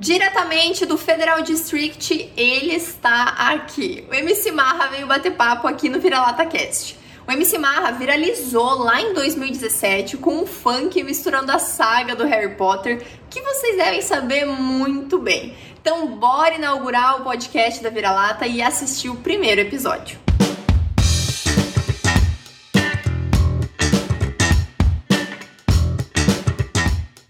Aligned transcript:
Diretamente 0.00 0.86
do 0.86 0.96
Federal 0.96 1.42
District, 1.42 2.32
ele 2.34 2.74
está 2.74 3.34
aqui. 3.36 4.02
O 4.10 4.14
MC 4.14 4.50
Marra 4.50 4.86
veio 4.86 5.06
bater 5.06 5.32
papo 5.32 5.68
aqui 5.68 5.90
no 5.90 6.00
Vira-Lata 6.00 6.46
Cast. 6.46 6.96
O 7.28 7.30
MC 7.30 7.58
Marra 7.58 7.90
viralizou 7.90 8.78
lá 8.78 8.98
em 9.02 9.12
2017 9.12 10.16
com 10.16 10.36
um 10.38 10.46
funk 10.46 11.02
misturando 11.02 11.52
a 11.52 11.58
saga 11.58 12.16
do 12.16 12.24
Harry 12.24 12.54
Potter, 12.54 13.06
que 13.28 13.42
vocês 13.42 13.76
devem 13.76 14.00
saber 14.00 14.46
muito 14.46 15.18
bem. 15.18 15.54
Então, 15.78 16.06
bora 16.16 16.54
inaugurar 16.54 17.20
o 17.20 17.24
podcast 17.24 17.82
da 17.82 17.90
Vira-Lata 17.90 18.46
e 18.46 18.62
assistir 18.62 19.10
o 19.10 19.16
primeiro 19.16 19.60
episódio. 19.60 20.29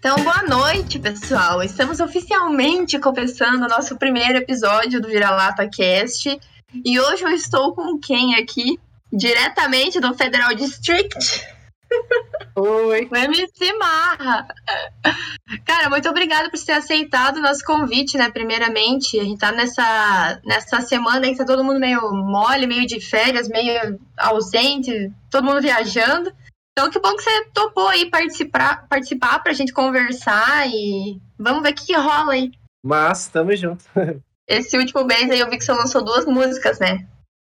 Então, 0.03 0.15
boa 0.23 0.41
noite, 0.41 0.97
pessoal. 0.97 1.61
Estamos 1.61 1.99
oficialmente 1.99 2.97
começando 2.97 3.65
o 3.65 3.67
nosso 3.67 3.95
primeiro 3.99 4.39
episódio 4.39 4.99
do 4.99 5.07
Vira-Lata 5.07 5.69
Cast. 5.69 6.39
E 6.73 6.99
hoje 6.99 7.23
eu 7.23 7.29
estou 7.29 7.75
com 7.75 7.99
quem 7.99 8.33
aqui? 8.33 8.79
Diretamente 9.13 9.99
do 9.99 10.11
Federal 10.15 10.55
District. 10.55 11.45
Oi. 12.55 13.07
O 13.11 13.15
MC 13.15 13.73
Marra. 13.77 14.47
Cara, 15.63 15.87
muito 15.87 16.09
obrigada 16.09 16.49
por 16.49 16.59
ter 16.59 16.71
aceitado 16.71 17.37
o 17.37 17.41
nosso 17.43 17.63
convite, 17.63 18.17
né? 18.17 18.31
Primeiramente, 18.31 19.19
a 19.19 19.23
gente 19.23 19.37
tá 19.37 19.51
nessa, 19.51 20.41
nessa 20.43 20.81
semana 20.81 21.27
em 21.27 21.33
que 21.33 21.37
tá 21.37 21.45
todo 21.45 21.63
mundo 21.63 21.79
meio 21.79 22.11
mole, 22.11 22.65
meio 22.65 22.87
de 22.87 22.99
férias, 22.99 23.47
meio 23.47 23.99
ausente, 24.17 25.11
todo 25.29 25.45
mundo 25.45 25.61
viajando. 25.61 26.33
Então, 26.71 26.89
que 26.89 26.99
bom 26.99 27.15
que 27.15 27.23
você 27.23 27.45
topou 27.53 27.87
aí 27.87 28.09
participar, 28.09 28.87
participar 28.87 29.39
pra 29.39 29.53
gente 29.53 29.73
conversar 29.73 30.67
e 30.67 31.19
vamos 31.37 31.61
ver 31.61 31.73
o 31.73 31.75
que, 31.75 31.93
rola 31.95 32.33
aí. 32.33 32.51
Mas, 32.83 33.27
tamo 33.27 33.55
junto. 33.55 33.83
Esse 34.47 34.77
último 34.77 35.03
mês 35.03 35.29
aí 35.29 35.39
eu 35.39 35.49
vi 35.49 35.57
que 35.57 35.63
você 35.63 35.71
lançou 35.71 36.03
duas 36.03 36.25
músicas, 36.25 36.79
né? 36.79 37.07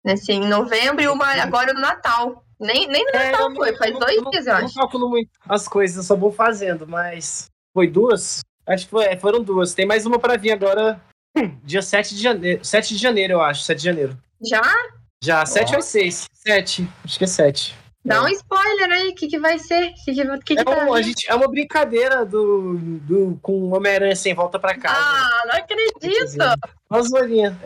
Nesse, 0.05 0.33
em 0.33 0.47
novembro 0.47 1.03
e 1.03 1.09
uma 1.09 1.27
agora 1.43 1.73
no 1.73 1.81
Natal. 1.81 2.45
Nem, 2.61 2.87
nem 2.87 3.05
no 3.05 3.11
é, 3.19 3.33
Natal 3.33 3.55
foi, 3.55 3.77
faz 3.77 3.99
dois 3.99 4.23
dias, 4.31 4.47
eu 4.47 4.53
acho. 4.55 4.65
Eu 4.65 4.69
não 4.69 4.75
calculo 4.75 5.09
muito 5.09 5.31
as 5.49 5.67
coisas, 5.67 5.97
eu 5.97 6.03
só 6.03 6.15
vou 6.15 6.31
fazendo, 6.31 6.87
mas 6.87 7.47
foi 7.73 7.89
duas? 7.89 8.41
Acho 8.67 8.85
que 8.85 8.91
foi, 8.91 9.05
é, 9.07 9.17
foram 9.17 9.43
duas. 9.43 9.75
Tem 9.75 9.87
mais 9.87 10.07
uma 10.07 10.19
pra 10.19 10.37
vir 10.37 10.53
agora, 10.53 11.01
dia 11.65 11.83
7 11.83 12.15
de 12.15 12.23
janeiro, 12.23 12.65
7 12.65 12.95
de 12.95 13.01
janeiro, 13.01 13.35
eu 13.35 13.41
acho, 13.41 13.63
7 13.63 13.79
de 13.79 13.85
janeiro. 13.85 14.19
Já? 14.47 14.63
Já, 15.23 15.45
7 15.47 15.75
ou 15.75 15.83
6? 15.83 16.27
7, 16.33 16.89
acho 17.05 17.19
que 17.19 17.25
é 17.25 17.27
7. 17.27 17.84
Dá 18.05 18.23
um 18.23 18.29
spoiler 18.29 18.91
aí, 18.91 19.09
o 19.09 19.15
que, 19.15 19.27
que 19.27 19.39
vai 19.39 19.59
ser? 19.59 19.93
Que 20.05 20.15
que, 20.15 20.39
que 20.41 20.55
que 20.57 20.61
é, 20.61 20.65
tá 20.65 20.85
um, 20.85 20.93
a 20.93 21.01
gente, 21.01 21.27
é 21.27 21.35
uma 21.35 21.49
brincadeira 21.49 22.23
do, 22.27 22.77
do, 23.01 23.39
com 23.41 23.71
Homem-Aranha 23.73 24.15
sem 24.15 24.35
volta 24.35 24.59
pra 24.59 24.77
casa. 24.77 24.95
Ah, 24.99 25.43
não 25.47 25.55
acredito! 25.55 26.37
Uma 26.91 27.03
zoeirinha. 27.03 27.59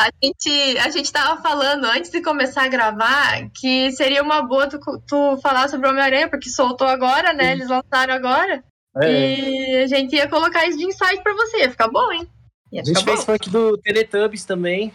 A 0.00 0.10
gente, 0.22 0.78
a 0.78 0.90
gente 0.90 1.12
tava 1.12 1.40
falando 1.40 1.84
antes 1.84 2.10
de 2.10 2.20
começar 2.20 2.64
a 2.64 2.68
gravar 2.68 3.48
que 3.54 3.92
seria 3.92 4.20
uma 4.20 4.42
boa 4.42 4.68
tu, 4.68 4.80
tu 5.06 5.38
falar 5.40 5.68
sobre 5.68 5.88
Homem-Aranha, 5.88 6.28
porque 6.28 6.50
soltou 6.50 6.88
agora, 6.88 7.32
né? 7.32 7.52
Eles 7.52 7.68
lançaram 7.68 8.14
agora. 8.14 8.64
É. 8.96 9.10
E 9.10 9.76
a 9.76 9.86
gente 9.86 10.16
ia 10.16 10.28
colocar 10.28 10.66
isso 10.66 10.78
de 10.78 10.86
insight 10.86 11.22
pra 11.22 11.34
você, 11.34 11.58
ia 11.58 11.70
ficar 11.70 11.86
bom, 11.86 12.10
hein? 12.10 12.28
Ia 12.72 12.82
a 12.82 12.84
gente 12.84 13.04
fez 13.04 13.20
bom. 13.20 13.26
funk 13.26 13.48
do 13.48 13.78
Teletubbies 13.78 14.44
também. 14.44 14.92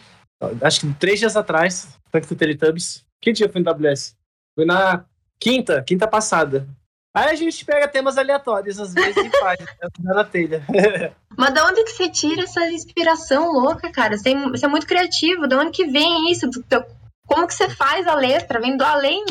Acho 0.61 0.81
que 0.81 0.93
três 0.95 1.19
dias 1.19 1.37
atrás, 1.37 1.97
funk 2.11 2.27
do 2.27 2.35
Teletubbies. 2.35 3.05
Que 3.21 3.31
dia 3.31 3.47
foi 3.47 3.61
no 3.61 3.71
WS? 3.71 4.13
Foi 4.55 4.65
na 4.65 5.05
quinta, 5.39 5.83
quinta 5.83 6.07
passada. 6.07 6.67
Aí 7.15 7.29
a 7.29 7.35
gente 7.35 7.63
pega 7.63 7.87
temas 7.87 8.17
aleatórios 8.17 8.79
às 8.79 8.93
vezes 8.93 9.15
e 9.15 9.29
faz, 9.37 9.59
né? 9.59 9.67
na 9.99 10.23
telha. 10.23 10.65
Mas 11.37 11.53
de 11.53 11.61
onde 11.61 11.83
que 11.83 11.91
você 11.91 12.09
tira 12.09 12.43
essa 12.43 12.67
inspiração 12.71 13.51
louca, 13.51 13.91
cara? 13.91 14.17
Você, 14.17 14.35
você 14.49 14.65
é 14.65 14.69
muito 14.69 14.87
criativo, 14.87 15.47
de 15.47 15.55
onde 15.55 15.71
que 15.71 15.85
vem 15.85 16.31
isso? 16.31 16.49
Como 17.27 17.47
que 17.47 17.53
você 17.53 17.69
faz 17.69 18.07
a 18.07 18.15
letra? 18.15 18.59
Vem 18.59 18.75
do 18.75 18.83
além? 18.83 19.25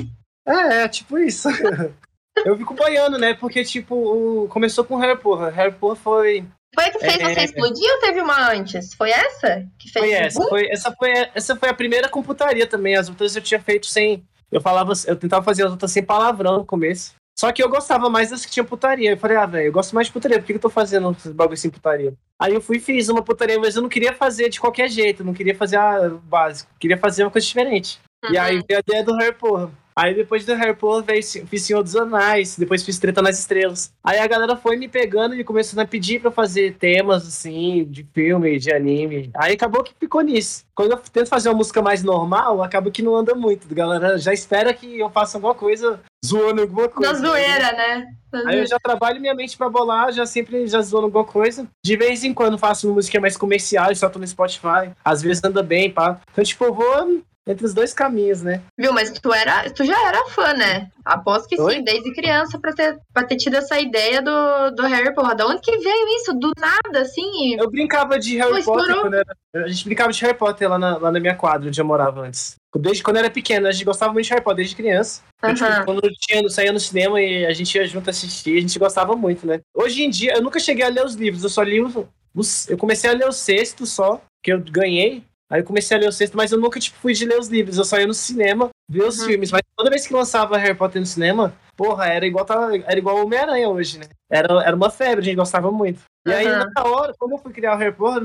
É, 0.46 0.82
é 0.82 0.88
tipo 0.88 1.18
isso. 1.18 1.48
Eu 2.44 2.56
fico 2.56 2.74
boiando, 2.74 3.18
né? 3.18 3.34
Porque, 3.34 3.62
tipo, 3.64 4.48
começou 4.48 4.84
com 4.84 4.96
Harry 4.96 5.18
Potter. 5.18 5.54
Harry 5.54 5.72
Potter 5.72 6.02
foi. 6.02 6.44
Foi 6.74 6.84
a 6.84 6.90
que 6.90 6.98
fez 6.98 7.20
é... 7.20 7.34
você 7.34 7.40
explodir 7.42 7.92
ou 7.92 8.00
teve 8.00 8.20
uma 8.20 8.50
antes? 8.50 8.94
Foi 8.94 9.10
essa? 9.10 9.66
Que 9.78 9.90
fez 9.90 10.04
foi 10.06 10.12
essa. 10.14 10.48
Foi, 10.48 10.66
essa, 10.70 10.92
foi, 10.92 11.30
essa 11.34 11.56
foi 11.56 11.68
a 11.68 11.74
primeira 11.74 12.08
computaria 12.08 12.66
também. 12.66 12.96
As 12.96 13.08
outras 13.08 13.36
eu 13.36 13.42
tinha 13.42 13.60
feito 13.60 13.86
sem, 13.86 14.24
eu 14.52 14.60
falava, 14.60 14.92
eu 15.06 15.16
tentava 15.16 15.42
fazer 15.42 15.64
as 15.64 15.72
outras 15.72 15.90
sem 15.90 16.04
palavrão 16.04 16.58
no 16.58 16.64
começo. 16.64 17.14
Só 17.38 17.50
que 17.50 17.62
eu 17.62 17.68
gostava 17.68 18.10
mais 18.10 18.30
das 18.30 18.44
que 18.44 18.52
tinha 18.52 18.62
putaria. 18.62 19.12
Eu 19.12 19.16
falei, 19.16 19.36
ah, 19.38 19.46
velho, 19.46 19.66
eu 19.66 19.72
gosto 19.72 19.94
mais 19.94 20.06
de 20.06 20.12
putaria, 20.12 20.38
por 20.38 20.44
que, 20.44 20.52
eu 20.52 20.58
tô 20.58 20.68
fazendo 20.68 21.10
esses 21.12 21.32
bagulho 21.32 21.56
sem 21.56 21.70
putaria? 21.70 22.12
Aí 22.38 22.52
eu 22.52 22.60
fui 22.60 22.76
e 22.76 22.80
fiz 22.80 23.08
uma 23.08 23.22
putaria, 23.22 23.58
mas 23.58 23.74
eu 23.74 23.82
não 23.82 23.88
queria 23.88 24.12
fazer 24.12 24.50
de 24.50 24.60
qualquer 24.60 24.88
jeito, 24.88 25.24
não 25.24 25.32
queria 25.32 25.54
fazer 25.54 25.76
a 25.76 26.10
básico, 26.10 26.70
queria 26.78 26.98
fazer 26.98 27.24
uma 27.24 27.30
coisa 27.30 27.46
diferente. 27.46 27.98
Uhum. 28.24 28.32
E 28.32 28.38
aí 28.38 28.62
veio 28.68 28.78
a 28.78 28.82
ideia 28.86 29.04
do 29.04 29.16
Harry 29.16 29.34
Potter. 29.34 29.74
Aí 29.94 30.14
depois 30.14 30.44
do 30.44 30.54
Harry 30.54 30.74
Potter 30.74 31.22
fiz 31.46 31.62
Senhor 31.62 31.82
dos 31.82 31.94
Anais, 31.96 32.56
depois 32.56 32.82
fiz 32.82 32.98
Treta 32.98 33.20
nas 33.22 33.38
Estrelas. 33.38 33.92
Aí 34.02 34.18
a 34.18 34.26
galera 34.26 34.56
foi 34.56 34.76
me 34.76 34.88
pegando 34.88 35.34
e 35.34 35.44
começando 35.44 35.80
a 35.80 35.86
pedir 35.86 36.20
pra 36.20 36.30
fazer 36.30 36.74
temas, 36.74 37.26
assim, 37.26 37.84
de 37.84 38.06
filme, 38.12 38.58
de 38.58 38.72
anime. 38.72 39.30
Aí 39.34 39.54
acabou 39.54 39.82
que 39.82 39.94
ficou 39.98 40.20
nisso. 40.22 40.64
Quando 40.74 40.92
eu 40.92 40.96
tento 40.96 41.28
fazer 41.28 41.48
uma 41.50 41.56
música 41.56 41.82
mais 41.82 42.02
normal, 42.02 42.62
acaba 42.62 42.90
que 42.90 43.02
não 43.02 43.14
anda 43.14 43.34
muito. 43.34 43.66
A 43.70 43.74
galera 43.74 44.18
já 44.18 44.32
espera 44.32 44.72
que 44.72 44.98
eu 44.98 45.10
faça 45.10 45.36
alguma 45.36 45.54
coisa 45.54 46.00
zoando 46.24 46.62
alguma 46.62 46.88
coisa. 46.88 47.12
Na 47.12 47.18
zoeira, 47.18 47.72
né? 47.72 48.06
Aí 48.46 48.58
eu 48.58 48.66
já 48.66 48.78
trabalho 48.78 49.20
minha 49.20 49.34
mente 49.34 49.56
pra 49.58 49.68
bolar, 49.68 50.10
já 50.12 50.24
sempre 50.24 50.66
já 50.66 50.80
zoando 50.80 51.06
alguma 51.06 51.24
coisa. 51.24 51.66
De 51.84 51.96
vez 51.96 52.24
em 52.24 52.32
quando 52.32 52.56
faço 52.56 52.88
uma 52.88 52.94
música 52.94 53.20
mais 53.20 53.36
comercial, 53.36 53.94
só 53.94 54.08
tô 54.08 54.18
no 54.18 54.26
Spotify. 54.26 54.90
Às 55.04 55.20
vezes 55.20 55.44
anda 55.44 55.62
bem, 55.62 55.90
pá. 55.90 56.20
Então, 56.30 56.42
tipo, 56.42 56.64
eu 56.64 56.72
vou 56.72 57.22
entre 57.46 57.66
os 57.66 57.74
dois 57.74 57.92
caminhos, 57.92 58.42
né? 58.42 58.62
Viu, 58.78 58.92
mas 58.92 59.10
tu 59.10 59.32
era, 59.32 59.68
tu 59.70 59.84
já 59.84 60.08
era 60.08 60.24
fã, 60.26 60.52
né? 60.52 60.88
Aposto 61.04 61.48
que 61.48 61.60
Oi? 61.60 61.74
sim, 61.74 61.84
desde 61.84 62.14
criança, 62.14 62.58
pra 62.58 62.72
ter, 62.72 62.98
pra 63.12 63.24
ter 63.24 63.36
tido 63.36 63.56
essa 63.56 63.80
ideia 63.80 64.22
do, 64.22 64.70
do 64.70 64.82
Harry 64.82 65.12
Potter. 65.14 65.36
Da 65.36 65.46
onde 65.46 65.60
que 65.60 65.76
veio 65.78 66.08
isso? 66.20 66.32
Do 66.34 66.52
nada, 66.58 67.00
assim? 67.00 67.56
Eu 67.58 67.68
brincava 67.70 68.18
de 68.18 68.36
Harry 68.36 68.62
Pô, 68.62 68.74
Potter 68.74 69.00
quando 69.00 69.14
era, 69.14 69.36
A 69.54 69.68
gente 69.68 69.84
brincava 69.84 70.12
de 70.12 70.20
Harry 70.22 70.38
Potter 70.38 70.68
lá 70.68 70.78
na, 70.78 70.96
lá 70.98 71.10
na 71.10 71.20
minha 71.20 71.34
quadra, 71.34 71.68
onde 71.68 71.80
eu 71.80 71.84
morava 71.84 72.20
antes. 72.20 72.54
Desde 72.76 73.02
quando 73.02 73.16
eu 73.16 73.24
era 73.24 73.30
pequena, 73.30 73.68
a 73.68 73.72
gente 73.72 73.84
gostava 73.84 74.12
muito 74.12 74.24
de 74.24 74.30
Harry 74.30 74.44
Potter, 74.44 74.58
desde 74.58 74.76
criança. 74.76 75.22
Uhum. 75.42 75.54
tipo, 75.54 75.84
quando 75.84 76.00
tinha, 76.20 76.48
saía 76.48 76.72
no 76.72 76.78
cinema 76.78 77.20
e 77.20 77.44
a 77.44 77.52
gente 77.52 77.74
ia 77.74 77.84
junto 77.86 78.08
assistir, 78.08 78.56
a 78.56 78.60
gente 78.60 78.78
gostava 78.78 79.16
muito, 79.16 79.46
né? 79.46 79.60
Hoje 79.74 80.04
em 80.04 80.10
dia, 80.10 80.34
eu 80.34 80.42
nunca 80.42 80.60
cheguei 80.60 80.84
a 80.84 80.88
ler 80.88 81.04
os 81.04 81.14
livros, 81.14 81.42
eu 81.42 81.50
só 81.50 81.62
li 81.62 81.82
os. 81.82 81.92
os 82.32 82.70
eu 82.70 82.78
comecei 82.78 83.10
a 83.10 83.14
ler 83.14 83.26
o 83.26 83.32
sexto 83.32 83.84
só, 83.84 84.22
que 84.42 84.52
eu 84.52 84.60
ganhei 84.60 85.24
Aí 85.52 85.60
eu 85.60 85.64
comecei 85.64 85.94
a 85.94 86.00
ler 86.00 86.08
o 86.08 86.12
sexto, 86.12 86.34
mas 86.34 86.50
eu 86.50 86.58
nunca, 86.58 86.80
tipo, 86.80 86.96
fui 86.98 87.12
de 87.12 87.26
ler 87.26 87.38
os 87.38 87.48
livros. 87.48 87.76
Eu 87.76 87.84
só 87.84 87.98
ia 87.98 88.06
no 88.06 88.14
cinema, 88.14 88.70
ver 88.88 89.04
os 89.04 89.18
uhum. 89.18 89.26
filmes. 89.26 89.52
Mas 89.52 89.60
toda 89.76 89.90
vez 89.90 90.06
que 90.06 90.14
lançava 90.14 90.56
Harry 90.56 90.74
Potter 90.74 90.98
no 90.98 91.06
cinema, 91.06 91.52
porra, 91.76 92.06
era 92.06 92.26
igual, 92.26 92.46
era 92.86 92.98
igual 92.98 93.22
Homem-Aranha 93.22 93.68
hoje, 93.68 93.98
né? 93.98 94.06
Era, 94.30 94.62
era 94.62 94.74
uma 94.74 94.88
febre, 94.88 95.20
a 95.20 95.24
gente 95.24 95.36
gostava 95.36 95.70
muito. 95.70 96.00
E 96.26 96.30
uhum. 96.30 96.36
aí, 96.36 96.46
na 96.46 96.84
hora, 96.84 97.12
como 97.18 97.34
eu 97.34 97.38
fui 97.38 97.52
criar 97.52 97.74
o 97.74 97.78
Harry 97.78 97.94
Potter, 97.94 98.22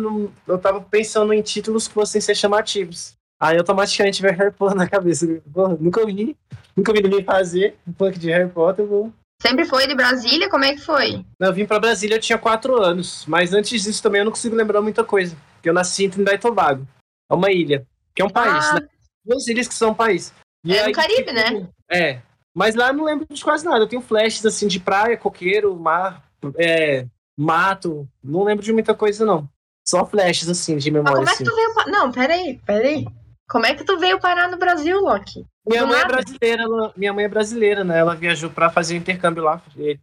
eu 0.47 0.57
tava 0.57 0.79
pensando 0.79 1.33
em 1.33 1.41
títulos 1.41 1.85
que 1.85 1.93
fossem 1.93 2.21
ser 2.21 2.33
chamativos. 2.33 3.11
Aí 3.41 3.57
automaticamente 3.57 4.21
veio 4.21 4.33
Harry 4.33 4.53
Potter 4.53 4.77
na 4.77 4.87
cabeça. 4.87 5.27
Porra, 5.53 5.75
nunca 5.77 6.05
vi, 6.05 6.33
nunca 6.77 6.93
vi 6.93 7.03
ninguém 7.03 7.25
fazer 7.25 7.75
um 7.85 7.91
punk 7.91 8.17
de 8.17 8.31
Harry 8.31 8.49
Potter, 8.49 8.85
vou 8.85 9.11
Sempre 9.41 9.65
foi 9.65 9.85
de 9.85 9.95
Brasília? 9.95 10.49
Como 10.49 10.63
é 10.63 10.73
que 10.73 10.81
foi? 10.81 11.25
Eu 11.39 11.53
vim 11.53 11.65
para 11.65 11.77
Brasília, 11.77 12.15
eu 12.15 12.21
tinha 12.21 12.37
quatro 12.37 12.81
anos. 12.81 13.25
Mas 13.27 13.53
antes 13.53 13.83
disso 13.83 14.01
também 14.01 14.19
eu 14.19 14.25
não 14.25 14.31
consigo 14.31 14.55
lembrar 14.55 14.81
muita 14.81 15.03
coisa. 15.03 15.35
Porque 15.55 15.69
eu 15.69 15.73
nasci 15.73 16.05
em 16.05 16.09
Trinidad 16.09 16.35
e 16.35 16.39
Tobago. 16.39 16.87
É 17.29 17.33
uma 17.33 17.51
ilha 17.51 17.85
que 18.15 18.21
é 18.21 18.25
um 18.25 18.29
país, 18.29 18.65
ah. 18.65 18.79
né? 18.79 18.87
Duas 19.23 19.47
ilhas 19.47 19.67
que 19.67 19.75
são 19.75 19.91
um 19.91 19.95
país. 19.95 20.33
E 20.63 20.75
é 20.75 20.81
aí, 20.81 20.87
no 20.87 20.93
Caribe, 20.93 21.31
né? 21.31 21.67
É. 21.89 22.21
Mas 22.53 22.73
lá 22.73 22.87
eu 22.87 22.93
não 22.93 23.03
lembro 23.03 23.27
de 23.29 23.43
quase 23.43 23.63
nada. 23.63 23.79
Eu 23.79 23.87
tenho 23.87 24.01
flashes 24.01 24.45
assim 24.45 24.67
de 24.67 24.79
praia, 24.79 25.15
coqueiro, 25.15 25.75
mar, 25.75 26.23
é, 26.57 27.05
mato. 27.37 28.07
Não 28.23 28.43
lembro 28.43 28.65
de 28.65 28.73
muita 28.73 28.95
coisa, 28.95 29.23
não. 29.23 29.47
Só 29.87 30.05
flashes 30.05 30.49
assim 30.49 30.77
de 30.77 30.89
memória. 30.89 31.21
Mas 31.21 31.29
como 31.29 31.29
é 31.29 31.37
que 31.37 31.43
assim. 31.43 31.73
tu 31.73 31.83
veio. 31.83 31.91
Não, 31.91 32.11
peraí, 32.11 32.59
peraí. 32.65 33.05
Como 33.47 33.65
é 33.65 33.75
que 33.75 33.83
tu 33.83 33.97
veio 33.97 34.19
parar 34.19 34.49
no 34.49 34.57
Brasil, 34.57 34.99
Loki? 34.99 35.45
Minha 35.65 35.85
mãe 35.85 35.99
é 35.99 36.05
brasileira, 36.05 36.63
ela, 36.63 36.93
minha 36.97 37.13
mãe 37.13 37.25
é 37.25 37.29
brasileira, 37.29 37.83
né? 37.83 37.99
Ela 37.99 38.15
viajou 38.15 38.49
para 38.49 38.69
fazer 38.69 38.95
um 38.95 38.97
intercâmbio 38.97 39.43
lá, 39.43 39.61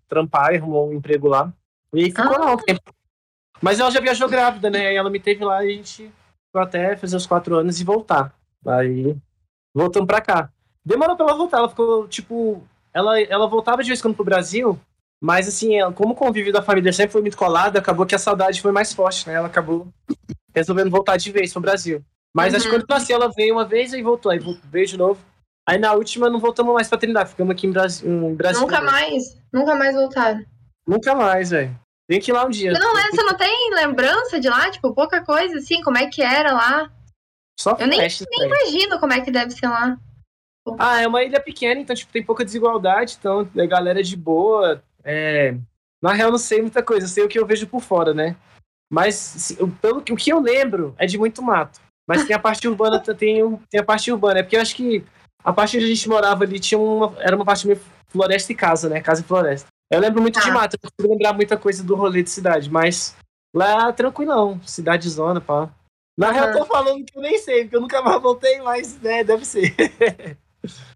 trampar, 0.09 0.55
arrumou 0.55 0.89
um 0.89 0.95
emprego 0.95 1.29
lá. 1.29 1.53
E 1.93 2.07
ficou 2.07 2.37
ah. 2.37 2.39
lá 2.39 2.53
um 2.53 2.57
tempo. 2.57 2.95
Mas 3.61 3.81
ela 3.81 3.91
já 3.91 4.01
viajou 4.01 4.29
grávida, 4.29 4.71
né? 4.71 4.95
Ela 4.95 5.11
me 5.11 5.21
teve 5.21 5.45
lá 5.45 5.65
e 5.65 5.73
a 5.73 5.77
gente 5.77 6.11
até 6.61 6.97
fazer 6.97 7.17
os 7.17 7.27
quatro 7.27 7.57
anos 7.57 7.81
e 7.81 7.85
voltar. 7.85 8.35
Aí, 8.67 9.17
voltando 9.75 10.07
pra 10.07 10.21
cá. 10.21 10.51
Demorou 10.85 11.17
pra 11.17 11.27
ela 11.27 11.37
voltar, 11.37 11.59
ela 11.59 11.69
ficou, 11.69 12.07
tipo. 12.09 12.63
Ela, 12.93 13.21
ela 13.23 13.47
voltava 13.49 13.83
de 13.83 13.89
vez 13.89 13.99
em 13.99 14.03
quando 14.03 14.15
pro 14.15 14.25
Brasil, 14.25 14.79
mas 15.21 15.49
assim, 15.49 15.77
ela, 15.77 15.93
como 15.93 16.13
o 16.13 16.17
convívio 16.17 16.53
da 16.53 16.63
família 16.63 16.93
sempre 16.93 17.13
foi 17.13 17.23
muito 17.23 17.37
colado, 17.37 17.77
acabou 17.77 18.07
que 18.07 18.15
a 18.15 18.19
saudade 18.19 18.61
foi 18.61 18.71
mais 18.71 18.93
forte, 18.93 19.27
né? 19.27 19.35
Ela 19.35 19.49
acabou 19.49 19.89
resolvendo 20.55 20.91
voltar 20.91 21.17
de 21.17 21.33
vez 21.33 21.53
pro 21.53 21.63
Brasil. 21.63 22.05
Mas 22.33 22.53
uhum. 22.53 22.57
acho 22.57 22.67
que 22.69 22.75
quando 22.75 22.87
nasceu, 22.89 23.17
ela 23.17 23.33
veio 23.35 23.55
uma 23.55 23.65
vez 23.65 23.93
e 23.93 24.03
voltou, 24.03 24.31
aí 24.31 24.39
veio 24.71 24.87
de 24.87 24.97
novo. 24.97 25.21
Aí 25.67 25.79
na 25.79 25.95
última 25.95 26.29
não 26.29 26.39
voltamos 26.39 26.75
mais 26.75 26.89
pra 26.89 26.99
Trindade, 26.99 27.31
ficamos 27.31 27.53
aqui 27.53 27.67
em, 27.67 27.73
Brasi 27.73 28.07
em 28.07 28.35
Brasília. 28.35 28.67
Nunca 28.67 28.83
mais? 28.83 29.41
Nunca 29.53 29.75
mais 29.75 29.95
voltaram? 29.95 30.45
Nunca 30.87 31.15
mais, 31.15 31.51
velho. 31.51 31.84
Tem 32.09 32.21
que 32.21 32.31
ir 32.31 32.35
lá 32.35 32.45
um 32.45 32.51
dia. 32.51 32.73
Não, 32.73 32.99
é, 32.99 33.11
você 33.11 33.23
não 33.23 33.35
tem 33.35 33.75
lembrança 33.75 34.39
de 34.39 34.49
lá? 34.49 34.71
Tipo, 34.71 34.95
pouca 34.95 35.25
coisa 35.25 35.59
assim? 35.59 35.83
Como 35.83 35.97
é 35.97 36.07
que 36.07 36.23
era 36.23 36.53
lá? 36.53 36.91
Só 37.59 37.77
Eu 37.79 37.87
nem, 37.87 37.99
nem 37.99 38.47
imagino 38.47 38.99
como 38.99 39.13
é 39.13 39.21
que 39.21 39.31
deve 39.31 39.53
ser 39.53 39.69
lá. 39.69 39.99
Ah, 40.79 41.01
é 41.01 41.07
uma 41.07 41.23
ilha 41.23 41.41
pequena, 41.41 41.81
então 41.81 41.95
tipo, 41.95 42.13
tem 42.13 42.23
pouca 42.23 42.45
desigualdade, 42.45 43.17
então 43.19 43.49
a 43.57 43.67
galera 43.67 44.01
é 44.01 44.03
de 44.03 44.17
boa. 44.17 44.83
É... 45.03 45.55
Na 46.03 46.13
real, 46.13 46.31
não 46.31 46.39
sei 46.39 46.61
muita 46.61 46.83
coisa, 46.83 47.07
sei 47.07 47.25
o 47.25 47.29
que 47.29 47.39
eu 47.39 47.47
vejo 47.47 47.67
por 47.67 47.81
fora, 47.81 48.13
né? 48.13 48.37
Mas 48.91 49.57
pelo 49.81 49.99
o 49.99 50.17
que 50.17 50.31
eu 50.31 50.41
lembro 50.41 50.95
é 50.99 51.07
de 51.07 51.19
muito 51.19 51.43
mato. 51.43 51.81
Mas 52.07 52.25
tem 52.25 52.37
a 52.37 52.39
parte 52.39 52.69
urbana, 52.69 53.01
tem, 53.01 53.57
tem 53.71 53.81
a 53.81 53.85
parte 53.85 54.13
urbana. 54.13 54.41
É 54.41 54.43
porque 54.43 54.57
eu 54.57 54.61
acho 54.61 54.77
que 54.77 55.05
a 55.43 55.53
parte 55.53 55.77
onde 55.77 55.87
a 55.87 55.89
gente 55.89 56.09
morava 56.09 56.45
ali 56.45 56.61
tinha 56.61 56.79
uma. 56.79 57.15
Era 57.19 57.35
uma 57.35 57.45
parte 57.45 57.67
meio 57.67 57.81
floresta 58.09 58.53
e 58.53 58.55
casa, 58.55 58.89
né? 58.89 59.01
Casa 59.01 59.23
e 59.23 59.25
floresta. 59.25 59.69
Eu 59.95 60.01
lembro 60.01 60.21
muito 60.21 60.39
ah. 60.39 60.43
de 60.43 60.51
mato, 60.51 60.75
eu 60.75 60.81
não 60.83 60.91
consigo 60.91 61.13
lembrar 61.13 61.33
muita 61.33 61.57
coisa 61.57 61.85
do 61.85 61.95
rolê 61.95 62.23
de 62.23 62.31
cidade, 62.31 62.71
mas 62.71 63.17
lá 63.55 63.93
tranquilão, 63.93 64.61
cidade 64.65 65.09
zona, 65.09 65.41
pá. 65.41 65.71
Na 66.17 66.31
real, 66.31 66.49
eu 66.49 66.59
tô 66.59 66.67
falando 66.67 67.05
que 67.05 67.17
eu 67.17 67.23
nem 67.23 67.39
sei, 67.39 67.63
porque 67.63 67.77
eu 67.77 67.81
nunca 67.81 68.03
mais 68.03 68.21
voltei, 68.21 68.61
mas 68.61 69.01
né, 69.01 69.23
deve 69.25 69.45
ser. 69.45 69.75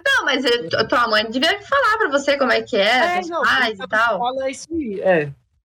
Não, 0.04 0.24
mas 0.24 0.42
tua 0.88 1.06
mãe 1.08 1.30
devia 1.30 1.60
falar 1.60 1.98
pra 1.98 2.08
você 2.08 2.38
como 2.38 2.50
é 2.50 2.62
que 2.62 2.74
é, 2.74 3.18
é 3.18 3.20
não, 3.26 3.42
pais 3.42 3.78
e 3.78 3.86
tal. 3.86 4.18
Fala 4.18 4.50
isso 4.50 4.66
aí, 4.72 4.98
é. 5.02 5.30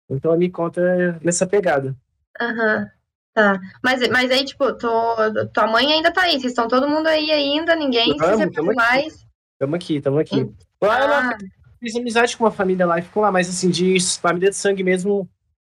Então 0.09 0.35
me 0.35 0.49
conta 0.49 0.81
nessa 1.21 1.45
pegada. 1.45 1.95
Aham. 2.41 2.79
Uhum. 2.79 2.87
Tá. 3.33 3.59
Mas, 3.83 4.07
mas 4.09 4.31
aí, 4.31 4.45
tipo, 4.45 4.73
tô, 4.73 5.15
tua 5.53 5.67
mãe 5.67 5.91
ainda 5.93 6.11
tá 6.11 6.23
aí, 6.23 6.33
vocês 6.33 6.45
estão 6.45 6.67
todo 6.67 6.89
mundo 6.89 7.07
aí 7.07 7.31
ainda, 7.31 7.75
ninguém 7.75 8.15
Vamos, 8.17 8.37
se 8.37 8.43
separou 8.43 8.75
mais. 8.75 9.25
Tamo 9.59 9.75
aqui, 9.75 10.01
tamo 10.01 10.19
aqui. 10.19 10.51
Lá 10.81 11.29
ah. 11.29 11.37
Fiz 11.83 11.95
amizade 11.97 12.37
com 12.37 12.45
uma 12.45 12.51
família 12.51 12.85
lá 12.85 12.97
e 12.97 13.01
ficou 13.01 13.21
lá, 13.21 13.31
mas 13.31 13.49
assim, 13.49 13.69
de 13.69 13.97
família 14.21 14.49
de 14.49 14.55
sangue 14.55 14.83
mesmo, 14.83 15.29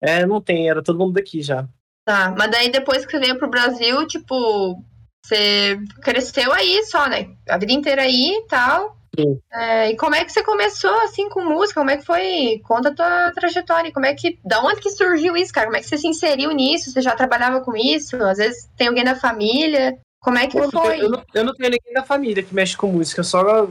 é, 0.01 0.25
não 0.25 0.41
tem, 0.41 0.69
era 0.69 0.83
todo 0.83 0.99
mundo 0.99 1.13
daqui 1.13 1.41
já. 1.41 1.65
Tá, 2.05 2.35
mas 2.37 2.51
daí 2.51 2.69
depois 2.69 3.05
que 3.05 3.11
você 3.11 3.19
veio 3.19 3.37
pro 3.37 3.49
Brasil, 3.49 4.05
tipo, 4.05 4.83
você 5.25 5.79
cresceu 6.01 6.51
aí 6.51 6.83
só, 6.83 7.07
né? 7.07 7.29
A 7.47 7.57
vida 7.57 7.71
inteira 7.71 8.01
aí 8.01 8.35
e 8.35 8.47
tal. 8.47 8.97
Sim. 9.17 9.39
É, 9.53 9.91
e 9.91 9.95
como 9.95 10.15
é 10.15 10.25
que 10.25 10.31
você 10.31 10.43
começou 10.43 10.93
assim 11.01 11.29
com 11.29 11.45
música? 11.45 11.79
Como 11.79 11.91
é 11.91 11.97
que 11.97 12.05
foi? 12.05 12.59
Conta 12.65 12.89
a 12.89 12.93
tua 12.93 13.31
trajetória. 13.31 13.93
Como 13.93 14.05
é 14.05 14.13
que. 14.15 14.39
Da 14.43 14.59
onde 14.61 14.81
que 14.81 14.89
surgiu 14.89 15.37
isso, 15.37 15.53
cara? 15.53 15.67
Como 15.67 15.77
é 15.77 15.79
que 15.79 15.87
você 15.87 15.97
se 15.97 16.07
inseriu 16.07 16.51
nisso? 16.51 16.91
Você 16.91 16.99
já 16.99 17.15
trabalhava 17.15 17.61
com 17.61 17.77
isso? 17.77 18.17
Às 18.23 18.39
vezes 18.39 18.69
tem 18.75 18.87
alguém 18.87 19.03
da 19.05 19.15
família. 19.15 19.97
Como 20.23 20.37
é 20.37 20.47
que 20.47 20.53
foi? 20.71 21.01
Eu 21.01 21.09
não, 21.09 21.23
eu 21.33 21.43
não, 21.43 21.53
tenho 21.53 21.69
ninguém 21.69 21.93
da 21.93 22.01
família 22.01 22.41
que 22.41 22.55
mexe 22.55 22.77
com 22.77 22.87
música, 22.87 23.19
eu 23.19 23.25
só, 23.25 23.67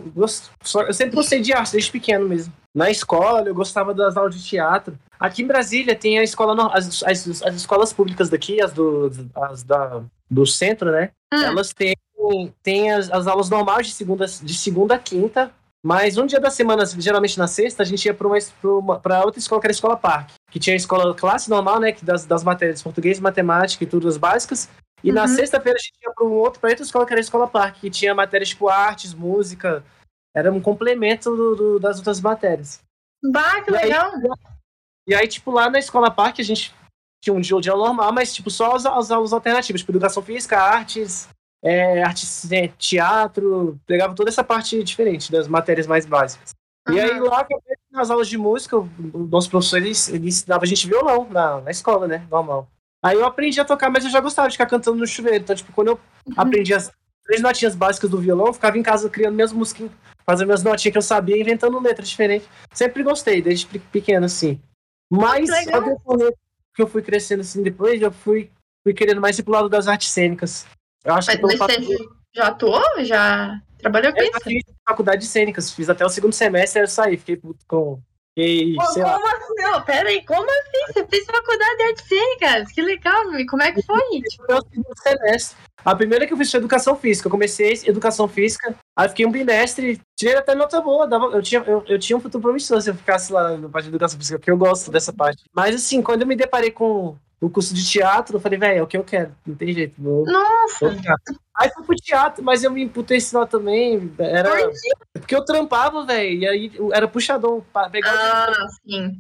só, 0.63 0.83
eu 0.83 0.93
sempre 0.93 1.17
gostei 1.17 1.41
de 1.41 1.51
arte 1.51 1.73
desde 1.73 1.91
pequeno 1.91 2.29
mesmo. 2.29 2.53
Na 2.75 2.91
escola, 2.91 3.49
eu 3.49 3.55
gostava 3.55 3.95
das 3.95 4.19
aulas 4.19 4.35
de 4.35 4.47
teatro. 4.47 4.99
Aqui 5.19 5.43
em 5.43 5.47
Brasília 5.47 5.97
tem 5.97 6.19
a 6.19 6.23
escola, 6.23 6.71
as, 6.75 7.03
as, 7.05 7.43
as 7.43 7.55
escolas 7.55 7.91
públicas 7.91 8.29
daqui, 8.29 8.61
as 8.61 8.71
do, 8.71 9.11
as 9.35 9.63
da, 9.63 10.03
do 10.31 10.45
centro, 10.45 10.93
né? 10.93 11.11
Hum. 11.33 11.43
Elas 11.43 11.73
têm, 11.73 11.95
têm 12.63 12.93
as, 12.93 13.11
as 13.11 13.27
aulas 13.27 13.49
normais 13.49 13.87
de 13.87 13.95
segunda, 13.95 14.27
de 14.27 14.55
segunda 14.55 14.97
a 14.97 14.99
quinta, 14.99 15.51
mas 15.83 16.19
um 16.19 16.27
dia 16.27 16.39
da 16.39 16.51
semana, 16.51 16.85
geralmente 16.85 17.39
na 17.39 17.47
sexta, 17.47 17.83
a 17.83 17.87
gente 17.87 18.05
ia 18.05 18.13
para 18.13 18.29
uma, 18.29 18.39
uma 18.63 18.99
pra 19.01 19.25
outra 19.25 19.41
escola, 19.41 19.61
que 19.61 19.67
era 19.67 19.73
a 19.73 19.75
Escola 19.75 19.97
Parque, 19.97 20.35
que 20.51 20.61
tinha 20.61 20.75
a 20.75 20.77
escola 20.77 21.15
classe 21.15 21.49
normal, 21.49 21.81
né? 21.81 21.93
Que 21.93 22.05
das, 22.05 22.27
das 22.27 22.45
matérias 22.45 22.83
português, 22.83 23.19
matemática 23.19 23.83
e 23.83 23.87
tudo 23.87 24.07
as 24.07 24.19
básicas. 24.19 24.69
E 25.03 25.09
uhum. 25.09 25.15
na 25.15 25.27
sexta-feira 25.29 25.79
a 25.79 25.83
gente 25.83 25.99
ia 26.03 26.13
para 26.13 26.27
um 26.27 26.33
outro, 26.33 26.61
para 26.61 26.71
outra 26.71 26.85
escola, 26.85 27.07
que 27.07 27.13
era 27.13 27.21
a 27.21 27.23
Escola 27.23 27.49
Parque, 27.49 27.81
que 27.81 27.91
tinha 27.91 28.15
matérias 28.15 28.51
tipo 28.51 28.69
artes, 28.69 29.15
música. 29.15 29.85
Era 30.35 30.53
um 30.53 30.61
complemento 30.61 31.35
do, 31.35 31.57
do, 31.57 31.81
das 31.81 31.99
outras 31.99 32.21
matérias. 32.21 32.81
Bah, 33.23 33.61
que 33.63 33.71
e 33.71 33.73
legal! 33.73 34.13
Aí, 34.13 34.53
e 35.09 35.15
aí, 35.15 35.29
tipo, 35.29 35.51
lá 35.51 35.69
na 35.69 35.79
Escola 35.79 36.11
Parque 36.11 36.41
a 36.41 36.45
gente 36.45 36.75
tinha 37.23 37.35
um 37.35 37.41
dia, 37.41 37.57
um 37.57 37.61
dia 37.61 37.75
normal, 37.75 38.13
mas 38.13 38.35
tipo, 38.35 38.51
só 38.51 38.75
as, 38.75 38.85
as 38.85 39.11
aulas 39.11 39.33
alternativas, 39.33 39.81
tipo, 39.81 39.93
educação 39.93 40.23
física, 40.23 40.59
artes, 40.59 41.29
é, 41.63 42.03
artes, 42.03 42.51
é, 42.51 42.69
teatro, 42.69 43.79
pegava 43.87 44.15
toda 44.15 44.29
essa 44.29 44.43
parte 44.43 44.83
diferente 44.83 45.31
das 45.31 45.47
matérias 45.47 45.87
mais 45.87 46.05
básicas. 46.05 46.51
Uhum. 46.89 46.95
E 46.95 47.01
aí 47.01 47.21
lá 47.21 47.47
nas 47.93 48.11
aulas 48.11 48.29
de 48.29 48.37
música, 48.37 48.77
o 48.77 48.89
nosso 49.31 49.49
professor 49.51 49.77
ele, 49.77 49.93
ele 50.09 50.29
ensinava 50.29 50.65
a 50.65 50.67
gente 50.67 50.89
violão 50.89 51.29
na, 51.31 51.61
na 51.61 51.71
escola, 51.71 52.09
né? 52.09 52.27
Normal. 52.31 52.69
Aí 53.03 53.17
eu 53.17 53.27
aprendi 53.27 53.61
a 53.61 53.65
tocar, 53.65 53.91
mas 53.91 54.05
eu 54.05 54.11
já 54.11 54.21
gostava 54.21 54.49
de 54.49 54.55
ficar 54.55 54.67
cantando 54.67 54.97
no 54.97 55.07
chuveiro. 55.07 55.43
Então, 55.43 55.57
tipo, 55.57 55.73
quando 55.73 55.89
eu 55.89 56.01
uhum. 56.27 56.35
aprendi 56.37 56.73
as 56.73 56.91
três 57.25 57.43
notinhas 57.43 57.75
básicas 57.75 58.09
do 58.09 58.19
violão, 58.19 58.47
eu 58.47 58.53
ficava 58.53 58.79
em 58.79 58.83
casa 58.83 59.11
criando 59.11 59.35
minhas 59.35 59.53
músicas, 59.53 59.91
fazendo 60.25 60.47
minhas 60.47 60.63
notinhas 60.63 60.93
que 60.93 60.99
eu 60.99 61.03
sabia, 61.03 61.41
inventando 61.41 61.81
letras 61.81 62.09
diferentes. 62.09 62.49
Sempre 62.73 63.03
gostei, 63.03 63.43
desde 63.43 63.67
pequeno, 63.67 64.27
assim. 64.27 64.61
Mas, 65.11 65.51
ao 65.73 65.83
decorrer 65.83 66.33
que 66.75 66.83
eu 66.83 66.87
fui 66.87 67.03
crescendo 67.03 67.41
assim 67.41 67.63
depois, 67.63 68.01
eu 68.01 68.11
fui, 68.11 68.51
fui 68.83 68.95
querendo 68.95 69.21
mais 69.21 69.39
ir 69.39 69.43
pro 69.43 69.53
lado 69.53 69.69
das 69.69 69.89
artes 69.89 70.09
cênicas. 70.09 70.65
Eu 71.05 71.15
acho 71.15 71.27
mas, 71.27 71.37
que 71.37 71.43
mas 71.43 71.59
você 71.59 71.97
já 72.35 72.47
atuou? 72.47 72.83
Já 73.05 73.61
trabalhou 73.79 74.13
com 74.13 74.21
eu 74.21 74.25
isso? 74.25 74.37
Eu 74.37 74.41
fiz 74.43 74.63
faculdade 74.89 75.23
de 75.23 75.27
cênicas, 75.27 75.71
fiz 75.71 75.91
até 75.91 76.07
o 76.07 76.09
segundo 76.09 76.33
semestre, 76.33 76.83
eu 76.83 76.87
saí, 76.87 77.17
fiquei 77.17 77.37
puto 77.37 77.65
com 77.67 78.01
e, 78.37 78.75
Pô, 78.77 78.85
como 78.87 79.05
lá. 79.05 79.17
assim? 79.17 79.55
Não, 79.59 79.83
pera 79.83 80.09
aí, 80.09 80.25
como 80.25 80.49
assim? 80.49 80.93
Você 80.93 81.07
fez 81.07 81.27
faculdade 81.27 81.77
de 81.77 81.83
arte 81.83 82.09
cênicas? 82.09 82.73
Que 82.73 82.83
legal, 82.83 83.31
meu. 83.31 83.47
como 83.47 83.63
é 83.63 83.73
que 83.73 83.83
foi? 83.83 84.01
semestre. 85.03 85.57
A 85.85 85.95
primeira 85.95 86.27
que 86.27 86.33
eu 86.33 86.37
fiz 86.37 86.51
foi 86.51 86.59
educação 86.59 86.97
física. 86.97 87.27
Eu 87.27 87.31
comecei 87.31 87.81
educação 87.85 88.29
física, 88.29 88.75
aí 88.97 89.09
fiquei 89.09 89.27
um 89.27 89.33
bimestre, 89.33 90.01
tirei 90.17 90.37
até 90.37 90.55
nota 90.55 90.81
boa. 90.81 91.07
Dava, 91.07 91.27
eu, 91.27 91.43
tinha, 91.43 91.63
eu, 91.67 91.85
eu 91.87 91.99
tinha 91.99 92.17
um 92.17 92.21
futuro 92.21 92.43
promissor 92.43 92.81
se 92.81 92.91
eu 92.91 92.95
ficasse 92.95 93.33
lá 93.33 93.57
na 93.57 93.69
parte 93.69 93.85
de 93.85 93.91
educação 93.91 94.19
física, 94.19 94.39
porque 94.39 94.51
eu 94.51 94.57
gosto 94.57 94.91
dessa 94.91 95.13
parte. 95.13 95.43
Mas 95.55 95.75
assim, 95.75 96.01
quando 96.01 96.23
eu 96.23 96.27
me 96.27 96.37
deparei 96.37 96.71
com 96.71 97.17
o 97.43 97.51
curso 97.51 97.75
de 97.75 97.85
teatro, 97.85 98.37
eu 98.37 98.41
falei, 98.41 98.57
velho, 98.57 98.79
é 98.79 98.83
o 98.83 98.87
que 98.87 98.97
eu 98.97 99.03
quero, 99.03 99.35
não 99.45 99.57
tem 99.57 99.73
jeito. 99.73 99.95
Vou, 99.99 100.25
Nossa! 100.25 100.89
Vou 100.89 101.01
aí 101.57 101.69
fui 101.71 101.85
pro 101.85 101.97
teatro, 101.97 102.43
mas 102.43 102.63
eu 102.63 102.71
me 102.71 102.85
imputei 102.85 103.17
esse 103.17 103.35
lá 103.35 103.45
também. 103.45 104.13
Era. 104.17 104.71
Porque 105.13 105.35
eu 105.35 105.45
trampava, 105.45 106.07
velho, 106.07 106.39
e 106.39 106.47
aí 106.47 106.73
era 106.93 107.09
puxadão. 107.09 107.65
Pegar 107.91 108.13
ah, 108.13 108.67
sim. 108.87 109.19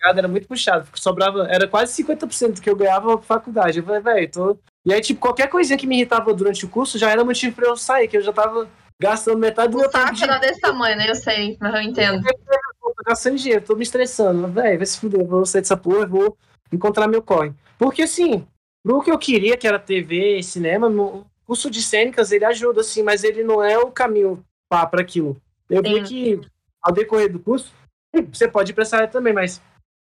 Tá 0.00 0.10
era 0.10 0.28
muito 0.28 0.46
puxado, 0.46 0.84
porque 0.84 1.00
sobrava, 1.00 1.48
era 1.50 1.66
quase 1.66 2.00
50% 2.00 2.52
do 2.52 2.62
que 2.62 2.70
eu 2.70 2.76
ganhava 2.76 3.18
pra 3.18 3.26
faculdade. 3.26 3.80
Eu 3.80 3.84
falei, 3.84 4.00
velho, 4.02 4.30
tô. 4.30 4.58
E 4.86 4.94
aí, 4.94 5.00
tipo, 5.00 5.20
qualquer 5.20 5.48
coisinha 5.48 5.76
que 5.76 5.86
me 5.86 5.96
irritava 5.96 6.32
durante 6.32 6.64
o 6.64 6.68
curso 6.68 6.96
já 6.96 7.10
era 7.10 7.24
motivo 7.24 7.56
pra 7.56 7.66
eu 7.66 7.76
sair, 7.76 8.06
que 8.06 8.16
eu 8.16 8.22
já 8.22 8.32
tava 8.32 8.68
gastando 9.02 9.38
metade 9.38 9.72
do 9.72 9.78
meu 9.78 9.90
tempo. 9.90 10.12
O 10.12 10.16
saco 10.16 10.30
era 10.30 10.38
desse 10.38 10.60
tamanho, 10.60 10.96
né? 10.96 11.10
Eu 11.10 11.16
sei, 11.16 11.58
mas 11.60 11.74
eu 11.74 11.80
entendo. 11.80 12.22
Eu 12.88 12.94
tô 12.94 13.02
gastando 13.04 13.36
dinheiro, 13.36 13.64
tô 13.64 13.76
me 13.76 13.82
estressando. 13.82 14.48
Velho, 14.48 14.78
vai 14.78 14.86
se 14.86 14.98
fuder, 14.98 15.22
vou 15.26 15.44
sair 15.44 15.60
dessa 15.60 15.76
porra, 15.76 16.06
vou 16.06 16.38
encontrar 16.72 17.06
meu 17.08 17.22
corre. 17.22 17.52
Porque, 17.78 18.02
assim, 18.02 18.46
pro 18.82 19.02
que 19.02 19.10
eu 19.10 19.18
queria, 19.18 19.56
que 19.56 19.66
era 19.66 19.78
TV, 19.78 20.42
cinema, 20.42 20.88
o 20.88 21.24
curso 21.44 21.70
de 21.70 21.82
cênicas, 21.82 22.32
ele 22.32 22.44
ajuda, 22.44 22.80
assim, 22.80 23.02
mas 23.02 23.24
ele 23.24 23.42
não 23.42 23.62
é 23.62 23.78
o 23.78 23.90
caminho 23.90 24.44
para 24.68 25.00
aquilo. 25.00 25.36
Eu 25.68 25.82
vi 25.82 26.02
que, 26.02 26.40
ao 26.82 26.92
decorrer 26.92 27.32
do 27.32 27.38
curso, 27.38 27.72
você 28.32 28.48
pode 28.48 28.72
ir 28.72 28.74
pra 28.74 28.82
essa 28.82 28.96
área 28.96 29.08
também, 29.08 29.32
mas 29.32 29.60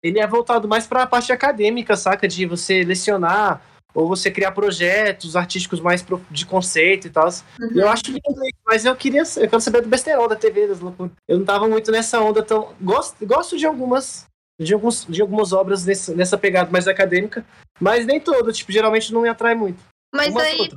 ele 0.03 0.19
é 0.19 0.27
voltado 0.27 0.67
mais 0.67 0.87
para 0.87 1.03
a 1.03 1.07
parte 1.07 1.33
acadêmica, 1.33 1.97
saca? 1.97 2.27
De 2.27 2.47
você 2.47 2.83
lecionar, 2.83 3.63
ou 3.95 4.09
você 4.09 4.31
criar 4.31 4.53
projetos 4.53 5.37
artísticos 5.37 5.81
mais 5.81 6.05
de 6.31 6.47
conceito 6.47 7.07
e 7.07 7.11
tal. 7.11 7.29
Uhum. 7.61 7.71
Eu 7.75 7.89
acho 7.89 8.05
que 8.05 8.21
mas 8.65 8.85
eu 8.85 8.95
queria 8.97 9.23
eu 9.37 9.49
quero 9.49 9.61
saber 9.61 9.83
do 9.83 9.89
besterol 9.89 10.29
da 10.29 10.37
TV 10.37 10.67
das 10.67 10.81
loucuras. 10.81 11.13
Eu 11.27 11.39
não 11.39 11.45
tava 11.45 11.69
muito 11.69 11.91
nessa 11.91 12.21
onda 12.21 12.43
tão 12.43 12.73
gosto, 12.81 13.27
gosto 13.27 13.57
de 13.57 13.67
algumas 13.67 14.27
de, 14.65 14.75
alguns, 14.75 15.07
de 15.07 15.23
algumas 15.23 15.53
obras 15.53 15.85
nesse, 15.85 16.15
nessa 16.15 16.37
pegada 16.37 16.71
mais 16.71 16.87
acadêmica, 16.87 17.45
mas 17.81 18.05
nem 18.05 18.21
todo, 18.21 18.53
tipo, 18.53 18.71
geralmente 18.71 19.13
não 19.13 19.23
me 19.23 19.29
atrai 19.29 19.55
muito. 19.55 19.83
Mas 20.15 20.37
aí, 20.37 20.71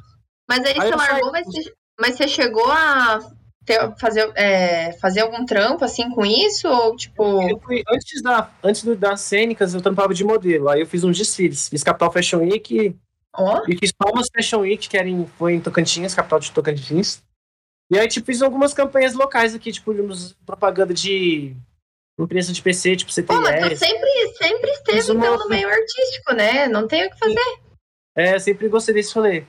mas 0.47 0.59
aí, 0.63 0.75
aí 0.79 0.89
você 0.89 0.95
largou, 0.95 1.31
mas 1.31 1.45
você, 1.45 1.73
mas 1.99 2.15
você 2.15 2.27
chegou 2.27 2.71
a 2.71 3.19
ter, 3.65 3.93
fazer, 3.99 4.31
é, 4.35 4.93
fazer 4.93 5.21
algum 5.21 5.45
trampo 5.45 5.83
assim 5.83 6.09
com 6.11 6.25
isso? 6.25 6.67
Ou 6.67 6.95
tipo. 6.95 7.59
Fui, 7.59 7.83
antes 7.89 8.21
da, 8.21 8.49
antes 8.63 8.83
das 8.97 9.21
cênicas, 9.21 9.73
eu 9.73 9.81
trampava 9.81 10.13
de 10.13 10.23
modelo. 10.23 10.69
Aí 10.69 10.81
eu 10.81 10.87
fiz 10.87 11.03
uns 11.03 11.17
desfiles. 11.17 11.67
Fiz 11.69 11.83
Capital 11.83 12.11
Fashion 12.11 12.39
Week 12.39 12.95
oh. 13.37 13.61
e 13.67 13.77
fiz 13.77 13.91
Palmas 13.91 14.27
Fashion 14.33 14.61
Week, 14.61 14.87
que 14.87 14.97
era 14.97 15.09
em, 15.09 15.25
foi 15.37 15.55
em 15.55 15.61
Tocantins, 15.61 16.13
capital 16.13 16.39
de 16.39 16.51
Tocantins. 16.51 17.21
E 17.91 17.99
aí, 17.99 18.07
tipo, 18.07 18.25
fiz 18.25 18.41
algumas 18.41 18.73
campanhas 18.73 19.13
locais 19.13 19.53
aqui, 19.53 19.71
tipo, 19.71 19.93
propaganda 20.45 20.93
de 20.93 21.55
empresa 22.19 22.53
de 22.53 22.61
PC, 22.61 22.95
tipo 22.95 23.11
CTS. 23.11 23.27
Pô, 23.27 23.41
mas 23.41 23.69
tu 23.69 23.77
sempre, 23.77 24.35
sempre 24.37 24.71
esteve 24.71 25.13
então, 25.13 25.37
no 25.37 25.49
meio 25.49 25.67
artístico, 25.67 26.33
né? 26.33 26.67
Não 26.67 26.87
tem 26.87 27.07
o 27.07 27.09
que 27.09 27.17
fazer. 27.17 27.59
É, 28.15 28.37
sempre 28.37 28.67
gostei 28.67 28.93
desse 28.93 29.13
rolê. 29.15 29.43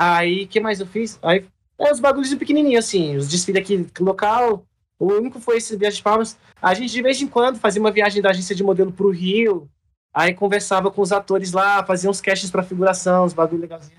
Aí, 0.00 0.44
o 0.44 0.48
que 0.48 0.60
mais 0.60 0.80
eu 0.80 0.86
fiz? 0.86 1.18
Aí, 1.22 1.46
é, 1.78 1.92
os 1.92 2.00
bagulhos 2.00 2.34
pequenininhos, 2.34 2.86
assim, 2.86 3.16
os 3.16 3.28
desfiles 3.28 3.62
aqui 3.62 3.86
local. 4.00 4.64
O 4.98 5.12
único 5.12 5.38
foi 5.38 5.58
esse 5.58 5.76
Viagem 5.76 5.98
de 5.98 6.02
Palmas. 6.02 6.36
A 6.60 6.74
gente, 6.74 6.90
de 6.90 7.02
vez 7.02 7.20
em 7.20 7.28
quando, 7.28 7.58
fazia 7.58 7.80
uma 7.80 7.90
viagem 7.90 8.20
da 8.20 8.30
agência 8.30 8.54
de 8.54 8.64
modelo 8.64 8.92
pro 8.92 9.10
Rio. 9.10 9.68
Aí 10.12 10.34
conversava 10.34 10.90
com 10.90 11.02
os 11.02 11.12
atores 11.12 11.52
lá, 11.52 11.84
fazia 11.84 12.10
uns 12.10 12.20
castes 12.20 12.50
pra 12.50 12.62
figuração, 12.62 13.24
uns 13.24 13.32
bagulho 13.32 13.60
legalzinho. 13.60 13.98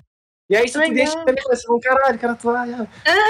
E 0.50 0.56
aí, 0.56 0.66
isso 0.66 0.80
que 0.80 0.92
deixa 0.92 1.16
eu 1.16 1.24
pensar, 1.24 1.80
caralho, 1.80 2.18
cara, 2.18 2.34
tu 2.34 2.50
ah. 2.50 2.64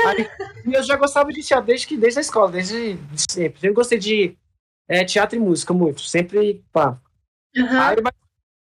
aí, 0.06 0.26
eu 0.72 0.82
já 0.82 0.96
gostava 0.96 1.30
de 1.30 1.42
teatro 1.42 1.66
desde 1.66 1.86
que 1.86 1.96
desde 1.96 2.18
a 2.18 2.22
escola, 2.22 2.50
desde 2.50 2.98
sempre. 3.28 3.68
Eu 3.68 3.74
gostei 3.74 3.98
de 3.98 4.34
é, 4.90 5.04
teatro 5.04 5.36
e 5.36 5.40
música, 5.40 5.72
muito. 5.72 6.00
Sempre, 6.00 6.64
pá. 6.72 7.00
Uhum. 7.56 7.80
Aí, 7.80 7.96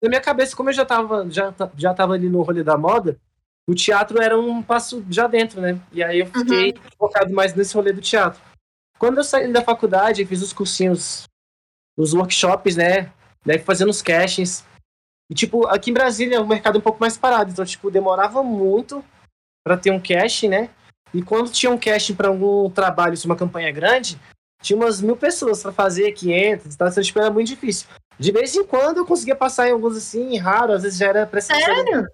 na 0.01 0.09
minha 0.09 0.19
cabeça, 0.19 0.53
como 0.57 0.69
eu 0.69 0.73
já 0.73 0.83
tava, 0.83 1.25
já, 1.31 1.53
já 1.77 1.93
tava 1.93 2.15
ali 2.15 2.27
no 2.27 2.41
rolê 2.41 2.63
da 2.63 2.77
moda, 2.77 3.17
o 3.65 3.73
teatro 3.73 4.21
era 4.21 4.37
um 4.37 4.61
passo 4.61 5.05
já 5.09 5.25
dentro, 5.25 5.61
né? 5.61 5.79
E 5.89 6.03
aí 6.03 6.19
eu 6.19 6.25
fiquei 6.25 6.71
uhum. 6.71 6.89
focado 6.99 7.33
mais 7.33 7.55
nesse 7.55 7.73
rolê 7.73 7.93
do 7.93 8.01
teatro. 8.01 8.41
Quando 8.99 9.19
eu 9.19 9.23
saí 9.23 9.51
da 9.53 9.61
faculdade, 9.61 10.25
fiz 10.25 10.41
os 10.41 10.51
cursinhos, 10.51 11.23
os 11.97 12.13
workshops, 12.13 12.75
né? 12.75 13.09
Daí 13.45 13.59
fazendo 13.59 13.89
os 13.89 14.01
castings. 14.01 14.65
E, 15.29 15.33
tipo, 15.33 15.65
aqui 15.67 15.91
em 15.91 15.93
Brasília 15.93 16.41
o 16.41 16.47
mercado 16.47 16.75
é 16.75 16.79
um 16.79 16.83
pouco 16.83 16.99
mais 16.99 17.17
parado, 17.17 17.51
então, 17.51 17.63
tipo, 17.63 17.89
demorava 17.89 18.43
muito 18.43 19.03
para 19.63 19.77
ter 19.77 19.91
um 19.91 19.99
casting, 19.99 20.49
né? 20.49 20.69
E 21.13 21.21
quando 21.21 21.51
tinha 21.51 21.71
um 21.71 21.77
casting 21.77 22.15
para 22.15 22.27
algum 22.27 22.69
trabalho, 22.69 23.17
uma 23.25 23.35
campanha 23.35 23.71
grande, 23.71 24.19
tinha 24.61 24.77
umas 24.77 25.01
mil 25.01 25.15
pessoas 25.15 25.61
para 25.61 25.71
fazer, 25.71 26.11
500, 26.11 26.75
então, 26.75 26.89
tipo, 26.89 27.19
era 27.19 27.31
muito 27.31 27.47
difícil. 27.47 27.87
De 28.19 28.31
vez 28.31 28.55
em 28.55 28.63
quando 28.63 28.97
eu 28.97 29.05
conseguia 29.05 29.35
passar 29.35 29.67
em 29.67 29.71
alguns 29.71 29.95
assim, 29.95 30.37
raro, 30.37 30.73
às 30.73 30.83
vezes 30.83 30.97
já 30.97 31.07
era 31.07 31.25
precisado. 31.25 31.63
Sério? 31.63 32.07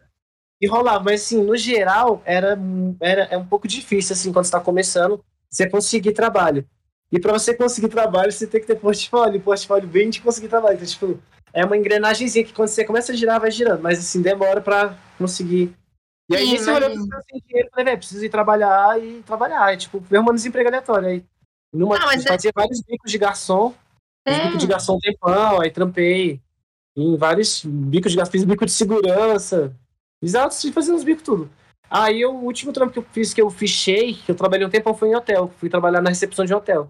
E 0.62 0.67
rolava, 0.67 1.03
mas 1.03 1.21
assim, 1.21 1.43
no 1.43 1.57
geral, 1.57 2.21
era, 2.25 2.57
era 3.00 3.23
é 3.23 3.38
um 3.38 3.45
pouco 3.45 3.67
difícil, 3.67 4.13
assim, 4.13 4.31
quando 4.31 4.45
você 4.45 4.51
tá 4.51 4.59
começando, 4.59 5.23
você 5.50 5.69
conseguir 5.69 6.13
trabalho. 6.13 6.65
E 7.12 7.19
para 7.19 7.33
você 7.33 7.53
conseguir 7.53 7.89
trabalho, 7.89 8.31
você 8.31 8.47
tem 8.47 8.59
que 8.59 8.67
ter 8.67 8.75
portfólio, 8.75 9.39
portfólio 9.39 9.88
bem 9.88 10.09
de 10.09 10.21
conseguir 10.21 10.47
trabalho. 10.47 10.75
Então, 10.75 10.88
tipo, 10.88 11.19
é 11.53 11.63
uma 11.63 11.77
engrenagemzinha 11.77 12.43
que 12.43 12.53
quando 12.53 12.69
você 12.69 12.83
começa 12.83 13.12
a 13.12 13.15
girar, 13.15 13.39
vai 13.39 13.51
girando, 13.51 13.81
mas 13.81 14.00
assim, 14.00 14.21
demora 14.21 14.62
para 14.62 14.97
conseguir. 15.17 15.73
E 16.29 16.35
aí, 16.35 16.51
nesse 16.51 16.69
olhou 16.69 16.89
pra 17.07 17.21
sem 17.21 17.39
dinheiro, 17.45 17.69
falei, 17.69 17.85
velho, 17.85 17.97
preciso 17.97 18.25
ir 18.25 18.29
trabalhar 18.29 19.00
e 19.00 19.21
trabalhar. 19.23 19.73
E, 19.73 19.77
tipo, 19.77 20.03
mesmo 20.09 20.31
um 20.31 20.33
desemprego 20.35 20.69
aleatório. 20.69 21.09
Aí, 21.09 21.25
numa, 21.74 21.98
não, 21.98 22.08
fazia 22.22 22.50
é... 22.50 22.53
vários 22.53 22.82
bicos 22.82 23.12
de 23.12 23.18
garçom, 23.18 23.74
é. 24.25 24.46
bico 24.46 24.58
de 24.58 24.68
garçom 24.68 24.98
tempão, 25.00 25.62
aí 25.62 25.72
trampei 25.72 26.39
em 26.96 27.18
vários 27.18 27.63
bicos 27.65 28.12
de 28.12 28.18
garçom, 28.18 28.32
fiz 28.32 28.44
bico 28.44 28.65
de 28.65 28.72
segurança, 28.72 29.75
de 30.22 30.72
fazer 30.72 30.94
uns 30.94 31.03
bicos 31.03 31.24
tudo. 31.24 31.50
Aí 31.89 32.25
o 32.25 32.32
último 32.32 32.74
trampo 32.74 32.92
que 32.92 33.00
eu 33.00 33.06
fiz, 33.12 33.34
que 33.34 33.42
eu 33.42 33.50
fichei, 33.51 34.15
que 34.15 34.32
eu 34.32 34.36
trabalhei 34.36 34.65
um 34.65 34.70
tempo, 34.70 34.94
foi 34.96 35.10
em 35.10 35.15
hotel. 35.15 35.51
Fui 35.58 35.70
trabalhar 35.70 36.01
na 36.01 36.10
recepção 36.10 36.44
de 36.44 36.51
hotel. 36.51 36.89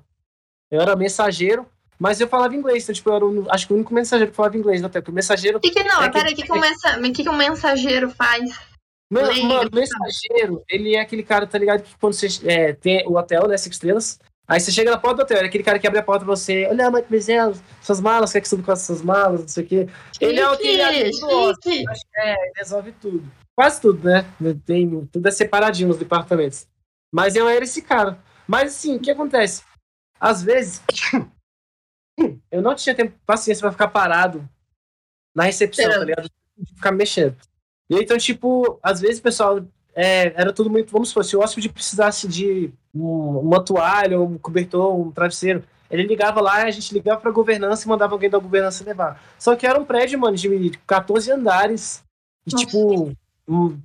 Eu 0.71 0.79
era 0.79 0.95
mensageiro, 0.95 1.67
mas 1.99 2.21
eu 2.21 2.27
falava 2.27 2.55
inglês, 2.55 2.83
então, 2.83 2.95
tipo, 2.95 3.09
eu 3.09 3.15
era 3.15 3.25
o, 3.25 3.51
acho 3.51 3.67
que 3.67 3.73
o 3.73 3.75
único 3.75 3.93
mensageiro 3.93 4.31
que 4.31 4.35
falava 4.37 4.57
inglês 4.57 4.79
no 4.79 4.87
hotel. 4.87 5.01
Porque 5.01 5.11
o 5.11 5.13
mensageiro. 5.13 5.59
Que 5.59 5.71
que 5.71 5.83
não? 5.83 6.01
É 6.03 6.09
Peraí, 6.09 6.33
o 6.33 6.35
que, 6.35 6.43
que, 6.43 6.59
mensa... 6.59 7.01
que, 7.01 7.23
que 7.23 7.29
um 7.29 7.35
mensageiro 7.35 8.09
faz? 8.11 8.49
Mano, 9.11 9.43
mano, 9.43 9.69
mensageiro, 9.73 10.63
ele 10.69 10.95
é 10.95 11.01
aquele 11.01 11.21
cara, 11.21 11.45
tá 11.45 11.57
ligado? 11.57 11.83
Que 11.83 11.95
quando 11.99 12.13
você 12.13 12.27
é, 12.49 12.73
tem 12.73 13.05
o 13.05 13.17
hotel, 13.17 13.47
né? 13.47 13.57
Cinco 13.57 13.73
estrelas. 13.73 14.19
Aí 14.47 14.59
você 14.59 14.71
chega 14.71 14.91
na 14.91 14.97
porta 14.97 15.17
do 15.17 15.21
hotel, 15.23 15.37
é 15.37 15.45
aquele 15.45 15.63
cara 15.63 15.79
que 15.79 15.87
abre 15.87 15.99
a 15.99 16.03
porta 16.03 16.25
pra 16.25 16.35
você, 16.35 16.67
olha, 16.69 16.91
Mike 16.91 17.09
Bezerra, 17.09 17.53
suas 17.81 18.01
malas, 18.01 18.31
quer 18.33 18.41
que 18.41 18.49
suba 18.49 18.63
com 18.63 18.71
essas 18.73 19.01
malas, 19.01 19.41
não 19.41 19.47
sei 19.47 19.63
o 19.63 19.67
quê. 19.67 19.87
Ele 20.19 20.39
é 20.39 20.49
o 20.49 20.57
que 20.57 20.67
ele 20.67 20.81
é, 20.81 20.99
ele 20.99 21.05
resolve 22.57 22.91
tudo. 22.93 23.31
Quase 23.55 23.79
tudo, 23.79 24.03
né? 24.03 24.25
Tem, 24.65 25.05
tudo 25.07 25.27
é 25.27 25.31
separadinho 25.31 25.87
nos 25.87 25.97
departamentos. 25.97 26.67
Mas 27.11 27.35
eu 27.35 27.47
era 27.47 27.63
esse 27.63 27.81
cara. 27.81 28.19
Mas 28.47 28.75
assim, 28.75 28.95
o 28.95 28.99
que 28.99 29.11
acontece? 29.11 29.63
Às 30.19 30.43
vezes, 30.43 30.81
eu 32.51 32.61
não 32.61 32.75
tinha 32.75 32.95
tempo, 32.95 33.17
paciência 33.25 33.61
pra 33.61 33.71
ficar 33.71 33.87
parado 33.89 34.47
na 35.35 35.43
recepção, 35.43 35.85
é. 35.85 35.99
tá 35.99 36.03
ligado? 36.03 36.29
Ficar 36.75 36.91
mexendo. 36.91 37.37
E 37.89 37.95
então, 37.95 38.17
tipo, 38.17 38.79
às 38.81 38.99
vezes 38.99 39.19
o 39.19 39.23
pessoal 39.23 39.65
é, 39.95 40.33
era 40.35 40.51
tudo 40.51 40.69
muito. 40.69 40.91
Vamos 40.91 41.09
supor, 41.09 41.23
se 41.23 41.35
o 41.35 41.41
hóspede 41.41 41.69
precisasse 41.69 42.27
de 42.27 42.71
um, 42.93 43.39
uma 43.39 43.63
toalha, 43.63 44.19
um 44.19 44.37
cobertor, 44.37 44.99
um 44.99 45.11
travesseiro, 45.11 45.63
ele 45.89 46.07
ligava 46.07 46.41
lá, 46.41 46.63
a 46.63 46.71
gente 46.71 46.93
ligava 46.93 47.21
pra 47.21 47.31
governança 47.31 47.85
e 47.85 47.89
mandava 47.89 48.13
alguém 48.13 48.29
da 48.29 48.39
governança 48.39 48.83
levar. 48.83 49.21
Só 49.37 49.55
que 49.55 49.67
era 49.67 49.79
um 49.79 49.85
prédio, 49.85 50.19
mano, 50.19 50.35
de 50.35 50.71
14 50.87 51.31
andares. 51.31 52.03
E, 52.47 52.51
Nossa. 52.51 52.65
tipo, 52.65 53.11
um, 53.47 53.79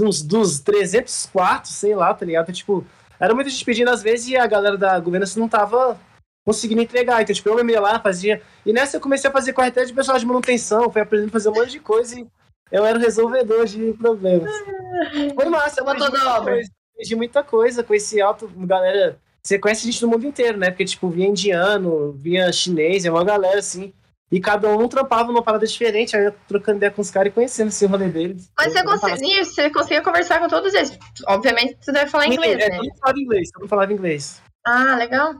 uns 0.00 0.22
dos 0.22 0.60
300 0.60 1.26
quartos, 1.26 1.72
sei 1.72 1.94
lá, 1.94 2.12
tá 2.12 2.26
ligado? 2.26 2.52
Tipo, 2.52 2.84
era 3.18 3.34
muita 3.34 3.50
gente 3.50 3.64
pedindo 3.64 3.90
às 3.90 4.02
vezes 4.02 4.28
e 4.28 4.36
a 4.36 4.46
galera 4.46 4.76
da 4.76 4.98
governança 4.98 5.38
não 5.38 5.48
tava 5.48 5.98
conseguindo 6.44 6.80
entregar. 6.82 7.22
Então, 7.22 7.34
tipo, 7.34 7.48
eu 7.48 7.64
me 7.64 7.78
lá, 7.78 8.00
fazia. 8.00 8.42
E 8.66 8.72
nessa 8.72 8.96
eu 8.96 9.00
comecei 9.00 9.30
a 9.30 9.32
fazer 9.32 9.52
corretéia 9.52 9.86
de 9.86 9.92
pessoal 9.92 10.18
de 10.18 10.26
manutenção, 10.26 10.90
fui 10.90 11.00
aprendendo 11.00 11.28
a 11.28 11.32
fazer 11.32 11.48
um 11.50 11.54
monte 11.54 11.70
de 11.70 11.80
coisa 11.80 12.18
e 12.18 12.26
eu 12.70 12.84
era 12.84 12.98
o 12.98 13.00
resolvedor 13.00 13.66
de 13.66 13.92
problemas. 13.94 14.50
Foi 15.34 15.44
massa, 15.46 15.80
eu 15.80 15.88
aprendi 15.88 16.10
muita, 16.10 16.40
coisa, 16.42 16.70
aprendi 16.92 17.16
muita 17.16 17.42
coisa 17.42 17.82
com 17.82 17.94
esse 17.94 18.20
alto. 18.20 18.50
Galera, 18.56 19.18
você 19.42 19.58
conhece 19.58 19.84
gente 19.86 20.00
do 20.00 20.08
mundo 20.08 20.26
inteiro, 20.26 20.58
né? 20.58 20.70
Porque, 20.70 20.84
tipo, 20.84 21.08
vinha 21.08 21.28
indiano, 21.28 22.12
vinha 22.12 22.52
chinês, 22.52 23.04
é 23.04 23.10
uma 23.10 23.24
galera 23.24 23.58
assim. 23.58 23.92
E 24.30 24.38
cada 24.40 24.68
um 24.68 24.86
trampava 24.86 25.26
numa 25.32 25.42
parada 25.42 25.66
diferente, 25.66 26.16
aí 26.16 26.26
eu 26.26 26.34
trocando 26.46 26.76
ideia 26.76 26.92
com 26.92 27.02
os 27.02 27.10
caras 27.10 27.32
e 27.32 27.34
conhecendo 27.34 27.68
esse 27.68 27.84
rolê 27.84 28.08
deles. 28.08 28.48
Mas 28.56 28.72
você 28.72 28.84
conseguia, 28.84 29.44
você 29.44 29.70
conseguia 29.70 30.02
conversar 30.02 30.38
com 30.38 30.46
todos 30.46 30.72
eles. 30.72 30.96
Obviamente 31.26 31.76
você 31.80 31.90
deve 31.90 32.08
falar 32.08 32.28
inglês, 32.28 32.60
é, 32.60 32.68
né? 32.68 32.78
Eu 32.78 32.84
não 32.84 32.96
falava 32.96 33.18
inglês, 33.18 33.50
eu 33.52 33.60
não 33.60 33.68
falava 33.68 33.92
inglês. 33.92 34.40
Ah, 34.64 34.94
legal. 34.96 35.34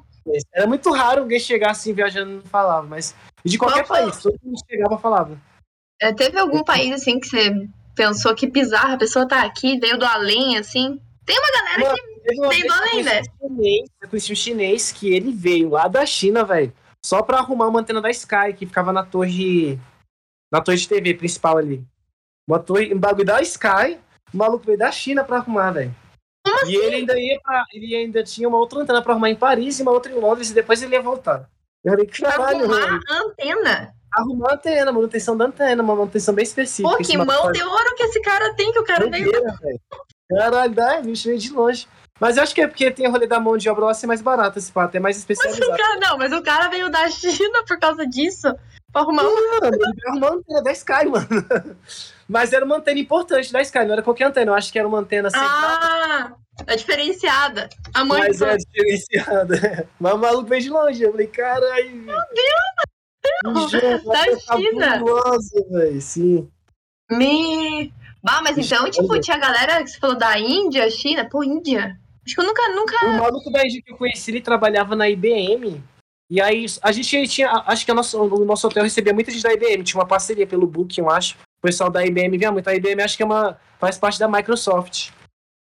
Era 0.53 0.67
muito 0.67 0.91
raro 0.91 1.21
alguém 1.21 1.39
chegar 1.39 1.71
assim 1.71 1.93
viajando 1.93 2.33
e 2.33 2.35
não 2.37 2.43
falava, 2.43 2.87
mas 2.87 3.15
de 3.45 3.57
qualquer 3.57 3.87
Qual 3.87 4.01
país, 4.01 4.19
todo 4.19 4.37
mundo 4.43 4.59
chegava 4.69 4.95
e 4.97 5.01
falava. 5.01 5.39
É, 6.01 6.13
teve 6.13 6.39
algum 6.39 6.65
país 6.65 6.93
assim 6.93 7.21
que 7.21 7.29
você 7.29 7.69
pensou 7.95 8.35
que 8.35 8.47
bizarro, 8.47 8.95
a 8.95 8.99
pessoa 8.99 9.29
tá 9.29 9.43
aqui, 9.43 9.79
veio 9.79 9.99
do 9.99 10.05
além, 10.07 10.57
assim? 10.57 10.99
Tem 11.27 11.39
uma 11.39 11.53
galera 11.53 11.95
que 11.95 12.49
veio 12.49 12.67
do 12.67 12.73
além, 12.73 13.03
né? 13.03 13.23
Eu 14.01 14.09
conheci 14.09 14.33
um 14.33 14.37
chinês 14.37 14.91
que 14.91 15.13
ele 15.15 15.33
veio 15.33 15.69
lá 15.69 15.87
da 15.87 16.07
China, 16.07 16.43
velho, 16.43 16.73
só 17.05 17.23
pra 17.23 17.39
arrumar 17.39 17.69
uma 17.69 17.81
antena 17.81 18.01
da 18.01 18.11
Sky, 18.11 18.55
que 18.57 18.67
ficava 18.67 18.93
na 18.93 19.05
torre. 19.05 19.79
Na 20.51 20.61
torre 20.61 20.79
de 20.79 20.89
TV 20.89 21.15
principal 21.15 21.59
ali. 21.59 21.85
Uma 22.49 22.59
torre, 22.59 22.93
um 22.95 22.99
bagulho 22.99 23.27
da 23.27 23.41
Sky, 23.43 23.99
o 24.33 24.37
maluco 24.37 24.65
veio 24.65 24.79
da 24.79 24.91
China 24.91 25.23
pra 25.23 25.37
arrumar, 25.37 25.71
velho. 25.71 25.95
E 26.47 26.51
assim? 26.51 26.77
ele 26.77 26.97
ainda 26.97 27.21
ia 27.21 27.39
pra, 27.41 27.65
Ele 27.73 27.95
ainda 27.95 28.25
tinha 28.25 28.49
uma 28.49 28.59
outra 28.59 28.81
antena 28.81 29.03
pra 29.03 29.13
arrumar 29.13 29.31
em 29.31 29.37
Paris 29.37 29.79
e 29.79 29.83
uma 29.83 29.93
outra 29.93 30.11
em 30.11 30.19
Londres, 30.19 30.51
e 30.51 30.55
depois 30.55 30.83
ele 30.83 30.95
ia 30.95 31.03
voltar. 31.03 31.49
Eu 31.85 31.93
falei, 31.93 32.07
caralho, 32.07 32.65
arrumar 32.65 33.01
a 33.09 33.19
antena? 33.19 34.00
Arrumar 34.13 34.51
a 34.51 34.55
antena, 34.55 34.93
manutenção 34.93 35.37
da 35.37 35.47
antena, 35.47 35.83
uma 35.83 35.95
manutenção 35.95 36.35
bem 36.35 36.43
específica. 36.43 36.97
Pô, 36.97 37.03
que 37.03 37.17
mão 37.17 37.53
de 37.53 37.63
ouro 37.63 37.95
que 37.97 38.03
esse 38.03 38.21
cara 38.21 38.55
tem, 38.55 38.73
que 38.73 38.79
o 38.79 38.85
cara 38.85 39.09
veio. 39.09 39.31
Caralho, 40.29 40.75
dá, 40.75 41.01
bicho 41.01 41.29
veio 41.29 41.39
de 41.39 41.53
longe. 41.53 41.89
Mas 42.21 42.37
eu 42.37 42.43
acho 42.43 42.55
que 42.55 42.61
é 42.61 42.67
porque 42.67 42.91
tem 42.91 43.09
o 43.09 43.11
rolê 43.11 43.27
da 43.27 43.41
mão 43.41 43.57
de 43.57 43.69
obra 43.69 43.95
ser 43.95 44.07
mais 44.07 44.21
barato 44.21 44.59
esse 44.59 44.71
pato, 44.71 44.97
é 44.97 45.01
mais 45.01 45.17
especializado. 45.17 45.71
Mas 45.71 45.81
cara, 45.81 46.01
não, 46.01 46.19
mas 46.19 46.33
o 46.33 46.43
cara 46.43 46.69
veio 46.69 46.91
da 46.91 47.09
China 47.09 47.65
por 47.67 47.79
causa 47.79 48.07
disso. 48.07 48.55
Pra 48.93 49.03
arrumar 49.03 49.23
uma. 49.23 49.61
Mano, 49.61 49.79
arrumar 50.09 50.33
antena 50.33 50.63
da 50.63 50.73
Sky, 50.73 51.07
mano. 51.07 51.27
Mas 52.29 52.53
era 52.53 52.65
uma 52.65 52.77
antena 52.77 53.01
importante 53.01 53.53
da 53.53 53.61
Sky, 53.63 53.85
não 53.85 53.93
era 53.93 54.03
qualquer 54.03 54.25
antena. 54.25 54.53
Eu 54.53 54.55
acho 54.55 54.73
que 54.73 54.79
era 54.79 54.87
uma 54.87 54.99
antena 54.99 55.31
central. 55.31 55.51
Ah, 55.51 56.33
é 56.67 56.77
diferenciada. 56.77 57.69
A 57.95 58.05
mãe 58.05 58.21
Mas 58.21 58.41
é 58.41 58.57
diferenciada. 58.57 59.89
Mas 59.99 60.15
o 60.15 60.19
maluco 60.19 60.49
veio 60.49 60.63
de 60.63 60.71
longe. 60.71 61.03
Eu 61.03 61.11
falei, 61.11 61.27
caralho. 61.27 61.91
Meu 61.91 62.15
Deus, 62.15 62.91
da 64.05 64.57
China. 64.57 65.03
véio, 65.71 66.01
sim. 66.01 66.51
Me. 67.11 67.93
Bah, 68.23 68.43
mas 68.43 68.59
então, 68.59 68.91
tipo, 68.91 69.19
tinha 69.21 69.39
galera 69.39 69.83
que 69.83 69.91
você 69.91 69.99
falou 69.99 70.17
da 70.17 70.39
Índia, 70.39 70.91
China, 70.91 71.29
pô, 71.29 71.43
Índia. 71.43 71.99
Acho 72.25 72.35
que 72.35 72.41
eu 72.41 72.45
nunca, 72.45 72.69
nunca. 72.69 73.07
O 73.07 73.19
maluco 73.19 73.51
da 73.51 73.65
Índia 73.65 73.83
que 73.83 73.93
eu 73.93 73.97
conheci, 73.97 74.31
ele 74.31 74.41
trabalhava 74.41 74.95
na 74.95 75.09
IBM. 75.09 75.83
E 76.31 76.41
aí, 76.41 76.67
a 76.83 76.93
gente 76.93 77.29
tinha. 77.29 77.51
Acho 77.67 77.85
que 77.85 77.93
nosso, 77.93 78.23
o 78.23 78.45
nosso 78.45 78.67
hotel 78.67 78.85
recebia 78.85 79.13
muita 79.13 79.31
gente 79.31 79.43
da 79.43 79.53
IBM, 79.53 79.83
tinha 79.83 80.01
uma 80.01 80.07
parceria 80.07 80.47
pelo 80.47 80.67
Book, 80.67 80.97
eu 80.99 81.11
acho. 81.11 81.37
O 81.59 81.63
pessoal 81.63 81.91
da 81.91 82.05
IBM 82.05 82.39
vinha 82.39 82.53
muito. 82.53 82.69
A 82.69 82.75
IBM 82.75 83.03
acho 83.03 83.17
que 83.17 83.23
é 83.23 83.27
uma. 83.27 83.59
faz 83.79 83.99
parte 83.99 84.19
da 84.19 84.29
Microsoft. 84.29 85.11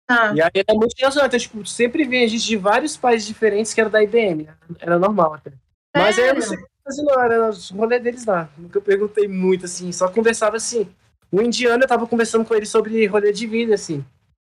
Ah. 0.10 0.34
E 0.34 0.42
aí 0.42 0.52
era 0.56 0.74
muito 0.74 0.94
internacional. 0.94 1.28
Então, 1.28 1.40
tipo, 1.40 1.66
sempre 1.66 2.06
vinha 2.06 2.28
gente 2.28 2.46
de 2.46 2.56
vários 2.56 2.96
países 2.96 3.28
diferentes 3.28 3.74
que 3.74 3.82
era 3.82 3.90
da 3.90 4.02
IBM. 4.02 4.50
Era 4.80 4.98
normal 4.98 5.34
até. 5.36 5.52
Mas 5.96 6.18
é. 6.18 6.24
aí 6.24 6.28
eu 6.30 6.36
não 6.36 6.42
sei 6.42 6.58
não 6.98 7.22
era 7.22 7.50
o 7.50 7.76
rolê 7.76 8.00
deles 8.00 8.26
lá. 8.26 8.50
Nunca 8.58 8.80
perguntei 8.80 9.28
muito, 9.28 9.66
assim, 9.66 9.92
só 9.92 10.08
conversava 10.08 10.58
assim. 10.58 10.88
O 11.32 11.42
indiano, 11.42 11.84
eu 11.84 11.88
tava 11.88 12.08
conversando 12.08 12.46
com 12.46 12.56
ele 12.56 12.66
sobre 12.66 13.06
rolê 13.06 13.32
de 13.32 13.46
vida, 13.46 13.76
assim. 13.76 14.04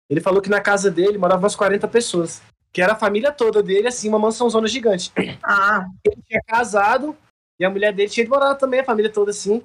Ele 0.09 0.19
falou 0.19 0.41
que 0.41 0.49
na 0.49 0.59
casa 0.59 0.89
dele 0.89 1.17
moravam 1.17 1.43
umas 1.43 1.55
40 1.55 1.87
pessoas. 1.87 2.41
Que 2.73 2.81
era 2.81 2.93
a 2.93 2.97
família 2.97 3.31
toda 3.31 3.61
dele, 3.61 3.87
assim, 3.87 4.09
uma 4.09 4.19
mansãozona 4.19 4.67
gigante. 4.67 5.11
Ah. 5.43 5.85
Ele 6.05 6.21
tinha 6.27 6.41
casado 6.47 7.15
e 7.59 7.65
a 7.65 7.69
mulher 7.69 7.93
dele 7.93 8.09
tinha 8.09 8.27
morado 8.27 8.57
também, 8.57 8.79
a 8.79 8.83
família 8.83 9.11
toda, 9.11 9.31
assim. 9.31 9.61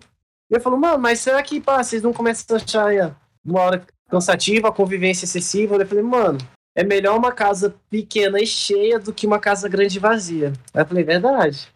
E 0.51 0.55
eu 0.55 0.61
falou, 0.61 0.79
mano, 0.79 0.99
mas 0.99 1.21
será 1.21 1.43
que, 1.43 1.61
pá, 1.61 1.83
vocês 1.83 2.03
não 2.03 2.13
começam 2.13 2.57
a 2.57 2.61
achar 2.61 3.17
uma 3.45 3.61
hora 3.61 3.87
cansativa, 4.09 4.69
a 4.69 4.73
convivência 4.73 5.25
excessiva? 5.25 5.77
Eu 5.77 5.87
falei, 5.87 6.05
mano, 6.05 6.39
é 6.77 6.85
melhor 6.85 7.17
uma 7.17 7.33
casa 7.33 7.75
pequena 7.89 8.39
e 8.39 8.47
cheia 8.47 8.99
do 8.99 9.13
que 9.13 9.27
uma 9.27 9.39
casa 9.39 9.69
grande 9.69 9.97
e 9.97 10.01
vazia. 10.01 10.53
Aí 10.75 10.83
eu 10.83 10.87
falei, 10.87 11.03
verdade. 11.03 11.69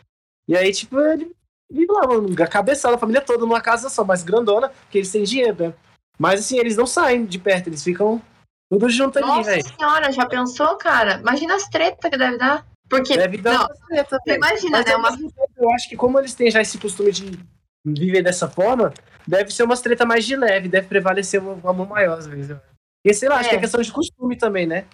E 0.50 0.56
aí, 0.56 0.72
tipo, 0.72 0.98
ele 1.00 1.30
vive 1.70 1.92
lá, 1.92 2.08
mano, 2.08 2.34
a 2.42 2.46
cabeçada, 2.48 2.96
a 2.96 2.98
família 2.98 3.20
toda 3.20 3.46
numa 3.46 3.60
casa 3.60 3.88
só, 3.88 4.02
mais 4.02 4.24
grandona, 4.24 4.68
porque 4.68 4.98
eles 4.98 5.12
têm 5.12 5.22
dinheiro, 5.22 5.68
né? 5.68 5.74
Mas 6.18 6.40
assim, 6.40 6.58
eles 6.58 6.76
não 6.76 6.88
saem 6.88 7.24
de 7.24 7.38
perto, 7.38 7.68
eles 7.68 7.84
ficam 7.84 8.20
tudo 8.68 8.90
junto 8.90 9.16
ali, 9.20 9.44
velho. 9.44 9.62
Nossa 9.62 9.76
senhora, 9.76 10.12
já 10.12 10.26
pensou, 10.26 10.76
cara? 10.76 11.20
Imagina 11.20 11.54
as 11.54 11.68
tretas 11.68 12.10
que 12.10 12.18
deve 12.18 12.36
dar. 12.36 12.66
Porque, 12.88 13.16
deve 13.16 13.38
dar 13.38 13.60
não, 13.60 13.68
treta, 13.86 14.18
Imagina, 14.26 14.78
Mas, 14.78 14.86
né? 14.86 14.96
Uma... 14.96 15.16
eu 15.56 15.70
acho 15.70 15.88
que 15.88 15.96
como 15.96 16.18
eles 16.18 16.34
têm 16.34 16.50
já 16.50 16.60
esse 16.60 16.78
costume 16.78 17.12
de 17.12 17.38
viver 17.86 18.22
dessa 18.22 18.48
forma, 18.48 18.92
deve 19.24 19.52
ser 19.52 19.62
umas 19.62 19.80
treta 19.80 20.04
mais 20.04 20.24
de 20.24 20.34
leve, 20.34 20.68
deve 20.68 20.88
prevalecer 20.88 21.40
o 21.40 21.68
amor 21.68 21.88
maior, 21.88 22.18
às 22.18 22.26
vezes. 22.26 22.58
E 23.04 23.14
sei 23.14 23.28
lá, 23.28 23.36
é. 23.36 23.38
acho 23.38 23.48
que 23.50 23.54
é, 23.54 23.58
é 23.58 23.60
questão 23.60 23.80
de 23.80 23.92
costume 23.92 24.36
também, 24.36 24.66
né? 24.66 24.84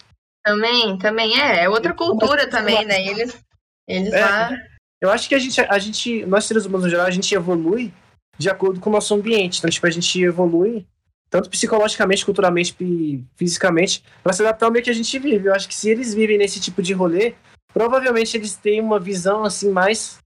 Também, 0.45 0.99
também 0.99 1.41
é. 1.41 1.65
É 1.65 1.69
outra 1.71 1.95
cultura 1.95 2.47
também, 2.47 2.85
né? 2.85 3.01
Eles, 3.07 3.43
eles 3.89 4.13
é, 4.13 4.21
lá. 4.21 4.51
Eu 5.01 5.11
acho 5.11 5.29
que 5.29 5.35
a 5.35 5.39
gente, 5.39 5.61
a 5.61 5.79
gente, 5.79 6.25
nós 6.27 6.45
seres 6.45 6.65
humanos 6.65 6.85
no 6.85 6.91
geral, 6.91 7.07
a 7.07 7.11
gente 7.11 7.35
evolui 7.35 7.93
de 8.39 8.49
acordo 8.51 8.81
com 8.81 8.91
o 8.91 8.93
nosso 8.93 9.15
ambiente. 9.15 9.59
Então, 9.59 9.71
tipo, 9.71 9.87
a 9.87 9.91
gente 9.91 10.23
evolui 10.23 10.87
tanto 11.29 11.51
psicologicamente, 11.51 12.25
culturalmente 12.25 12.75
e 12.81 13.23
fisicamente, 13.37 14.03
para 14.23 14.33
se 14.33 14.43
adaptar 14.43 14.67
ao 14.67 14.73
meio 14.73 14.85
que 14.85 14.91
a 14.91 14.95
gente 14.95 15.19
vive. 15.19 15.49
Eu 15.49 15.55
acho 15.55 15.69
que 15.69 15.75
se 15.75 15.91
eles 15.91 16.15
vivem 16.15 16.39
nesse 16.39 16.61
tipo 16.61 16.83
de 16.83 16.93
rolê, 16.93 17.35
provavelmente 17.73 18.37
eles 18.37 18.55
têm 18.55 18.81
uma 18.81 18.99
visão 18.99 19.45
assim 19.45 19.71
mais 19.71 20.19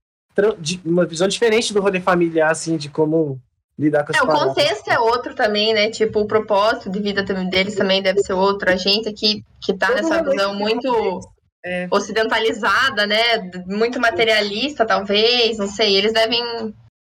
uma 0.85 1.05
visão 1.05 1.27
diferente 1.27 1.73
do 1.73 1.81
rolê 1.81 1.99
familiar 1.99 2.51
assim 2.51 2.77
de 2.77 2.87
como 2.87 3.37
lidar 3.77 4.05
com 4.05 4.13
as 4.13 4.17
é, 4.17 4.23
O 4.23 4.27
contexto 4.27 4.87
é 4.89 4.97
outro 4.97 5.35
também, 5.35 5.73
né? 5.73 5.89
Tipo, 5.89 6.21
o 6.21 6.27
propósito 6.27 6.89
de 6.89 7.01
vida 7.01 7.23
deles 7.23 7.75
também 7.75 8.01
deve 8.01 8.21
ser 8.21 8.33
outro. 8.33 8.69
A 8.69 8.75
gente 8.75 9.09
aqui 9.09 9.43
que 9.59 9.73
tá 9.73 9.93
nessa 9.93 10.23
visão 10.23 10.55
muito 10.55 11.19
é. 11.63 11.87
ocidentalizada, 11.91 13.05
né? 13.05 13.37
Muito 13.65 13.99
materialista, 13.99 14.85
talvez, 14.85 15.57
não 15.57 15.67
sei. 15.67 15.95
Eles 15.95 16.13
devem. 16.13 16.41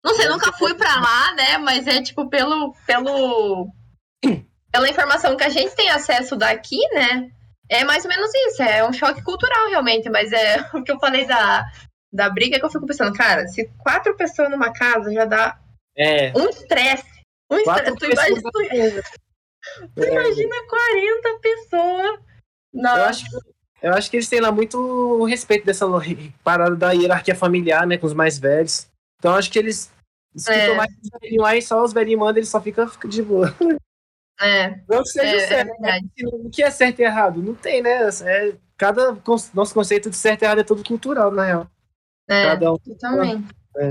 Não 0.04 0.14
sei, 0.16 0.28
nunca 0.28 0.52
fui 0.54 0.74
para 0.76 1.00
lá, 1.00 1.34
né? 1.34 1.58
Mas 1.58 1.88
é 1.88 2.02
tipo 2.02 2.30
pelo, 2.30 2.76
pelo 2.86 3.68
pela 4.72 4.90
informação 4.90 5.36
que 5.36 5.44
a 5.44 5.50
gente 5.50 5.76
tem 5.76 5.90
acesso 5.90 6.36
daqui, 6.36 6.78
né? 6.94 7.32
É 7.70 7.84
mais 7.84 8.04
ou 8.06 8.10
menos 8.10 8.32
isso, 8.48 8.62
é 8.62 8.88
um 8.88 8.94
choque 8.94 9.24
cultural 9.24 9.70
realmente, 9.70 10.10
mas 10.10 10.32
é 10.32 10.58
o 10.74 10.84
que 10.84 10.92
eu 10.92 11.00
falei 11.00 11.26
da, 11.26 11.66
da 12.14 12.30
briga 12.30 12.60
que 12.60 12.66
eu 12.66 12.70
fico 12.70 12.86
pensando, 12.86 13.16
cara, 13.16 13.48
se 13.48 13.68
quatro 13.80 14.16
pessoas 14.16 14.52
numa 14.52 14.72
casa 14.72 15.12
já 15.12 15.26
dá 15.26 15.60
é. 15.98 16.32
um 16.38 16.48
estresse. 16.50 17.06
Um 17.50 17.58
estresse. 17.58 17.96
Tu, 17.96 18.06
imagina, 18.06 18.42
tu, 18.42 18.52
tu 19.96 20.04
é. 20.04 20.12
imagina 20.12 20.56
40 20.70 21.40
pessoas. 21.42 22.20
Nossa. 22.74 23.00
Eu 23.00 23.06
acho, 23.06 23.26
eu 23.82 23.94
acho 23.94 24.10
que 24.10 24.17
eles 24.17 24.29
têm 24.29 24.39
lá 24.39 24.51
muito 24.51 25.24
respeito 25.25 25.65
dessa 25.65 25.86
parada 26.44 26.75
da 26.75 26.91
hierarquia 26.91 27.36
familiar, 27.36 27.86
né? 27.86 27.98
Com 27.98 28.08
os 28.08 28.13
mais 28.13 28.38
velhos. 28.38 28.88
Então 29.20 29.36
acho 29.36 29.51
que 29.51 29.60
eles 29.60 29.91
escutam 30.34 30.74
é. 30.74 30.75
mais 30.75 30.91
os 30.91 31.10
velhinhos 31.22 31.44
lá 31.44 31.55
e 31.55 31.62
só 31.62 31.84
os 31.84 31.94
velhinhos 31.94 32.20
mandam, 32.20 32.38
eles 32.38 32.50
só 32.50 32.62
ficam 32.62 32.88
fica 32.88 33.08
de 33.08 33.22
boa. 33.22 33.55
É. 34.39 34.82
Não 34.89 35.01
que 35.01 35.10
seja 35.10 35.36
é, 35.36 35.48
certo. 35.48 35.86
É 35.86 36.00
o 36.25 36.50
que 36.50 36.62
é 36.62 36.70
certo 36.70 37.00
e 37.00 37.03
errado? 37.03 37.41
Não 37.41 37.55
tem, 37.55 37.82
né? 37.82 38.10
É, 38.24 38.53
cada 38.77 39.17
nosso 39.53 39.74
conceito 39.74 40.10
de 40.10 40.15
certo 40.17 40.41
e 40.41 40.46
errado 40.46 40.60
é 40.60 40.63
todo 40.63 40.84
cultural, 40.84 41.32
na 41.32 41.46
real. 41.46 41.72
É, 42.27 42.44
cada 42.48 42.74
um. 42.74 42.77
Totalmente. 42.77 43.48
É. 43.77 43.88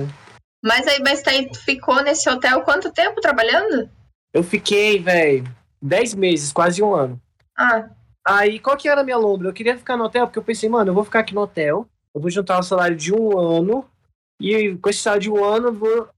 Mas 0.62 0.86
aí, 0.86 1.00
mas 1.02 1.26
aí, 1.26 1.48
tu 1.50 1.62
ficou 1.62 2.02
nesse 2.02 2.28
hotel 2.28 2.62
quanto 2.62 2.92
tempo 2.92 3.20
trabalhando? 3.20 3.88
Eu 4.32 4.42
fiquei, 4.42 4.98
velho, 4.98 5.44
10 5.80 6.14
meses, 6.14 6.52
quase 6.52 6.82
um 6.82 6.94
ano. 6.94 7.20
Ah. 7.56 7.88
Aí, 8.26 8.58
qual 8.58 8.76
que 8.76 8.88
era 8.88 9.02
a 9.02 9.04
minha 9.04 9.18
lombra? 9.18 9.48
Eu 9.48 9.52
queria 9.52 9.76
ficar 9.76 9.96
no 9.96 10.04
hotel, 10.04 10.26
porque 10.26 10.38
eu 10.38 10.44
pensei, 10.44 10.68
mano, 10.68 10.90
eu 10.90 10.94
vou 10.94 11.04
ficar 11.04 11.20
aqui 11.20 11.34
no 11.34 11.42
hotel, 11.42 11.86
eu 12.14 12.20
vou 12.20 12.30
juntar 12.30 12.58
o 12.58 12.62
salário 12.62 12.96
de 12.96 13.12
um 13.12 13.38
ano, 13.38 13.84
e 14.40 14.76
com 14.76 14.88
esse 14.88 15.00
salário 15.00 15.22
de 15.22 15.30
um 15.30 15.44
ano, 15.44 15.68
eu 15.68 15.74
vou 15.74 16.08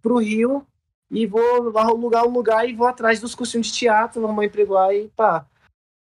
pro 0.00 0.18
Rio 0.18 0.64
e 1.10 1.26
vou 1.26 1.76
alugar 1.76 2.24
um 2.24 2.30
lugar 2.30 2.68
e 2.68 2.74
vou 2.74 2.86
atrás 2.86 3.20
dos 3.20 3.34
cursinhos 3.34 3.66
de 3.66 3.72
teatro, 3.72 4.24
arrumar 4.24 4.42
um 4.42 4.44
emprego 4.44 4.74
lá 4.74 4.94
e 4.94 5.08
pá. 5.08 5.44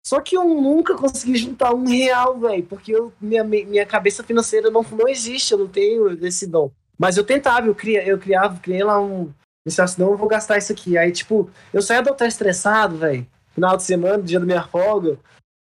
Só 0.05 0.19
que 0.19 0.35
eu 0.35 0.43
nunca 0.43 0.95
consegui 0.95 1.35
juntar 1.35 1.73
um 1.73 1.85
real, 1.85 2.37
velho, 2.37 2.63
porque 2.63 2.93
eu, 2.93 3.13
minha, 3.21 3.43
minha 3.43 3.85
cabeça 3.85 4.23
financeira 4.23 4.69
não, 4.69 4.83
não 4.83 5.07
existe, 5.07 5.53
eu 5.53 5.59
não 5.59 5.67
tenho 5.67 6.09
esse 6.25 6.45
dom. 6.47 6.71
Mas 6.97 7.17
eu 7.17 7.23
tentava, 7.23 7.67
eu, 7.67 7.75
cria, 7.75 8.05
eu 8.05 8.17
criava, 8.17 8.59
criei 8.59 8.83
lá 8.83 8.99
um. 8.99 9.31
Pensava 9.65 9.91
não, 9.97 10.11
eu 10.11 10.17
vou 10.17 10.27
gastar 10.27 10.57
isso 10.57 10.73
aqui. 10.73 10.97
Aí, 10.97 11.11
tipo, 11.11 11.49
eu 11.73 11.81
saía 11.81 12.01
do 12.01 12.11
hotel 12.11 12.27
estressado, 12.27 12.97
velho. 12.97 13.25
Final 13.53 13.77
de 13.77 13.83
semana, 13.83 14.23
dia 14.23 14.39
da 14.39 14.45
minha 14.45 14.63
folga. 14.63 15.19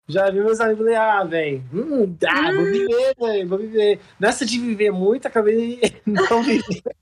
Já 0.08 0.30
vi 0.30 0.40
meus 0.40 0.60
amigos 0.60 0.78
falei, 0.78 0.94
ah, 0.94 1.24
velho, 1.24 1.64
hum, 1.72 2.16
ah, 2.28 2.52
vou 2.52 2.64
viver, 2.64 3.14
velho, 3.18 3.48
vou 3.48 3.58
viver. 3.58 4.00
Nessa 4.20 4.46
de 4.46 4.58
viver 4.58 4.92
muito, 4.92 5.26
acabei 5.26 5.80
não 6.06 6.42
vivendo. 6.42 6.94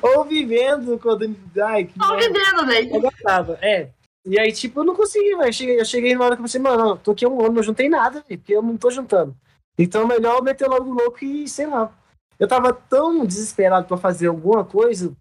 Ou 0.00 0.24
vivendo 0.24 0.98
quando. 0.98 1.36
Ai, 1.64 1.84
que 1.84 1.94
Ou 2.00 2.16
vivendo, 2.16 2.66
velho. 2.66 2.90
Eu 2.94 3.56
é. 3.60 3.90
E 4.24 4.38
aí, 4.38 4.52
tipo, 4.52 4.80
eu 4.80 4.84
não 4.84 4.94
consegui, 4.94 5.34
velho. 5.34 5.48
Eu 5.48 5.52
cheguei, 5.52 5.80
eu 5.80 5.84
cheguei 5.84 6.14
na 6.14 6.24
hora 6.24 6.36
que 6.36 6.40
eu 6.40 6.44
pensei, 6.44 6.60
mano, 6.60 6.96
tô 6.96 7.10
aqui 7.10 7.24
há 7.24 7.28
um 7.28 7.40
ano, 7.40 7.54
não 7.54 7.62
juntei 7.62 7.88
nada, 7.88 8.24
véio, 8.28 8.38
porque 8.38 8.54
eu 8.54 8.62
não 8.62 8.76
tô 8.76 8.88
juntando. 8.88 9.34
Então, 9.76 10.06
melhor 10.06 10.38
eu 10.38 10.44
meter 10.44 10.68
logo 10.68 10.92
louco 10.92 11.24
e, 11.24 11.48
sei 11.48 11.66
lá. 11.66 11.92
Eu 12.38 12.46
tava 12.46 12.72
tão 12.72 13.26
desesperado 13.26 13.86
pra 13.86 13.96
fazer 13.96 14.28
alguma 14.28 14.64
coisa 14.64 15.12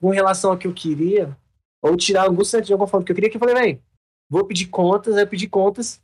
com 0.00 0.10
relação 0.10 0.50
ao 0.50 0.58
que 0.58 0.66
eu 0.66 0.74
queria, 0.74 1.36
ou 1.80 1.96
tirar 1.96 2.24
algum 2.24 2.44
centro 2.44 2.66
de 2.66 2.72
alguma 2.72 2.88
forma 2.88 3.04
que 3.04 3.12
eu 3.12 3.14
queria, 3.14 3.30
que 3.30 3.36
eu 3.36 3.40
falei, 3.40 3.54
velho, 3.54 3.82
vou 4.28 4.44
pedir 4.44 4.66
contas, 4.66 5.16
aí 5.16 5.22
eu 5.22 5.28
pedi 5.28 5.48
contas, 5.48 6.00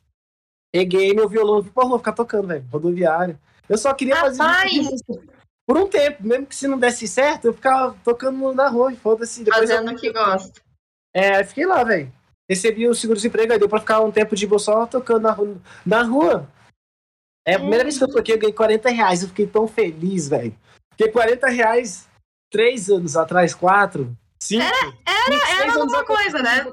peguei 0.72 1.12
meu 1.14 1.28
violão, 1.28 1.62
pô, 1.64 1.88
vou 1.88 1.98
ficar 1.98 2.12
tocando, 2.12 2.48
velho, 2.48 2.66
rodoviário. 2.72 3.38
Eu 3.68 3.78
só 3.78 3.92
queria 3.94 4.16
Rapaz. 4.16 4.36
fazer 4.36 5.24
por 5.66 5.78
um 5.78 5.88
tempo, 5.88 6.26
mesmo 6.26 6.46
que 6.46 6.54
se 6.54 6.68
não 6.68 6.78
desse 6.78 7.08
certo, 7.08 7.46
eu 7.46 7.54
ficava 7.54 7.96
tocando 8.04 8.52
na 8.52 8.68
rua 8.68 8.94
foda-se. 8.96 9.44
Fazendo 9.46 9.92
o 9.92 9.96
que 9.96 10.12
gosta. 10.12 10.60
É, 11.12 11.42
fiquei 11.42 11.64
lá, 11.64 11.82
velho. 11.82 12.12
Recebi 12.48 12.86
o 12.86 12.94
seguro-desemprego, 12.94 13.52
aí 13.52 13.58
deu 13.58 13.68
pra 13.68 13.80
ficar 13.80 14.00
um 14.00 14.12
tempo 14.12 14.36
de 14.36 14.46
boa 14.46 14.58
só 14.58 14.86
tocando 14.86 15.22
na 15.22 15.30
rua. 15.30 15.56
Na 15.86 16.02
rua. 16.02 16.48
É 17.46 17.54
a 17.54 17.58
primeira 17.58 17.82
hum. 17.82 17.86
vez 17.86 17.96
que 17.96 18.04
eu 18.04 18.10
toquei, 18.10 18.34
eu 18.34 18.38
ganhei 18.38 18.54
40 18.54 18.90
reais. 18.90 19.22
Eu 19.22 19.28
fiquei 19.28 19.46
tão 19.46 19.66
feliz, 19.66 20.28
velho. 20.28 20.54
Fiquei 20.90 21.10
40 21.10 21.48
reais 21.48 22.08
três 22.50 22.90
anos 22.90 23.16
atrás, 23.16 23.54
quatro, 23.54 24.16
cinco. 24.38 24.64
Era, 24.64 24.94
era, 25.06 25.62
era 25.62 25.80
alguma 25.80 26.04
coisa, 26.04 26.38
né? 26.40 26.70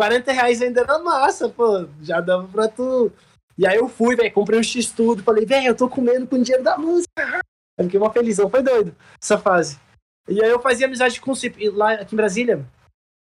40 0.00 0.32
reais 0.32 0.62
ainda 0.62 0.80
era 0.80 0.98
massa, 0.98 1.50
pô. 1.50 1.86
Já 2.00 2.22
dava 2.22 2.48
pra 2.48 2.66
tu. 2.66 3.12
E 3.58 3.66
aí 3.66 3.76
eu 3.76 3.86
fui, 3.86 4.16
velho, 4.16 4.32
comprei 4.32 4.58
um 4.58 4.62
X-Tudo. 4.62 5.22
Falei, 5.22 5.44
velho, 5.44 5.66
eu 5.66 5.76
tô 5.76 5.90
comendo 5.90 6.26
com 6.26 6.36
o 6.36 6.42
dinheiro 6.42 6.64
da 6.64 6.78
música. 6.78 7.42
Eu 7.76 7.84
fiquei 7.84 8.00
uma 8.00 8.10
felizão, 8.10 8.48
foi 8.48 8.62
doido 8.62 8.96
essa 9.22 9.36
fase. 9.36 9.78
E 10.26 10.42
aí 10.42 10.48
eu 10.48 10.58
fazia 10.58 10.86
amizade 10.86 11.20
com 11.20 11.32
os 11.32 11.44
hip, 11.44 11.68
lá 11.68 11.92
aqui 11.92 12.14
em 12.14 12.16
Brasília, 12.16 12.64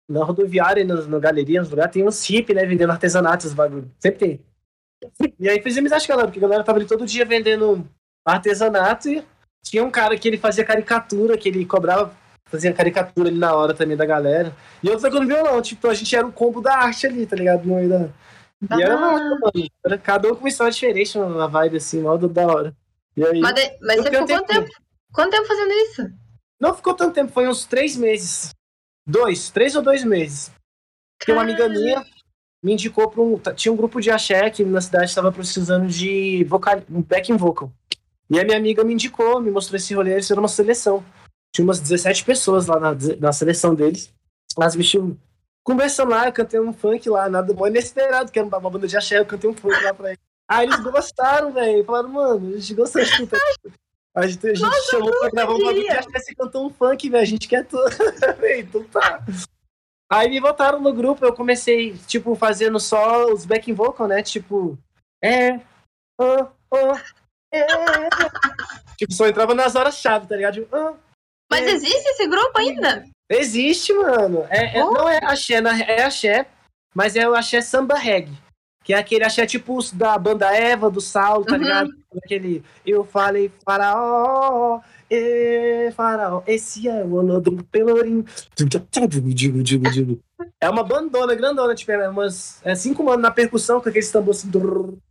na 0.10 0.26
rodoviária, 0.26 0.84
na, 0.84 1.02
na 1.04 1.18
galeria, 1.18 1.62
nos 1.62 1.70
lugares, 1.70 1.94
tem 1.94 2.06
uns 2.06 2.30
hip, 2.30 2.54
né, 2.54 2.66
vendendo 2.66 2.92
artesanatos, 2.92 3.54
bagulho. 3.54 3.90
Sempre 3.98 4.20
tem. 4.20 4.46
E 5.40 5.48
aí 5.48 5.62
fiz 5.62 5.78
amizade 5.78 6.06
com 6.06 6.12
a 6.12 6.16
galera, 6.18 6.28
porque 6.28 6.40
a 6.40 6.48
galera 6.48 6.64
tava 6.64 6.80
ali 6.80 6.88
todo 6.88 7.06
dia 7.06 7.24
vendendo 7.24 7.88
artesanato 8.26 9.08
e 9.08 9.24
tinha 9.64 9.84
um 9.84 9.92
cara 9.92 10.18
que 10.18 10.28
ele 10.28 10.38
fazia 10.38 10.66
caricatura, 10.66 11.38
que 11.38 11.48
ele 11.48 11.66
cobrava, 11.66 12.14
fazia 12.46 12.74
caricatura 12.74 13.30
ali 13.30 13.38
na 13.38 13.54
hora 13.54 13.74
também 13.74 13.98
da 13.98 14.06
galera. 14.06 14.56
E 14.82 14.88
eu 14.88 15.00
tocando 15.00 15.28
violão, 15.28 15.62
tipo, 15.62 15.88
a 15.88 15.94
gente 15.94 16.16
era 16.16 16.26
um 16.26 16.32
combo 16.32 16.62
da 16.62 16.78
arte 16.78 17.08
ali, 17.08 17.26
tá 17.26 17.36
ligado? 17.36 17.66
No 17.66 17.76
meio 17.76 17.90
da... 17.90 18.10
E 18.78 18.82
era, 18.82 18.96
ah. 18.96 19.00
mano, 19.00 19.70
era 19.86 19.98
cada 19.98 20.28
um 20.28 20.36
com 20.36 20.42
uma 20.42 20.50
história 20.50 20.72
diferente, 20.72 21.18
uma 21.18 21.48
vibe 21.48 21.78
assim, 21.78 22.02
mal 22.02 22.18
da 22.18 22.48
hora. 22.48 22.76
E 23.16 23.24
aí, 23.24 23.40
mas, 23.40 23.54
de, 23.56 23.78
mas 23.82 23.98
você 23.98 24.10
ficou 24.10 24.28
quanto 24.28 24.48
tempo? 24.48 24.70
Quanto 25.12 25.32
tempo 25.32 25.48
fazendo 25.48 25.72
isso? 25.72 26.10
Não 26.60 26.74
ficou 26.74 26.94
tanto 26.94 27.14
tempo, 27.14 27.32
foi 27.32 27.48
uns 27.48 27.66
três 27.66 27.96
meses. 27.96 28.52
Dois, 29.06 29.50
três 29.50 29.76
ou 29.76 29.82
dois 29.82 30.04
meses. 30.04 30.52
Porque 31.18 31.32
uma 31.32 31.42
amiga 31.42 31.70
minha 31.70 32.04
me 32.64 32.74
indicou 32.74 33.10
para 33.10 33.22
um. 33.22 33.40
Tinha 33.56 33.72
um 33.72 33.76
grupo 33.76 34.02
de 34.02 34.10
axé 34.10 34.50
que 34.50 34.64
na 34.64 34.82
cidade 34.82 35.06
estava 35.06 35.32
precisando 35.32 35.88
de 35.88 36.44
vocal, 36.46 36.82
um 36.90 37.02
backing 37.02 37.38
vocal. 37.38 37.72
E 38.30 38.40
a 38.40 38.44
minha 38.44 38.58
amiga 38.58 38.84
me 38.84 38.94
indicou, 38.94 39.40
me 39.40 39.52
mostrou 39.52 39.78
esse 39.78 39.94
rolê, 39.94 40.14
eles 40.14 40.26
fizeram 40.26 40.42
uma 40.42 40.50
seleção. 40.50 41.04
Tinha 41.56 41.64
umas 41.64 41.80
17 41.80 42.26
pessoas 42.26 42.68
lá 42.68 42.78
na, 42.78 42.92
na 43.18 43.32
seleção 43.32 43.74
deles. 43.74 44.12
As 44.60 44.76
bichos 44.76 45.16
conversando 45.64 46.12
lá, 46.12 46.26
eu 46.26 46.34
cantei 46.34 46.60
um 46.60 46.74
funk 46.74 47.10
lá, 47.10 47.30
nada 47.30 47.54
bom 47.54 47.66
inesperado, 47.66 48.30
que 48.30 48.38
era 48.38 48.46
uma 48.46 48.70
banda 48.70 48.86
de 48.86 48.98
axé, 48.98 49.20
eu 49.20 49.26
cantei 49.26 49.50
um 49.50 49.54
funk 49.54 49.82
lá 49.82 49.94
pra 49.94 50.10
eles. 50.10 50.20
Aí 50.50 50.68
eles 50.68 50.82
gostaram, 50.82 51.54
velho. 51.54 51.86
Falaram, 51.86 52.10
mano, 52.10 52.50
a 52.50 52.60
gente 52.60 52.74
gostou 52.74 53.02
de 53.02 53.10
escutar. 53.10 53.40
A 54.14 54.28
gente, 54.28 54.46
a 54.46 54.54
gente 54.54 54.62
Nossa, 54.64 54.92
chamou 54.92 55.18
pra 55.18 55.30
gravar 55.30 55.54
um 55.54 55.64
bagulho 55.64 55.92
acho 55.94 56.10
que 56.10 56.20
você 56.20 56.36
cantou 56.36 56.68
um 56.68 56.70
funk, 56.70 57.10
velho. 57.10 57.24
A 57.24 57.26
gente 57.26 57.48
quer 57.48 57.66
tudo. 57.66 57.86
então 58.60 58.84
tá. 58.84 59.26
Aí 60.12 60.30
me 60.30 60.42
botaram 60.42 60.82
no 60.82 60.94
grupo, 60.94 61.26
eu 61.26 61.32
comecei, 61.32 61.98
tipo, 62.06 62.36
fazendo 62.36 62.82
só 62.82 63.32
os 63.32 63.46
backing 63.46 63.74
vocal, 63.74 64.10
né? 64.10 64.22
Tipo, 64.22 64.78
é, 65.24 65.62
oh, 66.20 66.48
oh, 66.70 66.96
é. 67.54 67.66
tipo, 68.98 69.14
só 69.14 69.26
entrava 69.26 69.56
nas 69.56 69.74
horas-chave, 69.74 70.28
tá 70.28 70.36
ligado? 70.36 70.56
Tipo, 70.56 70.78
oh, 70.78 71.05
Mas 71.60 71.68
é. 71.68 71.72
existe 71.72 72.10
esse 72.10 72.28
grupo 72.28 72.58
ainda? 72.58 73.06
Existe, 73.30 73.94
mano. 73.94 74.46
É, 74.50 74.78
é 74.78 74.80
não 74.80 75.10
é 75.10 75.20
axé, 75.24 75.56
é 75.56 76.04
axé, 76.04 76.46
mas 76.94 77.16
é 77.16 77.28
o 77.28 77.34
axé 77.34 77.62
samba 77.62 77.96
reggae. 77.96 78.38
Que 78.84 78.94
é 78.94 78.98
aquele, 78.98 79.24
achei 79.24 79.48
tipo 79.48 79.80
da 79.94 80.16
banda 80.16 80.56
Eva, 80.56 80.92
do 80.92 81.02
Saulo, 81.02 81.44
tá 81.44 81.54
uhum. 81.54 81.62
ligado? 81.62 81.90
Aquele, 82.24 82.64
eu 82.86 83.04
falei 83.04 83.52
faraó, 83.66 84.80
e 85.10 85.92
faraó, 85.96 86.44
esse 86.46 86.88
é 86.88 87.04
o 87.04 87.20
ano 87.20 87.42
do 87.42 87.64
pelourinho. 87.66 88.24
É 90.62 90.70
uma 90.70 90.84
bandona 90.84 91.34
grandona, 91.34 91.74
tipo, 91.74 91.92
é 91.92 92.10
umas 92.10 92.60
é 92.64 92.76
cinco 92.76 93.04
manos 93.04 93.22
na 93.22 93.32
percussão 93.32 93.82
com 93.82 93.90
aquele 93.90 94.06
tambor 94.08 94.32
assim. 94.32 94.50
Uhum. 94.52 95.02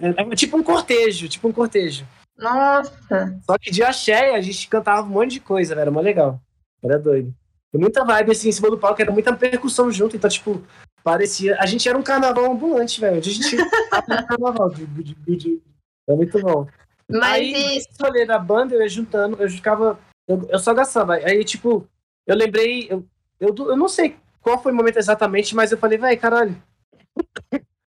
É, 0.00 0.32
é, 0.32 0.36
tipo 0.36 0.58
um 0.58 0.62
cortejo, 0.62 1.28
tipo 1.28 1.48
um 1.48 1.52
cortejo. 1.52 2.06
Nossa! 2.40 3.38
Só 3.44 3.58
que 3.58 3.70
de 3.70 3.82
axé 3.82 4.34
a 4.34 4.40
gente 4.40 4.66
cantava 4.68 5.06
um 5.06 5.10
monte 5.10 5.32
de 5.32 5.40
coisa, 5.40 5.74
velho, 5.74 5.82
era 5.82 5.90
mó 5.90 6.00
legal. 6.00 6.40
Era 6.82 6.98
doido. 6.98 7.34
muita 7.74 8.04
vibe 8.04 8.32
assim 8.32 8.48
em 8.48 8.52
cima 8.52 8.70
do 8.70 8.78
palco, 8.78 9.00
era 9.00 9.12
muita 9.12 9.36
percussão 9.36 9.92
junto, 9.92 10.16
então, 10.16 10.30
tipo, 10.30 10.62
parecia. 11.04 11.56
A 11.60 11.66
gente 11.66 11.86
era 11.88 11.98
um 11.98 12.02
carnaval 12.02 12.50
ambulante, 12.50 13.00
velho. 13.00 13.18
A 13.18 13.20
gente 13.20 13.56
um 13.60 14.26
carnaval. 14.26 14.70
De, 14.70 14.86
de, 14.86 15.14
de, 15.14 15.36
de, 15.36 15.62
é 16.08 16.14
muito 16.14 16.40
bom. 16.40 16.66
Mas 17.08 17.22
aí, 17.22 17.76
esse 17.76 17.88
rolê 18.00 18.24
da 18.24 18.38
banda, 18.38 18.74
eu 18.74 18.80
ia 18.80 18.88
juntando, 18.88 19.36
eu 19.40 19.50
ficava. 19.50 19.98
Eu, 20.26 20.48
eu 20.48 20.58
só 20.58 20.72
gastava. 20.72 21.14
Aí, 21.14 21.44
tipo, 21.44 21.86
eu 22.26 22.36
lembrei. 22.36 22.86
Eu, 22.90 23.04
eu, 23.38 23.54
eu 23.58 23.76
não 23.76 23.88
sei 23.88 24.16
qual 24.40 24.62
foi 24.62 24.72
o 24.72 24.74
momento 24.74 24.98
exatamente, 24.98 25.54
mas 25.54 25.72
eu 25.72 25.78
falei, 25.78 25.98
velho, 25.98 26.18
caralho. 26.18 26.56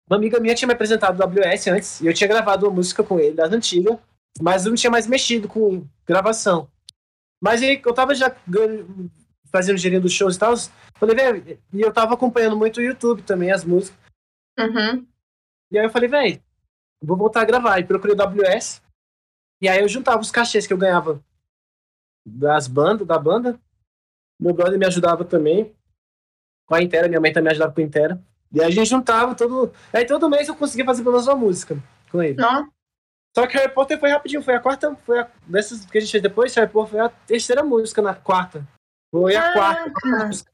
Uma 0.09 0.17
amiga 0.17 0.41
minha 0.41 0.57
tinha 0.57 0.67
me 0.67 0.75
apresentado 0.75 1.21
o 1.21 1.25
WS 1.25 1.69
antes, 1.69 2.01
e 2.01 2.07
eu 2.07 2.15
tinha 2.15 2.27
gravado 2.27 2.67
uma 2.67 2.75
música 2.75 3.05
com 3.05 3.21
ele, 3.21 3.37
das 3.37 3.53
antigas, 3.53 3.97
mas 4.41 4.65
eu 4.65 4.71
não 4.71 4.77
tinha 4.77 4.91
mais 4.91 5.07
mexido 5.07 5.49
com 5.49 5.87
gravação. 6.07 6.71
Mas 7.41 7.63
aí 7.63 7.81
eu 7.85 7.95
tava 7.95 8.15
já 8.15 8.35
fazendo 9.51 9.79
gerindo 9.79 10.09
shows 10.09 10.37
e 10.37 10.39
tal, 10.39 10.55
falei, 10.95 11.17
velho, 11.17 11.61
e 11.73 11.81
eu 11.81 11.93
tava 11.93 12.15
acompanhando 12.15 12.57
muito 12.57 12.79
o 12.79 12.83
YouTube 12.83 13.23
também, 13.23 13.51
as 13.51 13.65
músicas. 13.65 13.99
Uhum. 14.59 15.07
E 15.73 15.79
aí 15.79 15.85
eu 15.85 15.91
falei, 15.91 16.09
velho, 16.09 16.43
vou 17.03 17.17
voltar 17.17 17.41
a 17.41 17.45
gravar. 17.47 17.79
E 17.79 17.85
procurei 17.85 18.15
o 18.15 18.19
WS, 18.19 18.83
e 19.61 19.69
aí 19.69 19.81
eu 19.81 19.89
juntava 19.89 20.21
os 20.21 20.31
cachês 20.31 20.67
que 20.67 20.73
eu 20.73 20.79
ganhava 20.79 21.23
das 22.25 22.69
bandas, 22.69 23.07
da 23.07 23.19
banda. 23.19 23.59
Meu 24.39 24.55
brother 24.55 24.79
me 24.79 24.87
ajudava 24.87 25.25
também 25.25 25.75
com 26.67 26.75
a 26.75 26.83
Intera, 26.83 27.09
minha 27.09 27.21
mãe 27.21 27.33
também 27.33 27.49
me 27.49 27.51
ajudava 27.51 27.73
com 27.73 27.81
a 27.81 27.85
Intera. 27.85 28.23
E 28.53 28.61
aí 28.61 28.67
a 28.67 28.71
gente 28.71 28.89
juntava 28.89 29.35
todo. 29.35 29.73
Aí 29.93 30.05
todo 30.07 30.31
mês 30.31 30.49
eu 30.49 30.57
conseguia 30.57 30.85
fazer 30.85 31.03
pelo 31.03 31.13
menos 31.13 31.27
uma 31.27 31.37
música 31.37 31.77
com 32.11 32.23
ele. 32.23 32.37
Não. 32.37 32.71
Só 33.37 33.47
que 33.47 33.57
Harry 33.57 33.73
Potter 33.73 33.99
foi 33.99 34.11
rapidinho, 34.11 34.43
foi 34.43 34.55
a 34.55 34.61
quarta. 34.61 34.95
Foi 35.07 35.21
a, 35.21 35.29
dessas 35.47 35.85
que 35.85 35.99
a 35.99 36.01
gente 36.01 36.11
fez 36.11 36.23
depois, 36.23 36.55
Harry 36.55 36.71
Potter 36.71 36.91
foi 36.91 37.01
a 37.01 37.09
terceira 37.09 37.63
música 37.63 38.03
na 38.03 38.15
quarta. 38.15 38.67
Foi 39.15 39.37
a 39.37 39.53
quarta, 39.53 39.91
quarta 39.91 40.27
música. 40.27 40.51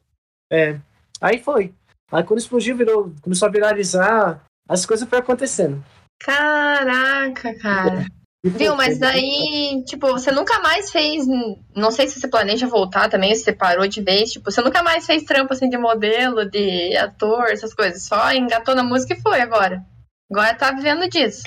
É. 0.50 0.78
Aí 1.20 1.38
foi. 1.38 1.74
Aí 2.12 2.22
quando 2.22 2.38
explodiu, 2.40 2.76
virou, 2.76 3.12
começou 3.20 3.48
a 3.48 3.50
viralizar, 3.50 4.44
as 4.68 4.86
coisas 4.86 5.08
foram 5.08 5.22
acontecendo. 5.22 5.84
Caraca, 6.20 7.54
cara. 7.58 8.06
Viu, 8.44 8.76
mas 8.76 8.98
daí, 8.98 9.82
tipo, 9.86 10.06
você 10.06 10.30
nunca 10.30 10.60
mais 10.60 10.90
fez. 10.92 11.26
Não 11.74 11.90
sei 11.90 12.06
se 12.06 12.20
você 12.20 12.28
planeja 12.28 12.66
voltar 12.66 13.08
também, 13.08 13.34
se 13.34 13.42
você 13.42 13.52
parou 13.52 13.88
de 13.88 14.00
vez. 14.00 14.30
Tipo, 14.30 14.50
você 14.50 14.60
nunca 14.62 14.82
mais 14.82 15.04
fez 15.04 15.24
trampo 15.24 15.52
assim 15.52 15.68
de 15.68 15.76
modelo, 15.76 16.48
de 16.48 16.96
ator, 16.96 17.46
essas 17.46 17.74
coisas. 17.74 18.04
Só 18.04 18.32
engatou 18.32 18.74
na 18.74 18.84
música 18.84 19.14
e 19.14 19.20
foi 19.20 19.40
agora. 19.40 19.84
Agora 20.30 20.54
tá 20.54 20.70
vivendo 20.70 21.08
disso. 21.08 21.42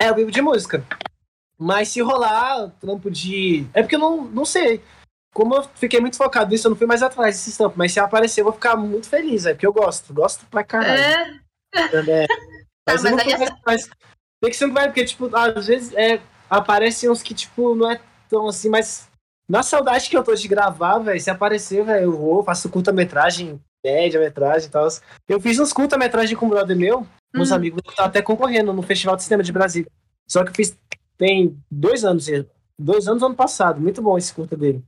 É, 0.00 0.08
eu 0.08 0.14
vivo 0.14 0.30
de 0.30 0.42
música. 0.42 0.84
Mas 1.58 1.88
se 1.88 2.00
rolar 2.00 2.70
trampo 2.80 3.10
de. 3.10 3.66
É 3.72 3.82
porque 3.82 3.96
eu 3.96 4.00
não, 4.00 4.24
não 4.24 4.44
sei. 4.44 4.82
Como 5.34 5.54
eu 5.54 5.62
fiquei 5.74 6.00
muito 6.00 6.16
focado 6.16 6.50
nisso, 6.50 6.66
eu 6.66 6.70
não 6.70 6.76
fui 6.76 6.86
mais 6.86 7.02
atrás 7.02 7.36
desse 7.36 7.56
trampo. 7.56 7.76
Mas 7.78 7.92
se 7.92 8.00
aparecer, 8.00 8.40
eu 8.40 8.44
vou 8.44 8.52
ficar 8.52 8.76
muito 8.76 9.08
feliz, 9.08 9.46
é 9.46 9.54
porque 9.54 9.66
eu 9.66 9.72
gosto. 9.72 10.12
Gosto 10.12 10.46
pra 10.46 10.64
caralho. 10.64 11.00
É. 11.00 11.40
é. 11.74 12.26
Mas, 12.88 13.04
ah, 13.04 13.10
mas 13.10 13.26
aí 13.26 13.32
essa... 13.32 13.90
Tem 14.40 14.50
que 14.50 14.56
ser 14.56 14.66
um 14.66 14.72
vai, 14.72 14.86
porque, 14.86 15.04
tipo, 15.04 15.28
às 15.34 15.66
vezes 15.66 15.92
é, 15.94 16.20
aparecem 16.48 17.10
uns 17.10 17.20
que, 17.20 17.34
tipo, 17.34 17.74
não 17.74 17.90
é 17.90 18.00
tão 18.28 18.46
assim, 18.46 18.68
mas 18.68 19.08
na 19.48 19.62
saudade 19.62 20.08
que 20.08 20.16
eu 20.16 20.22
tô 20.22 20.32
de 20.34 20.46
gravar, 20.46 20.98
velho, 20.98 21.20
se 21.20 21.30
aparecer, 21.30 21.84
velho, 21.84 22.04
eu 22.04 22.12
vou, 22.12 22.44
faço 22.44 22.68
curta-metragem, 22.68 23.60
média-metragem 23.84 24.68
e 24.68 24.70
tal. 24.70 24.86
Eu 25.28 25.40
fiz 25.40 25.58
uns 25.58 25.72
curta-metragem 25.72 26.36
com 26.36 26.46
um 26.46 26.50
brother 26.50 26.76
meu, 26.76 27.06
hum. 27.38 27.42
uns 27.42 27.52
amigos 27.52 27.82
que 27.82 27.94
tá 27.94 28.04
até 28.04 28.22
concorrendo 28.22 28.72
no 28.72 28.82
Festival 28.82 29.16
de 29.16 29.22
Cinema 29.22 29.42
de 29.42 29.52
Brasília. 29.52 29.90
Só 30.28 30.42
que 30.42 30.50
eu 30.50 30.54
fiz 30.54 30.76
tem 31.16 31.56
dois 31.70 32.04
anos, 32.04 32.26
dois 32.78 33.08
anos 33.08 33.22
ano 33.22 33.34
passado, 33.34 33.80
muito 33.80 34.02
bom 34.02 34.18
esse 34.18 34.34
curta 34.34 34.56
dele. 34.56 34.82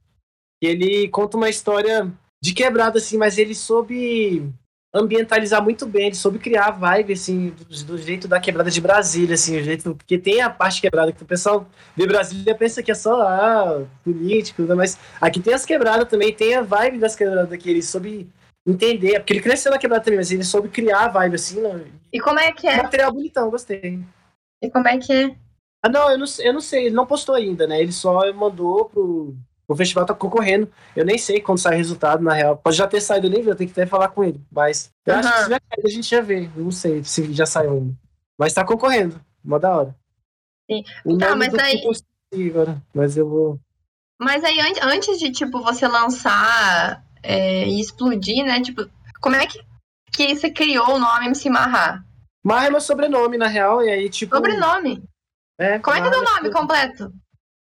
E 0.62 0.66
ele 0.66 1.08
conta 1.08 1.37
uma 1.37 1.48
história 1.48 2.12
de 2.40 2.52
quebrada, 2.52 2.98
assim, 2.98 3.16
mas 3.16 3.38
ele 3.38 3.54
soube 3.54 4.52
ambientalizar 4.92 5.62
muito 5.62 5.87
bem, 5.87 6.06
ele 6.06 6.14
soube 6.14 6.38
criar 6.38 6.66
a 6.66 6.70
vibe, 6.70 7.12
assim, 7.12 7.50
do, 7.50 7.84
do, 7.84 7.98
jeito 7.98 8.26
da 8.26 8.40
quebrada 8.40 8.70
de 8.70 8.80
Brasília, 8.80 9.34
assim, 9.34 9.58
o 9.58 9.62
jeito, 9.62 9.94
porque 9.94 10.18
tem 10.18 10.40
a 10.40 10.48
parte 10.48 10.80
quebrada 10.80 11.12
que 11.12 11.22
o 11.22 11.26
pessoal 11.26 11.68
vê 11.94 12.06
Brasília 12.06 12.54
pensa 12.54 12.82
que 12.82 12.90
é 12.90 12.94
só, 12.94 13.20
ah, 13.22 13.84
político, 14.02 14.62
mas 14.74 14.98
aqui 15.20 15.40
tem 15.40 15.52
as 15.52 15.66
quebradas 15.66 16.08
também, 16.08 16.32
tem 16.32 16.54
a 16.54 16.62
vibe 16.62 16.98
das 16.98 17.14
quebradas 17.14 17.56
que 17.58 17.68
ele 17.68 17.82
soube 17.82 18.28
entender, 18.70 19.18
porque 19.20 19.33
ele 19.33 19.42
cresceu 19.42 19.72
na 19.72 19.78
quebrada 19.78 20.04
também, 20.04 20.18
mas 20.18 20.31
ele 20.31 20.44
soube 20.44 20.68
criar 20.68 21.04
a 21.04 21.09
vibe, 21.09 21.35
assim, 21.35 21.61
né? 21.61 21.87
E 22.12 22.20
como 22.20 22.38
é 22.38 22.52
que 22.52 22.66
é? 22.66 22.83
Material 22.83 23.12
bonitão, 23.12 23.50
gostei. 23.50 23.98
E 24.62 24.70
como 24.70 24.87
é 24.88 24.98
que 24.98 25.12
é? 25.12 25.37
Ah, 25.83 25.88
não, 25.88 26.11
eu 26.11 26.18
não, 26.18 26.26
eu 26.40 26.52
não 26.52 26.61
sei, 26.61 26.87
ele 26.87 26.94
não 26.94 27.07
postou 27.07 27.35
ainda, 27.35 27.66
né, 27.66 27.81
ele 27.81 27.92
só 27.92 28.33
mandou 28.33 28.87
pro 28.87 29.37
o 29.68 29.76
festival 29.76 30.07
tá 30.07 30.14
concorrendo. 30.14 30.72
Eu 30.96 31.04
nem 31.04 31.18
sei 31.18 31.42
quando 31.42 31.59
sai 31.59 31.74
o 31.74 31.76
resultado, 31.76 32.24
na 32.24 32.33
real. 32.33 32.57
Pode 32.57 32.74
já 32.74 32.87
ter 32.88 33.02
saído, 33.02 33.28
nem 33.28 33.42
vi, 33.42 33.50
eu 33.50 33.54
tenho 33.54 33.70
que 33.70 33.78
até 33.78 33.88
falar 33.88 34.09
com 34.09 34.24
ele. 34.24 34.40
Mas 34.50 34.90
eu 35.04 35.12
uhum. 35.12 35.20
acho 35.20 35.28
que 35.31 35.37
se 35.37 35.44
tiver 35.44 35.61
a 35.85 35.88
gente 35.90 36.09
já 36.09 36.20
vê. 36.22 36.50
não 36.57 36.70
sei 36.70 37.04
se 37.04 37.33
já 37.35 37.44
saiu 37.44 37.72
ainda. 37.72 37.94
Mas 38.38 38.54
tá 38.54 38.64
concorrendo. 38.64 39.20
Mó 39.44 39.59
da 39.59 39.76
hora. 39.76 39.96
Sim. 40.70 40.83
O 41.04 41.18
tá, 41.18 41.37
mas 41.37 41.52
aí. 41.54 41.83
Agora, 42.48 42.83
mas 42.94 43.16
eu 43.16 43.28
vou. 43.28 43.61
Mas 44.18 44.42
aí, 44.42 44.59
antes 44.83 45.18
de, 45.18 45.31
tipo, 45.31 45.62
você 45.62 45.87
lançar 45.87 47.04
é, 47.22 47.66
e 47.66 47.81
explodir, 47.81 48.44
né? 48.44 48.61
Tipo, 48.61 48.88
como 49.20 49.37
é 49.37 49.46
que, 49.46 49.61
que 50.12 50.35
você 50.35 50.50
criou 50.50 50.94
o 50.94 50.98
nome 50.98 51.26
MC 51.26 51.50
Marra? 51.50 52.04
Marra 52.44 52.66
é 52.66 52.70
meu 52.70 52.81
sobrenome, 52.81 53.37
na 53.37 53.46
real, 53.46 53.83
e 53.83 53.90
aí, 53.90 54.09
tipo. 54.09 54.35
Sobrenome? 54.35 55.02
É. 55.59 55.78
Como 55.78 55.96
é 55.96 56.00
que 56.00 56.07
é 56.07 56.18
o 56.18 56.24
nome 56.24 56.50
completo? 56.50 57.12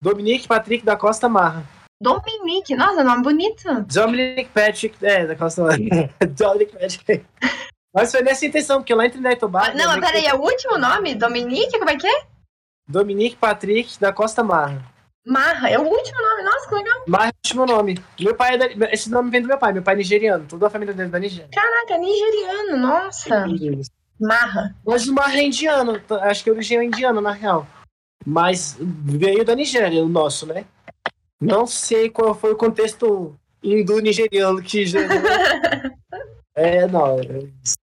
Dominique 0.02 0.48
Patrick 0.48 0.84
da 0.84 0.96
Costa 0.96 1.28
Marra. 1.28 1.64
Dominique, 2.00 2.76
nossa, 2.76 3.02
nome 3.02 3.22
bonito. 3.22 3.82
Dominic 3.84 4.50
Patrick, 4.50 5.04
é, 5.04 5.26
da 5.26 5.34
Costa 5.34 5.62
Dominic 6.36 6.72
Patrick. 6.72 7.24
Mas 7.94 8.10
foi 8.10 8.20
nessa 8.20 8.44
intenção, 8.44 8.80
porque 8.80 8.94
lá 8.94 9.06
em 9.06 9.10
Trinidad 9.10 9.32
e 9.32 9.36
Tobago... 9.36 9.70
Ah, 9.70 9.74
não, 9.74 9.86
mas 9.86 10.00
peraí, 10.00 10.26
é 10.26 10.34
o 10.34 10.42
último 10.42 10.76
nome? 10.76 11.14
Dominique, 11.14 11.78
como 11.78 11.88
é 11.88 11.96
que 11.96 12.06
é? 12.06 12.26
Dominique 12.86 13.36
Patrick 13.36 13.98
da 13.98 14.12
Costa 14.12 14.44
Marra. 14.44 14.84
Marra, 15.26 15.68
é 15.68 15.76
o 15.76 15.82
último 15.82 16.22
nome, 16.22 16.42
nossa, 16.44 16.68
que 16.68 16.74
legal. 16.76 17.02
Marra 17.08 17.26
é 17.26 17.32
o 17.32 17.36
último 17.44 17.66
nome. 17.66 17.98
Meu 18.20 18.34
pai 18.36 18.54
é 18.54 18.58
da... 18.58 18.92
Esse 18.92 19.10
nome 19.10 19.28
vem 19.28 19.42
do 19.42 19.48
meu 19.48 19.58
pai, 19.58 19.72
meu 19.72 19.82
pai 19.82 19.94
é 19.94 19.96
nigeriano, 19.96 20.46
toda 20.48 20.68
a 20.68 20.70
família 20.70 20.94
dele 20.94 21.08
é 21.08 21.10
da 21.10 21.18
Nigéria. 21.18 21.48
Caraca, 21.52 21.98
nigeriano, 21.98 22.76
nossa. 22.76 23.44
Marra. 24.20 24.76
Mas 24.86 25.08
o 25.08 25.12
Marra 25.12 25.36
é 25.36 25.42
indiano, 25.42 26.00
acho 26.22 26.44
que 26.44 26.50
a 26.50 26.52
origem 26.52 26.78
é 26.78 26.84
indiana, 26.84 27.20
na 27.20 27.32
real. 27.32 27.66
Mas 28.24 28.76
veio 28.80 29.44
da 29.44 29.56
Nigéria, 29.56 30.04
o 30.04 30.08
nosso, 30.08 30.46
né? 30.46 30.64
Não 31.40 31.66
sei 31.66 32.08
qual 32.08 32.32
foi 32.32 32.52
o 32.52 32.56
contexto 32.56 33.36
indo-nigeriano 33.62 34.62
que 34.62 34.86
gerou. 34.86 35.08
é, 36.54 36.86
não. 36.86 37.18
É 37.18 37.48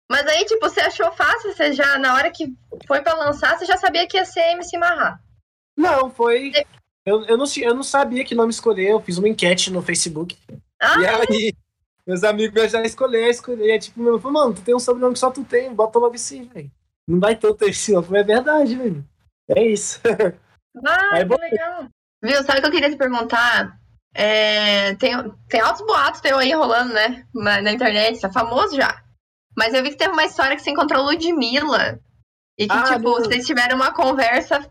Mas 0.08 0.26
aí, 0.26 0.44
tipo, 0.44 0.68
você 0.68 0.80
achou 0.80 1.10
fácil? 1.12 1.52
Você 1.52 1.72
já, 1.72 1.98
na 1.98 2.14
hora 2.14 2.30
que 2.30 2.54
foi 2.86 3.02
pra 3.02 3.14
lançar, 3.14 3.58
você 3.58 3.66
já 3.66 3.76
sabia 3.76 4.06
que 4.06 4.16
ia 4.16 4.24
ser 4.24 4.52
MC 4.52 4.78
Marra? 4.78 5.20
Não, 5.76 6.08
foi. 6.08 6.52
Eu, 7.06 7.24
eu, 7.26 7.36
não, 7.36 7.44
eu 7.56 7.74
não 7.74 7.82
sabia 7.82 8.24
que 8.24 8.34
nome 8.34 8.50
escolher. 8.50 8.90
Eu 8.90 9.00
fiz 9.00 9.18
uma 9.18 9.28
enquete 9.28 9.70
no 9.70 9.82
Facebook. 9.82 10.36
Ah, 10.80 11.00
e 11.00 11.06
aí, 11.06 11.52
meus 12.06 12.24
amigos 12.24 12.54
me 12.54 12.60
ajudaram 12.60 12.84
a 12.84 12.86
escolher, 12.86 13.30
escolher. 13.30 13.70
É 13.70 13.78
tipo, 13.78 14.00
meu, 14.00 14.18
falei, 14.18 14.34
mano, 14.34 14.54
tu 14.54 14.62
tem 14.62 14.74
um 14.74 14.80
sobrenome 14.80 15.14
que 15.14 15.20
só 15.20 15.30
tu 15.30 15.44
tem, 15.44 15.74
bota 15.74 15.98
logo 15.98 16.14
assim, 16.14 16.44
velho. 16.44 16.70
Não 17.06 17.20
vai 17.20 17.36
ter 17.36 17.54
esse, 17.62 17.92
não. 17.92 18.02
Foi 18.02 18.18
é 18.18 18.22
verdade, 18.22 18.74
velho. 18.76 19.04
É 19.48 19.66
isso. 19.66 20.00
Ah, 20.86 21.10
aí, 21.12 21.28
que 21.28 21.36
legal. 21.36 21.88
Viu, 22.22 22.42
sabe 22.42 22.58
o 22.58 22.62
que 22.62 22.68
eu 22.68 22.72
queria 22.72 22.90
te 22.90 22.96
perguntar? 22.96 23.78
É, 24.14 24.94
tem, 24.94 25.12
tem 25.48 25.60
altos 25.60 25.84
boatos 25.84 26.20
teu 26.20 26.38
aí 26.38 26.52
rolando, 26.52 26.94
né? 26.94 27.26
Na, 27.34 27.60
na 27.60 27.72
internet, 27.72 28.20
tá 28.20 28.32
famoso 28.32 28.76
já. 28.76 29.02
Mas 29.56 29.74
eu 29.74 29.82
vi 29.82 29.90
que 29.90 29.96
teve 29.96 30.12
uma 30.12 30.24
história 30.24 30.56
que 30.56 30.62
você 30.62 30.70
encontrou 30.70 31.04
Ludmilla. 31.04 32.00
E 32.58 32.66
que, 32.66 32.72
ah, 32.72 32.84
tipo, 32.84 33.10
vocês 33.10 33.46
tiveram 33.46 33.76
uma 33.76 33.92
conversa. 33.92 34.70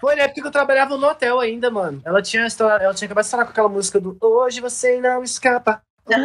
Foi 0.00 0.16
na 0.16 0.22
época 0.24 0.40
que 0.40 0.46
eu 0.46 0.52
trabalhava 0.52 0.96
no 0.96 1.06
hotel 1.06 1.40
ainda, 1.40 1.70
mano. 1.70 2.00
Ela 2.04 2.22
tinha, 2.22 2.42
ela 2.42 2.94
tinha 2.94 3.06
acabado 3.06 3.22
de 3.22 3.26
estourar 3.26 3.46
com 3.46 3.52
aquela 3.52 3.68
música 3.68 4.00
do 4.00 4.16
Hoje 4.20 4.60
você 4.60 5.00
não 5.00 5.22
escapa. 5.22 5.82
Uhum. 6.08 6.16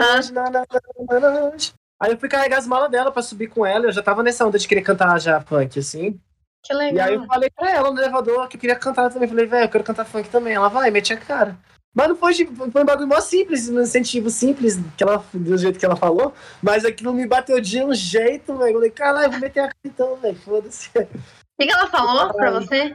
Hoje, 1.51 1.73
Aí 1.99 2.11
eu 2.11 2.17
fui 2.17 2.27
carregar 2.27 2.57
as 2.57 2.67
malas 2.67 2.91
dela 2.91 3.11
pra 3.11 3.21
subir 3.21 3.47
com 3.47 3.65
ela. 3.65 3.85
Eu 3.85 3.91
já 3.91 4.01
tava 4.01 4.21
nessa 4.21 4.45
onda 4.45 4.59
de 4.59 4.67
querer 4.67 4.81
cantar 4.81 5.19
já 5.19 5.39
funk, 5.41 5.79
assim. 5.79 6.19
Que 6.63 6.73
legal. 6.73 7.07
E 7.07 7.09
aí 7.09 7.15
eu 7.15 7.25
falei 7.25 7.49
pra 7.49 7.71
ela 7.71 7.91
no 7.91 7.99
elevador 7.99 8.47
que 8.47 8.57
eu 8.57 8.59
queria 8.59 8.75
cantar 8.75 9.11
também. 9.11 9.29
Falei, 9.29 9.45
velho, 9.45 9.65
eu 9.65 9.69
quero 9.69 9.83
cantar 9.83 10.05
funk 10.05 10.29
também. 10.29 10.53
Ela 10.53 10.67
vai, 10.67 10.91
mete 10.91 11.13
a 11.13 11.17
cara. 11.17 11.57
Mas 11.95 12.09
não 12.09 12.15
foi, 12.17 12.33
tipo, 12.33 12.69
foi 12.69 12.81
um 12.81 12.85
bagulho 12.85 13.07
mó 13.07 13.21
simples, 13.21 13.69
um 13.69 13.79
incentivo 13.79 14.29
simples, 14.29 14.77
que 14.97 15.03
ela, 15.03 15.23
do 15.33 15.57
jeito 15.57 15.79
que 15.79 15.85
ela 15.85 15.95
falou, 15.95 16.33
mas 16.61 16.83
aquilo 16.83 17.13
me 17.13 17.25
bateu 17.25 17.61
de 17.61 17.81
um 17.81 17.93
jeito, 17.93 18.53
velho. 18.57 18.71
Eu 18.71 18.73
falei, 18.73 18.91
caralho, 18.91 19.31
vou 19.31 19.39
meter 19.39 19.61
a 19.61 19.67
cara 19.67 19.77
então, 19.85 20.17
velho, 20.17 20.35
foda-se. 20.35 20.89
O 20.93 21.07
que, 21.57 21.67
que 21.67 21.71
ela 21.71 21.87
falou 21.87 22.33
pra 22.33 22.51
você? 22.51 22.93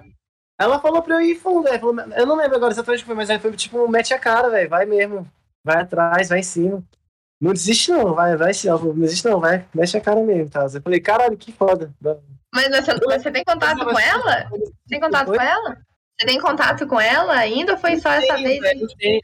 Ela 0.60 0.78
falou 0.78 1.00
pra 1.00 1.14
eu 1.14 1.20
ir 1.22 1.36
fundo, 1.36 1.62
velho. 1.62 1.80
Eu 2.14 2.26
não 2.26 2.36
lembro 2.36 2.56
agora 2.56 2.70
exatamente 2.70 2.98
o 2.98 3.02
que 3.02 3.06
foi, 3.06 3.14
mas 3.14 3.30
aí 3.30 3.38
foi 3.38 3.50
tipo, 3.52 3.88
mete 3.88 4.12
a 4.12 4.18
cara, 4.18 4.50
velho, 4.50 4.68
vai 4.68 4.84
mesmo. 4.84 5.26
Vai 5.64 5.80
atrás, 5.80 6.28
vai 6.28 6.40
em 6.40 6.42
cima. 6.42 6.84
Não 7.40 7.54
desiste 7.54 7.90
não, 7.90 8.14
vai, 8.14 8.36
vai 8.36 8.52
sim. 8.52 8.68
Ela 8.68 8.78
falou, 8.78 8.92
não 8.92 9.00
desiste 9.00 9.26
não, 9.26 9.40
vai, 9.40 9.64
mexe 9.74 9.96
a 9.96 10.00
cara 10.02 10.20
mesmo, 10.20 10.50
tá? 10.50 10.66
Eu 10.70 10.82
falei, 10.82 11.00
caralho, 11.00 11.38
que 11.38 11.50
foda. 11.50 11.90
Mas 12.54 12.68
você, 12.68 12.94
você 12.94 13.30
tem 13.30 13.42
contato 13.42 13.82
com 13.82 13.98
ela? 13.98 14.50
Tem 14.86 15.00
contato 15.00 15.26
com 15.28 15.40
ela? 15.40 15.78
Você 16.20 16.26
tem 16.26 16.38
contato 16.38 16.86
com 16.86 17.00
ela 17.00 17.32
ainda 17.32 17.72
ou 17.72 17.78
foi 17.78 17.98
só 17.98 18.10
essa 18.10 18.36
vez? 18.36 18.60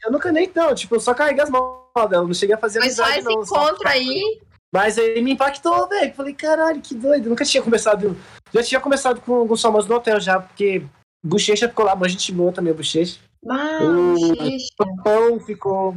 eu 0.03 0.11
nunca 0.11 0.31
nem, 0.31 0.51
não, 0.55 0.73
tipo, 0.73 0.95
eu 0.95 0.99
só 0.99 1.13
carreguei 1.13 1.43
as 1.43 1.51
mãos. 1.51 1.85
Eu 2.11 2.25
não 2.25 2.33
cheguei 2.33 2.55
a 2.55 2.59
fazer 2.59 2.79
Mas 2.79 2.95
só 2.95 3.07
esse 3.09 3.21
não, 3.21 3.43
encontro 3.43 3.83
só... 3.83 3.87
aí. 3.87 4.41
Mas 4.73 4.97
aí 4.97 5.21
me 5.21 5.33
impactou, 5.33 5.87
velho. 5.87 6.13
Falei, 6.15 6.33
caralho, 6.33 6.81
que 6.81 6.95
doido. 6.95 7.29
nunca 7.29 7.45
tinha 7.45 7.61
começado. 7.61 8.17
Já 8.51 8.63
tinha 8.63 8.81
começado 8.81 9.21
com 9.21 9.35
alguns 9.35 9.61
famosos 9.61 9.87
no 9.87 9.95
hotel 9.95 10.19
já, 10.19 10.39
porque 10.39 10.83
Bochecha 11.27 11.67
ficou 11.67 11.85
lá, 11.85 11.95
mas 11.95 12.07
a 12.07 12.09
gente 12.09 12.31
boa 12.31 12.51
também, 12.51 12.73
Bochecha. 12.73 13.19
Ah, 13.49 13.79
o 15.31 15.39
ficou. 15.41 15.95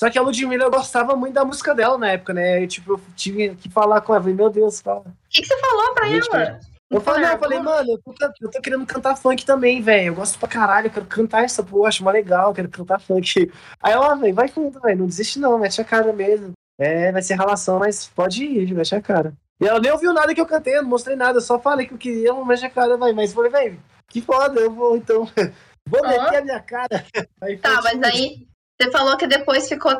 Só 0.00 0.08
que 0.08 0.18
a 0.18 0.22
Ludmilla 0.22 0.64
eu 0.64 0.70
gostava 0.70 1.14
muito 1.14 1.34
da 1.34 1.44
música 1.44 1.74
dela 1.74 1.98
na 1.98 2.12
época, 2.12 2.32
né? 2.32 2.62
Eu, 2.62 2.66
tipo, 2.66 2.92
eu 2.94 3.00
tive 3.14 3.54
que 3.56 3.68
falar 3.68 4.00
com 4.00 4.14
ela. 4.14 4.22
Falei, 4.22 4.34
meu 4.34 4.48
Deus, 4.48 4.80
fala. 4.80 5.00
O 5.00 5.12
que, 5.28 5.42
que 5.42 5.46
você 5.46 5.58
falou 5.58 5.94
pra 5.94 6.08
ela? 6.08 6.60
Eu 6.90 7.00
falei, 7.00 7.22
não, 7.22 7.32
eu 7.32 7.38
falei, 7.38 7.60
mano, 7.60 7.92
eu 7.92 7.98
tô, 7.98 8.14
eu 8.40 8.50
tô, 8.50 8.60
querendo 8.60 8.84
cantar 8.84 9.14
funk 9.14 9.44
também, 9.44 9.80
velho. 9.80 10.08
Eu 10.08 10.14
gosto 10.14 10.38
pra 10.38 10.48
caralho, 10.48 10.88
eu 10.88 10.90
quero 10.90 11.06
cantar 11.06 11.44
essa 11.44 11.62
porra, 11.62 11.88
acho 11.88 12.02
mais 12.02 12.14
legal, 12.14 12.48
eu 12.48 12.54
quero 12.54 12.68
cantar 12.68 12.98
funk. 12.98 13.52
Aí 13.80 13.92
ela, 13.92 14.16
velho, 14.16 14.34
vai 14.34 14.48
fundo, 14.48 14.80
velho, 14.80 14.98
não 14.98 15.06
desiste 15.06 15.38
não, 15.38 15.56
mete 15.56 15.80
a 15.80 15.84
cara 15.84 16.12
mesmo. 16.12 16.52
É, 16.78 17.12
vai 17.12 17.22
ser 17.22 17.38
relação, 17.38 17.78
mas 17.78 18.08
pode 18.08 18.42
ir, 18.42 18.74
mete 18.74 18.94
a 18.94 19.00
cara. 19.00 19.34
E 19.60 19.66
ela 19.66 19.78
nem 19.78 19.92
ouviu 19.92 20.12
nada 20.12 20.34
que 20.34 20.40
eu 20.40 20.46
cantei, 20.46 20.78
eu 20.78 20.82
não 20.82 20.88
mostrei 20.88 21.14
nada, 21.14 21.38
eu 21.38 21.42
só 21.42 21.60
falei 21.60 21.86
que 21.86 21.94
eu 21.94 21.98
queria, 21.98 22.34
mete 22.44 22.64
a 22.64 22.70
cara, 22.70 22.96
vai. 22.96 23.12
Mas 23.12 23.30
eu 23.30 23.36
falei, 23.36 23.52
velho, 23.52 23.80
que 24.10 24.20
foda, 24.20 24.60
eu 24.60 24.70
vou 24.70 24.96
então. 24.96 25.26
Vou 25.88 26.06
meter 26.06 26.36
a 26.36 26.42
minha 26.42 26.60
cara. 26.60 27.04
Aí 27.42 27.56
tá, 27.56 27.80
mas 27.82 28.00
aí 28.02 28.46
você 28.80 28.92
falou 28.92 29.16
que 29.16 29.26
depois 29.26 29.68
ficou 29.68 29.92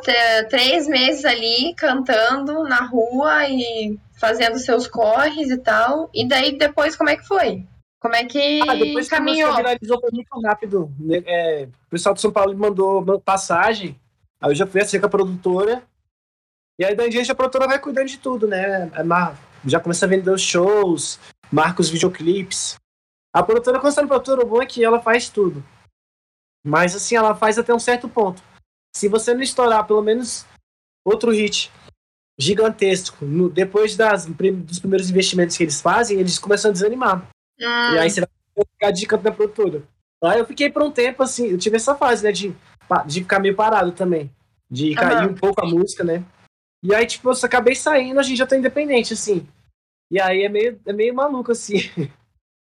três 0.48 0.86
meses 0.86 1.24
ali 1.24 1.74
cantando 1.74 2.62
na 2.62 2.84
rua 2.84 3.48
e 3.48 3.98
fazendo 4.16 4.58
seus 4.58 4.86
corres 4.86 5.50
e 5.50 5.58
tal. 5.58 6.08
E 6.14 6.28
daí 6.28 6.56
depois 6.56 6.94
como 6.94 7.10
é 7.10 7.16
que 7.16 7.26
foi? 7.26 7.66
Como 7.98 8.14
é 8.14 8.24
que 8.24 8.60
ah, 8.62 8.74
depois 8.76 9.08
caminhou? 9.08 9.50
Que 9.50 9.56
viralizou 9.56 10.00
foi 10.00 10.10
muito 10.12 10.40
rápido. 10.42 10.92
Né? 11.00 11.22
É, 11.26 11.64
o 11.64 11.90
pessoal 11.90 12.14
de 12.14 12.20
São 12.20 12.30
Paulo 12.30 12.54
me 12.54 12.60
mandou 12.60 13.20
passagem. 13.20 13.98
Aí 14.40 14.50
eu 14.50 14.54
já 14.54 14.66
fui 14.66 14.80
assim 14.80 15.00
com 15.00 15.06
a 15.06 15.10
produtora. 15.10 15.82
E 16.78 16.84
aí 16.84 16.94
daí 16.94 17.08
em 17.08 17.10
diante 17.10 17.32
a 17.32 17.34
produtora 17.34 17.66
vai 17.66 17.78
cuidando 17.80 18.06
de 18.06 18.18
tudo, 18.18 18.46
né? 18.46 18.90
É 18.94 19.02
já 19.66 19.80
começa 19.80 20.06
a 20.06 20.08
vender 20.08 20.30
os 20.30 20.40
shows, 20.40 21.18
marca 21.52 21.82
os 21.82 21.90
videoclipes. 21.90 22.76
A 23.32 23.42
produtora, 23.42 23.78
quando 23.78 23.92
você 23.92 24.00
é 24.00 24.06
produtora, 24.06 24.42
o 24.42 24.48
bom 24.48 24.62
é 24.62 24.66
que 24.66 24.84
ela 24.84 25.00
faz 25.00 25.28
tudo. 25.28 25.64
Mas 26.64 26.94
assim, 26.94 27.16
ela 27.16 27.34
faz 27.34 27.58
até 27.58 27.72
um 27.72 27.78
certo 27.78 28.08
ponto. 28.08 28.42
Se 28.94 29.08
você 29.08 29.32
não 29.32 29.42
estourar 29.42 29.86
pelo 29.86 30.02
menos 30.02 30.44
outro 31.04 31.30
hit 31.30 31.70
gigantesco, 32.38 33.24
no, 33.24 33.48
depois 33.48 33.96
das, 33.96 34.26
dos 34.26 34.78
primeiros 34.78 35.10
investimentos 35.10 35.56
que 35.56 35.62
eles 35.62 35.80
fazem, 35.80 36.18
eles 36.18 36.38
começam 36.38 36.70
a 36.70 36.72
desanimar. 36.72 37.28
E 37.58 37.98
aí 37.98 38.10
você 38.10 38.20
vai 38.20 38.30
ficar 38.72 38.90
de 38.90 39.06
canto 39.06 39.22
da 39.22 39.32
produtora. 39.32 39.82
Aí 40.22 40.38
eu 40.38 40.46
fiquei 40.46 40.70
por 40.70 40.82
um 40.82 40.90
tempo 40.90 41.22
assim, 41.22 41.48
eu 41.48 41.58
tive 41.58 41.76
essa 41.76 41.94
fase, 41.94 42.24
né, 42.24 42.32
de, 42.32 42.54
de 43.06 43.20
ficar 43.20 43.38
meio 43.38 43.54
parado 43.54 43.92
também. 43.92 44.30
De 44.70 44.94
cair 44.94 45.24
uhum. 45.24 45.32
um 45.32 45.34
pouco 45.34 45.64
a 45.64 45.68
música, 45.68 46.04
né? 46.04 46.24
E 46.82 46.94
aí, 46.94 47.06
tipo, 47.06 47.28
eu 47.28 47.34
acabei 47.42 47.74
saindo, 47.74 48.20
a 48.20 48.22
gente 48.22 48.38
já 48.38 48.46
tá 48.46 48.56
independente, 48.56 49.12
assim. 49.12 49.46
E 50.10 50.20
aí 50.20 50.42
é 50.42 50.48
meio, 50.48 50.80
é 50.86 50.92
meio 50.92 51.14
maluco, 51.14 51.52
assim. 51.52 51.78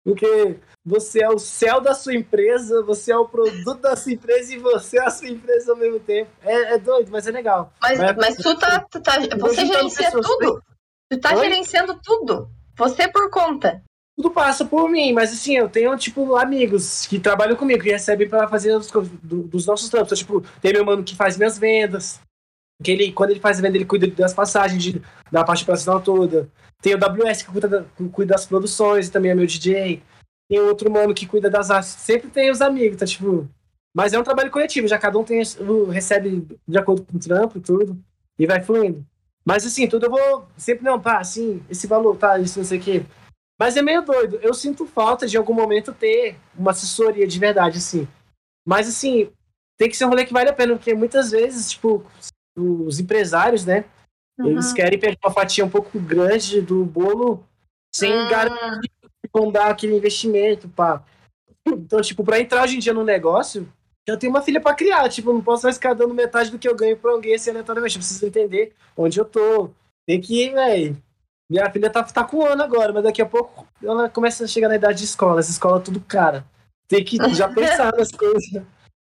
Porque 0.04 0.56
você 0.84 1.22
é 1.22 1.28
o 1.28 1.38
céu 1.38 1.80
da 1.80 1.94
sua 1.94 2.14
empresa, 2.14 2.82
você 2.82 3.10
é 3.10 3.16
o 3.16 3.26
produto 3.26 3.80
da 3.80 3.96
sua 3.96 4.12
empresa 4.12 4.54
e 4.54 4.58
você 4.58 4.98
é 4.98 5.06
a 5.06 5.10
sua 5.10 5.28
empresa 5.28 5.72
ao 5.72 5.78
mesmo 5.78 5.98
tempo. 5.98 6.30
É, 6.42 6.74
é 6.74 6.78
doido, 6.78 7.10
mas 7.10 7.26
é 7.26 7.30
legal. 7.30 7.72
Mas, 7.80 7.98
mas, 7.98 8.16
mas 8.16 8.36
tu 8.36 8.56
tá. 8.58 8.84
Tu 8.90 9.00
tá 9.00 9.18
você 9.40 9.66
gerencia 9.66 10.10
tudo? 10.10 10.62
Tu 11.10 11.18
tá 11.18 11.34
Oi? 11.34 11.44
gerenciando 11.44 11.98
tudo. 12.04 12.50
Você 12.76 13.08
por 13.08 13.30
conta. 13.30 13.82
Tudo 14.16 14.30
passa 14.30 14.64
por 14.64 14.88
mim, 14.88 15.12
mas 15.12 15.32
assim, 15.32 15.56
eu 15.56 15.68
tenho, 15.68 15.96
tipo, 15.96 16.36
amigos 16.36 17.04
que 17.06 17.18
trabalham 17.18 17.56
comigo, 17.56 17.82
que 17.82 17.90
recebem 17.90 18.28
para 18.28 18.46
fazer 18.46 18.76
os, 18.76 18.88
do, 18.88 19.42
dos 19.42 19.66
nossos 19.66 19.88
trampos. 19.88 20.12
Então, 20.12 20.40
tipo, 20.40 20.58
tem 20.60 20.72
meu 20.72 20.84
mano 20.84 21.02
que 21.02 21.16
faz 21.16 21.36
minhas 21.36 21.58
vendas. 21.58 22.20
Que 22.82 22.90
ele, 22.90 23.12
quando 23.12 23.30
ele 23.30 23.40
faz 23.40 23.60
venda, 23.60 23.76
ele 23.76 23.84
cuida 23.84 24.06
das 24.08 24.34
passagens, 24.34 24.82
de, 24.82 25.02
da 25.30 25.44
parte 25.44 25.62
operacional 25.62 26.00
toda. 26.00 26.48
Tem 26.82 26.94
o 26.94 26.98
WS 26.98 27.42
que 27.42 27.50
cuida, 27.50 27.68
da, 27.68 27.84
cuida 28.12 28.34
das 28.34 28.46
produções, 28.46 29.08
também 29.08 29.30
é 29.30 29.34
meu 29.34 29.46
DJ 29.46 30.02
tem 30.48 30.60
outro 30.60 30.90
mano 30.90 31.14
que 31.14 31.26
cuida 31.26 31.50
das 31.50 31.70
artes. 31.70 31.90
Sempre 31.90 32.30
tem 32.30 32.50
os 32.50 32.60
amigos, 32.60 32.98
tá 32.98 33.06
tipo. 33.06 33.48
Mas 33.94 34.12
é 34.12 34.18
um 34.18 34.24
trabalho 34.24 34.50
coletivo, 34.50 34.88
já 34.88 34.98
cada 34.98 35.18
um 35.18 35.24
tem, 35.24 35.40
recebe 35.90 36.46
de 36.66 36.78
acordo 36.78 37.04
com 37.04 37.16
o 37.16 37.20
trampo 37.20 37.58
e 37.58 37.60
tudo, 37.60 37.96
e 38.36 38.44
vai 38.44 38.60
fluindo. 38.60 39.06
Mas 39.44 39.64
assim, 39.64 39.86
tudo 39.86 40.06
eu 40.06 40.10
vou 40.10 40.48
sempre, 40.56 40.84
não, 40.84 41.00
pá, 41.00 41.18
assim, 41.18 41.62
esse 41.70 41.86
valor, 41.86 42.16
tá, 42.16 42.38
isso, 42.40 42.58
não 42.58 42.66
sei 42.66 42.78
o 42.78 42.82
quê. 42.82 43.06
Mas 43.58 43.76
é 43.76 43.82
meio 43.82 44.02
doido. 44.02 44.40
Eu 44.42 44.52
sinto 44.52 44.84
falta 44.84 45.28
de 45.28 45.36
algum 45.36 45.54
momento 45.54 45.92
ter 45.92 46.36
uma 46.56 46.72
assessoria 46.72 47.26
de 47.26 47.38
verdade, 47.38 47.78
assim. 47.78 48.08
Mas 48.66 48.88
assim, 48.88 49.30
tem 49.78 49.88
que 49.88 49.96
ser 49.96 50.06
um 50.06 50.08
rolê 50.08 50.24
que 50.26 50.32
vale 50.32 50.50
a 50.50 50.54
pena, 50.54 50.74
porque 50.74 50.92
muitas 50.92 51.30
vezes, 51.30 51.70
tipo, 51.70 52.04
os 52.56 53.00
empresários, 53.00 53.64
né? 53.64 53.84
Uhum. 54.38 54.50
Eles 54.50 54.72
querem 54.72 54.98
pegar 54.98 55.16
uma 55.24 55.32
fatia 55.32 55.64
um 55.64 55.70
pouco 55.70 55.98
grande 55.98 56.60
do 56.60 56.84
bolo 56.84 57.44
sem 57.94 58.12
uhum. 58.12 58.28
garantir 58.28 58.90
vão 59.34 59.50
dar 59.50 59.70
aquele 59.70 59.96
investimento, 59.96 60.68
pá. 60.68 61.02
Então, 61.66 62.00
tipo, 62.00 62.22
pra 62.22 62.38
entrar 62.38 62.62
hoje 62.62 62.76
em 62.76 62.78
dia 62.78 62.94
no 62.94 63.02
negócio, 63.02 63.68
eu 64.06 64.16
tenho 64.16 64.32
uma 64.32 64.42
filha 64.42 64.60
para 64.60 64.76
criar, 64.76 65.08
tipo, 65.08 65.30
eu 65.30 65.34
não 65.34 65.42
posso 65.42 65.64
mais 65.64 65.76
ficar 65.76 65.94
dando 65.94 66.14
metade 66.14 66.50
do 66.50 66.58
que 66.58 66.68
eu 66.68 66.76
ganho 66.76 66.96
pra 66.96 67.10
alguém 67.10 67.34
assim 67.34 67.50
aleatoriamente. 67.50 67.96
Eu 67.96 68.00
preciso 68.00 68.24
entender 68.24 68.72
onde 68.96 69.18
eu 69.18 69.24
tô. 69.24 69.70
Tem 70.06 70.20
que 70.20 70.44
ir, 70.44 70.52
velho. 70.52 70.96
Minha 71.50 71.70
filha 71.70 71.90
tá, 71.90 72.02
tá 72.02 72.24
com 72.24 72.38
um 72.38 72.46
ano 72.46 72.62
agora, 72.62 72.92
mas 72.92 73.02
daqui 73.02 73.20
a 73.20 73.26
pouco 73.26 73.66
ela 73.82 74.08
começa 74.08 74.44
a 74.44 74.46
chegar 74.46 74.68
na 74.68 74.76
idade 74.76 74.98
de 74.98 75.04
escola. 75.04 75.40
Essa 75.40 75.50
escola 75.50 75.78
é 75.78 75.82
tudo 75.82 76.00
cara. 76.00 76.44
Tem 76.86 77.04
que 77.04 77.16
já 77.34 77.48
pensar 77.52 77.92
nas 77.96 78.10
coisas. 78.10 78.62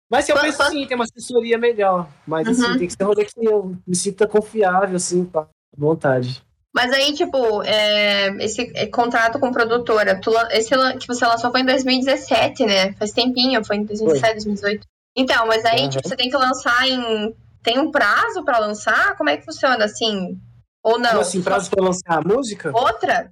Mas 0.09 0.25
se 0.25 0.31
eu 0.31 0.39
penso 0.39 0.63
sim, 0.69 0.85
tem 0.85 0.95
uma 0.95 1.03
assessoria 1.05 1.57
melhor. 1.57 2.07
Mas 2.27 2.47
assim, 2.47 2.63
uhum. 2.63 2.77
tem 2.77 2.87
que 2.87 2.93
ser 2.93 3.03
um 3.03 3.07
rolê 3.07 3.25
que 3.25 3.45
eu 3.45 3.75
me 3.85 3.95
sinta 3.95 4.27
confiável, 4.27 4.95
assim, 4.95 5.25
pá, 5.25 5.47
vontade. 5.75 6.43
Mas 6.73 6.91
aí, 6.91 7.13
tipo, 7.13 7.63
é, 7.63 8.27
esse 8.43 8.69
é, 8.75 8.85
contrato 8.87 9.39
com 9.39 9.51
produtora, 9.51 10.19
tu, 10.19 10.31
esse 10.51 10.69
que 10.99 11.07
você 11.07 11.25
lançou 11.25 11.49
foi 11.49 11.61
em 11.61 11.65
2017, 11.65 12.65
né? 12.65 12.93
Faz 12.93 13.13
tempinho, 13.13 13.63
foi 13.63 13.77
em 13.77 13.85
2017, 13.85 14.21
foi. 14.21 14.33
2018. 14.33 14.87
Então, 15.15 15.47
mas 15.47 15.63
aí, 15.63 15.83
uhum. 15.83 15.89
tipo, 15.89 16.07
você 16.07 16.15
tem 16.15 16.29
que 16.29 16.35
lançar 16.35 16.87
em. 16.87 17.33
Tem 17.63 17.79
um 17.79 17.89
prazo 17.89 18.43
para 18.43 18.59
lançar? 18.59 19.15
Como 19.15 19.29
é 19.29 19.37
que 19.37 19.45
funciona 19.45 19.85
assim? 19.85 20.37
Ou 20.83 20.99
não? 20.99 21.09
Como 21.09 21.21
assim, 21.21 21.41
prazo 21.41 21.69
para 21.71 21.83
lançar 21.83 22.19
a 22.19 22.21
música? 22.21 22.71
Outra? 22.75 23.31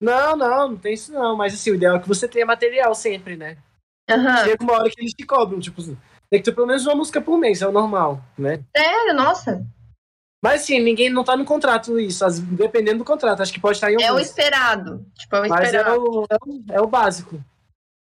Não, 0.00 0.36
não, 0.36 0.68
não 0.70 0.76
tem 0.76 0.94
isso 0.94 1.12
não. 1.12 1.36
Mas 1.36 1.52
assim, 1.52 1.72
o 1.72 1.74
ideal 1.74 1.96
é 1.96 1.98
que 1.98 2.08
você 2.08 2.28
tenha 2.28 2.46
material 2.46 2.94
sempre, 2.94 3.36
né? 3.36 3.58
Uhum. 4.10 4.36
Chega 4.44 4.64
uma 4.64 4.74
hora 4.74 4.90
que 4.90 5.00
eles 5.00 5.12
te 5.12 5.26
cobram, 5.26 5.58
tipo, 5.58 5.82
tem 5.82 6.40
que 6.40 6.42
ter 6.42 6.52
pelo 6.52 6.66
menos 6.66 6.86
uma 6.86 6.94
música 6.94 7.20
por 7.20 7.38
mês, 7.38 7.62
é 7.62 7.66
o 7.66 7.72
normal, 7.72 8.22
né? 8.38 8.62
Sério, 8.76 9.14
nossa. 9.14 9.66
Mas 10.42 10.62
assim, 10.62 10.80
ninguém 10.80 11.10
não 11.10 11.24
tá 11.24 11.36
no 11.36 11.44
contrato 11.44 11.98
isso, 11.98 12.24
dependendo 12.42 12.98
do 12.98 13.04
contrato, 13.04 13.42
acho 13.42 13.52
que 13.52 13.60
pode 13.60 13.76
estar 13.76 13.92
em 13.92 14.02
É 14.02 14.12
o 14.12 14.18
esperado. 14.18 15.04
Tipo, 15.18 15.36
é 15.36 15.40
o 15.40 15.48
Mas 15.48 15.74
é 15.74 15.80
o, 15.82 16.26
é 16.30 16.36
o, 16.36 16.64
é, 16.70 16.80
o, 16.80 16.86
básico. 16.86 17.42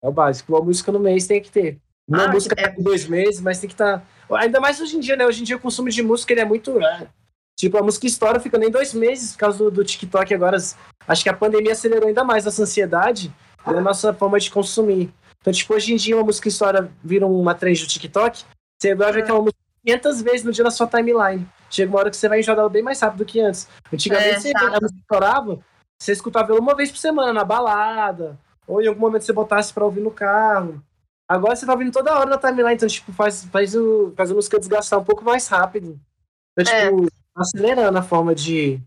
É 0.04 0.08
o 0.08 0.12
básico. 0.12 0.54
Uma 0.54 0.64
música 0.64 0.92
no 0.92 1.00
mês 1.00 1.28
tem 1.28 1.42
que 1.42 1.52
ter. 1.52 1.80
Uma 2.08 2.26
ah, 2.26 2.28
música 2.30 2.56
é... 2.60 2.70
dois 2.70 3.08
meses, 3.08 3.40
mas 3.42 3.60
tem 3.60 3.68
que 3.68 3.74
estar. 3.74 4.00
Tá... 4.00 4.40
Ainda 4.40 4.60
mais 4.60 4.80
hoje 4.80 4.98
em 4.98 5.00
dia, 5.00 5.16
né? 5.16 5.26
Hoje 5.26 5.42
em 5.42 5.44
dia 5.44 5.56
o 5.58 5.60
consumo 5.60 5.90
de 5.90 6.02
música 6.02 6.34
ele 6.34 6.42
é 6.42 6.46
muito. 6.46 6.82
É, 6.82 7.08
tipo, 7.56 7.78
a 7.78 7.84
música 7.84 8.08
estoura 8.08 8.40
fica 8.40 8.58
nem 8.58 8.72
dois 8.72 8.94
meses 8.94 9.34
por 9.34 9.40
causa 9.40 9.58
do, 9.58 9.70
do 9.70 9.84
TikTok 9.84 10.34
agora. 10.34 10.58
Acho 11.08 11.24
que 11.24 11.30
a 11.30 11.34
pandemia 11.34 11.74
acelerou 11.74 12.08
ainda 12.08 12.24
mais 12.24 12.48
essa 12.48 12.64
ansiedade 12.64 13.34
da 13.66 13.82
nossa 13.82 14.14
forma 14.14 14.40
de 14.40 14.50
consumir. 14.50 15.14
Então, 15.42 15.52
tipo, 15.52 15.74
hoje 15.74 15.94
em 15.94 15.98
dia 15.98 16.16
uma 16.16 16.24
música 16.24 16.48
estoura 16.48 16.92
vira 17.04 17.28
uma 17.28 17.54
trend 17.54 17.82
do 17.82 17.88
TikTok. 17.88 18.44
Você 18.80 18.96
vai 18.96 19.12
ver 19.12 19.24
aquela 19.24 19.40
música 19.40 19.60
500 19.86 20.22
vezes 20.22 20.44
no 20.44 20.52
dia 20.52 20.64
na 20.64 20.72
sua 20.72 20.88
timeline 20.88 21.48
chega 21.72 21.90
uma 21.90 22.00
hora 22.00 22.10
que 22.10 22.18
você 22.18 22.28
vai 22.28 22.40
enjoar 22.40 22.60
ela 22.60 22.70
bem 22.70 22.84
mais 22.84 23.00
rápido 23.00 23.20
do 23.20 23.26
que 23.26 23.40
antes. 23.40 23.68
Antigamente, 23.92 24.36
é, 24.36 24.40
você, 24.40 24.52
ela 24.56 24.80
estourava, 24.86 25.60
você 26.00 26.12
escutava 26.12 26.52
ela 26.52 26.60
uma 26.60 26.76
vez 26.76 26.92
por 26.92 26.98
semana, 26.98 27.34
na 27.34 27.46
balada, 27.46 28.38
ou 28.68 28.82
em 28.82 28.88
algum 28.88 29.00
momento 29.00 29.24
você 29.24 29.34
botasse 29.34 29.74
pra 29.74 29.86
ouvir 29.86 30.02
no 30.02 30.12
carro. 30.12 30.84
Agora 31.28 31.56
você 31.56 31.66
tá 31.66 31.72
ouvindo 31.72 31.94
toda 31.94 32.14
hora 32.14 32.30
na 32.30 32.38
timeline, 32.38 32.76
então, 32.76 32.90
tipo, 32.90 33.14
faz, 33.14 33.46
faz, 33.46 33.74
o, 33.74 34.14
faz 34.18 34.30
a 34.30 34.34
música 34.34 34.60
desgastar 34.60 35.00
um 35.00 35.04
pouco 35.04 35.24
mais 35.24 35.48
rápido. 35.48 35.98
Então, 36.58 36.74
é. 36.74 36.90
tipo, 36.90 37.08
acelerando 37.36 37.98
a 37.98 38.04
forma 38.04 38.36
de. 38.36 38.82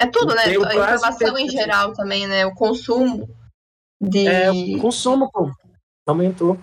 É 0.00 0.06
tudo, 0.06 0.34
né? 0.34 0.44
A 0.44 0.54
informação 0.54 1.38
em 1.38 1.48
geral 1.48 1.92
também, 1.92 2.26
né? 2.26 2.46
O 2.46 2.54
consumo. 2.54 3.28
De... 4.00 4.26
É, 4.26 4.50
o 4.50 4.80
consumo, 4.80 5.30
pô, 5.30 5.50
aumentou. 6.10 6.58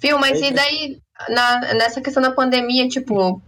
Viu, 0.00 0.18
mas 0.18 0.40
e 0.40 0.50
daí, 0.50 0.98
na, 1.28 1.60
nessa 1.74 2.00
questão 2.00 2.22
da 2.22 2.32
pandemia, 2.32 2.88
tipo, 2.88 3.40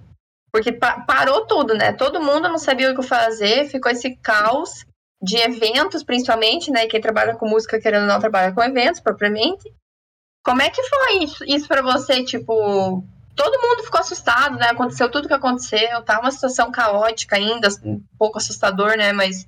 porque 0.52 0.72
pa 0.72 1.00
parou 1.00 1.46
tudo, 1.46 1.74
né? 1.74 1.92
Todo 1.92 2.22
mundo 2.22 2.48
não 2.48 2.58
sabia 2.58 2.92
o 2.92 2.96
que 2.96 3.02
fazer, 3.02 3.68
ficou 3.68 3.90
esse 3.90 4.16
caos 4.16 4.84
de 5.20 5.36
eventos, 5.36 6.02
principalmente, 6.02 6.70
né? 6.70 6.86
Quem 6.86 7.00
trabalha 7.00 7.34
com 7.34 7.48
música, 7.48 7.80
querendo 7.80 8.02
ou 8.02 8.08
não, 8.08 8.20
trabalha 8.20 8.52
com 8.52 8.62
eventos 8.62 9.00
propriamente. 9.00 9.72
Como 10.44 10.62
é 10.62 10.70
que 10.70 10.82
foi 10.82 11.24
isso, 11.24 11.44
isso 11.44 11.66
para 11.66 11.82
você? 11.82 12.22
Tipo, 12.22 13.02
todo 13.34 13.60
mundo 13.60 13.84
ficou 13.84 14.00
assustado, 14.00 14.56
né? 14.56 14.68
Aconteceu 14.68 15.10
tudo 15.10 15.28
que 15.28 15.34
aconteceu, 15.34 16.02
tá 16.02 16.20
uma 16.20 16.30
situação 16.30 16.70
caótica 16.70 17.36
ainda, 17.36 17.68
um 17.84 18.00
pouco 18.18 18.38
assustador, 18.38 18.96
né? 18.96 19.12
Mas 19.12 19.46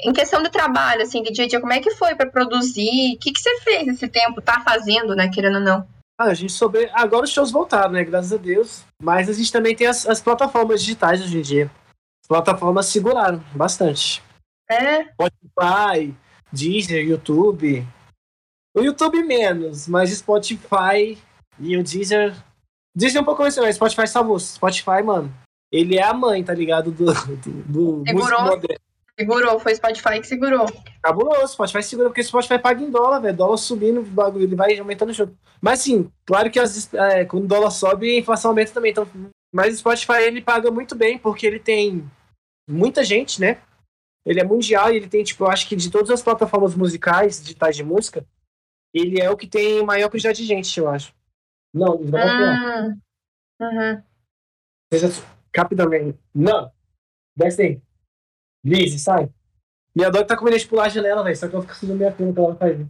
em 0.00 0.12
questão 0.12 0.42
de 0.42 0.50
trabalho, 0.50 1.02
assim, 1.02 1.22
de 1.22 1.32
dia 1.32 1.44
a 1.44 1.48
dia, 1.48 1.60
como 1.60 1.72
é 1.72 1.80
que 1.80 1.90
foi 1.92 2.14
para 2.14 2.30
produzir? 2.30 3.14
O 3.14 3.18
que, 3.18 3.32
que 3.32 3.40
você 3.40 3.60
fez 3.60 3.88
esse 3.88 4.08
tempo? 4.08 4.40
Tá 4.40 4.60
fazendo, 4.60 5.14
né? 5.14 5.28
Querendo 5.28 5.56
ou 5.56 5.60
não? 5.60 5.86
Ah, 6.18 6.26
a 6.26 6.34
gente 6.34 6.52
sobre. 6.52 6.90
Agora 6.92 7.24
os 7.24 7.30
shows 7.30 7.50
voltaram, 7.50 7.92
né? 7.92 8.04
Graças 8.04 8.32
a 8.32 8.36
Deus. 8.36 8.84
Mas 9.02 9.28
a 9.28 9.32
gente 9.32 9.50
também 9.50 9.74
tem 9.74 9.86
as, 9.86 10.06
as 10.06 10.20
plataformas 10.20 10.82
digitais 10.82 11.22
hoje 11.22 11.38
em 11.38 11.42
dia. 11.42 11.70
As 12.22 12.28
plataformas 12.28 12.86
seguraram 12.86 13.42
bastante. 13.54 14.22
É? 14.70 15.04
Spotify, 15.04 16.14
Deezer, 16.52 17.04
YouTube. 17.04 17.86
O 18.76 18.82
YouTube 18.82 19.22
menos, 19.24 19.88
mas 19.88 20.10
Spotify 20.10 21.18
e 21.58 21.76
o 21.76 21.82
Deezer. 21.82 22.36
Deezer 22.94 23.18
é 23.18 23.22
um 23.22 23.24
pouco 23.24 23.42
mais, 23.42 23.56
mas 23.56 23.76
Spotify 23.76 24.06
salvou. 24.06 24.38
Spotify, 24.38 25.02
mano, 25.02 25.32
ele 25.72 25.96
é 25.96 26.02
a 26.02 26.12
mãe, 26.12 26.44
tá 26.44 26.52
ligado? 26.52 26.90
Do, 26.90 27.06
do, 27.06 28.02
do 28.02 28.04
Segurou. 28.06 28.60
Segurou, 29.20 29.60
foi 29.60 29.74
Spotify 29.74 30.18
que 30.18 30.26
segurou. 30.26 30.66
Cabuloso, 31.02 31.52
Spotify 31.52 31.82
segura, 31.82 32.08
porque 32.08 32.22
Spotify 32.22 32.58
paga 32.58 32.82
em 32.82 32.90
dólar, 32.90 33.20
velho. 33.20 33.36
Dólar 33.36 33.58
subindo, 33.58 34.00
o 34.00 34.02
bagulho, 34.02 34.44
ele 34.44 34.56
vai 34.56 34.78
aumentando 34.78 35.10
o 35.10 35.12
jogo. 35.12 35.36
Mas 35.60 35.80
sim, 35.80 36.10
claro 36.24 36.50
que 36.50 36.58
as, 36.58 36.92
é, 36.94 37.26
quando 37.26 37.44
o 37.44 37.46
dólar 37.46 37.70
sobe, 37.70 38.16
a 38.16 38.18
inflação 38.18 38.52
aumenta 38.52 38.72
também. 38.72 38.92
Então, 38.92 39.06
mas 39.54 39.74
o 39.74 39.78
Spotify 39.78 40.22
ele 40.22 40.40
paga 40.40 40.70
muito 40.70 40.94
bem, 40.94 41.18
porque 41.18 41.46
ele 41.46 41.58
tem 41.58 42.10
muita 42.66 43.04
gente, 43.04 43.38
né? 43.38 43.60
Ele 44.24 44.40
é 44.40 44.44
mundial 44.44 44.90
e 44.90 44.96
ele 44.96 45.08
tem, 45.08 45.22
tipo, 45.22 45.44
eu 45.44 45.50
acho 45.50 45.68
que 45.68 45.76
de 45.76 45.90
todas 45.90 46.08
as 46.08 46.22
plataformas 46.22 46.74
musicais, 46.74 47.42
digitais 47.42 47.76
de 47.76 47.84
música, 47.84 48.26
ele 48.94 49.20
é 49.20 49.28
o 49.28 49.36
que 49.36 49.46
tem 49.46 49.84
maior 49.84 50.08
quantidade 50.08 50.38
de 50.38 50.46
gente, 50.46 50.80
eu 50.80 50.88
acho. 50.88 51.12
Não, 51.74 51.98
não 51.98 52.10
vai 52.10 52.22
ah, 52.22 52.94
uhum. 53.60 54.02
Rapidamente. 55.54 56.18
Não. 56.34 56.72
Desce 57.36 57.62
aí. 57.62 57.82
Lizzie, 58.64 58.98
sai. 58.98 59.30
Minha 59.94 60.10
dog 60.10 60.26
tá 60.26 60.36
com 60.36 60.44
medo 60.44 60.58
de 60.58 60.66
pular 60.66 60.84
a 60.84 60.88
janela, 60.88 61.22
velho. 61.22 61.36
Só 61.36 61.48
que 61.48 61.54
ela 61.54 61.62
fica 61.62 61.74
subindo 61.74 61.96
minha 61.96 62.12
cama 62.12 62.32
que 62.32 62.38
ela 62.38 62.54
vai 62.54 62.70
fazer. 62.70 62.86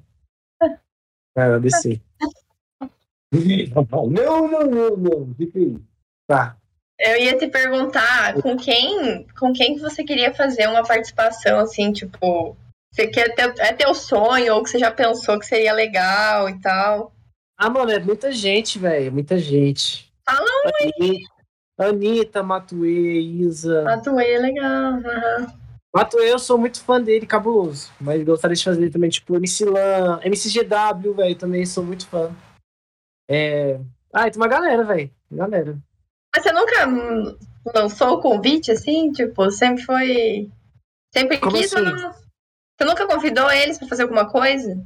É, 1.36 1.48
eu 1.48 1.60
desci. 1.60 2.02
não, 3.32 4.48
não, 4.48 4.66
não, 4.66 4.96
não. 4.96 5.34
Fica 5.34 5.58
aí. 5.58 5.78
Tá. 6.26 6.56
Eu 6.98 7.16
ia 7.16 7.38
te 7.38 7.48
perguntar 7.48 8.34
com 8.42 8.56
quem, 8.58 9.26
com 9.38 9.52
quem 9.54 9.78
você 9.78 10.04
queria 10.04 10.34
fazer 10.34 10.68
uma 10.68 10.82
participação, 10.82 11.58
assim, 11.58 11.92
tipo, 11.92 12.54
você 12.92 13.06
quer 13.06 13.34
ter, 13.34 13.54
é 13.58 13.72
teu 13.72 13.94
sonho 13.94 14.54
ou 14.54 14.62
que 14.62 14.68
você 14.68 14.78
já 14.78 14.90
pensou 14.90 15.38
que 15.38 15.46
seria 15.46 15.72
legal 15.72 16.48
e 16.50 16.60
tal? 16.60 17.14
Ah, 17.56 17.70
mano, 17.70 17.90
é 17.90 17.98
muita 17.98 18.30
gente, 18.30 18.78
velho, 18.78 19.10
muita 19.12 19.38
gente. 19.38 20.12
Fala 20.28 20.46
aí. 20.82 21.22
Anitta, 21.78 22.42
Matuê, 22.42 23.18
Isa. 23.20 23.82
Matuê 23.82 24.34
é 24.34 24.38
legal, 24.38 24.92
uhum. 24.92 25.59
Matuê, 25.94 26.32
eu 26.32 26.38
sou 26.38 26.56
muito 26.56 26.80
fã 26.82 27.00
dele, 27.00 27.26
cabuloso. 27.26 27.90
Mas 28.00 28.22
gostaria 28.22 28.54
de 28.54 28.64
fazer 28.64 28.90
também, 28.90 29.10
tipo, 29.10 29.34
MC 29.34 29.64
Lan, 29.64 30.20
MCGW, 30.22 31.14
velho, 31.14 31.34
também 31.36 31.66
sou 31.66 31.84
muito 31.84 32.06
fã. 32.06 32.34
É... 33.28 33.80
Ah, 34.12 34.30
tem 34.30 34.40
uma 34.40 34.48
galera, 34.48 34.84
velho. 34.84 35.10
Galera. 35.30 35.78
Mas 36.34 36.44
você 36.44 36.52
nunca 36.52 36.86
lançou 37.74 38.14
o 38.14 38.20
convite, 38.20 38.70
assim? 38.70 39.10
Tipo, 39.12 39.50
sempre 39.50 39.82
foi. 39.82 40.50
Sempre 41.12 41.38
Como 41.38 41.56
quis, 41.56 41.72
assim? 41.72 41.82
mas 41.82 42.02
Você 42.02 42.84
nunca 42.84 43.06
convidou 43.06 43.50
eles 43.50 43.78
pra 43.78 43.88
fazer 43.88 44.04
alguma 44.04 44.30
coisa? 44.30 44.80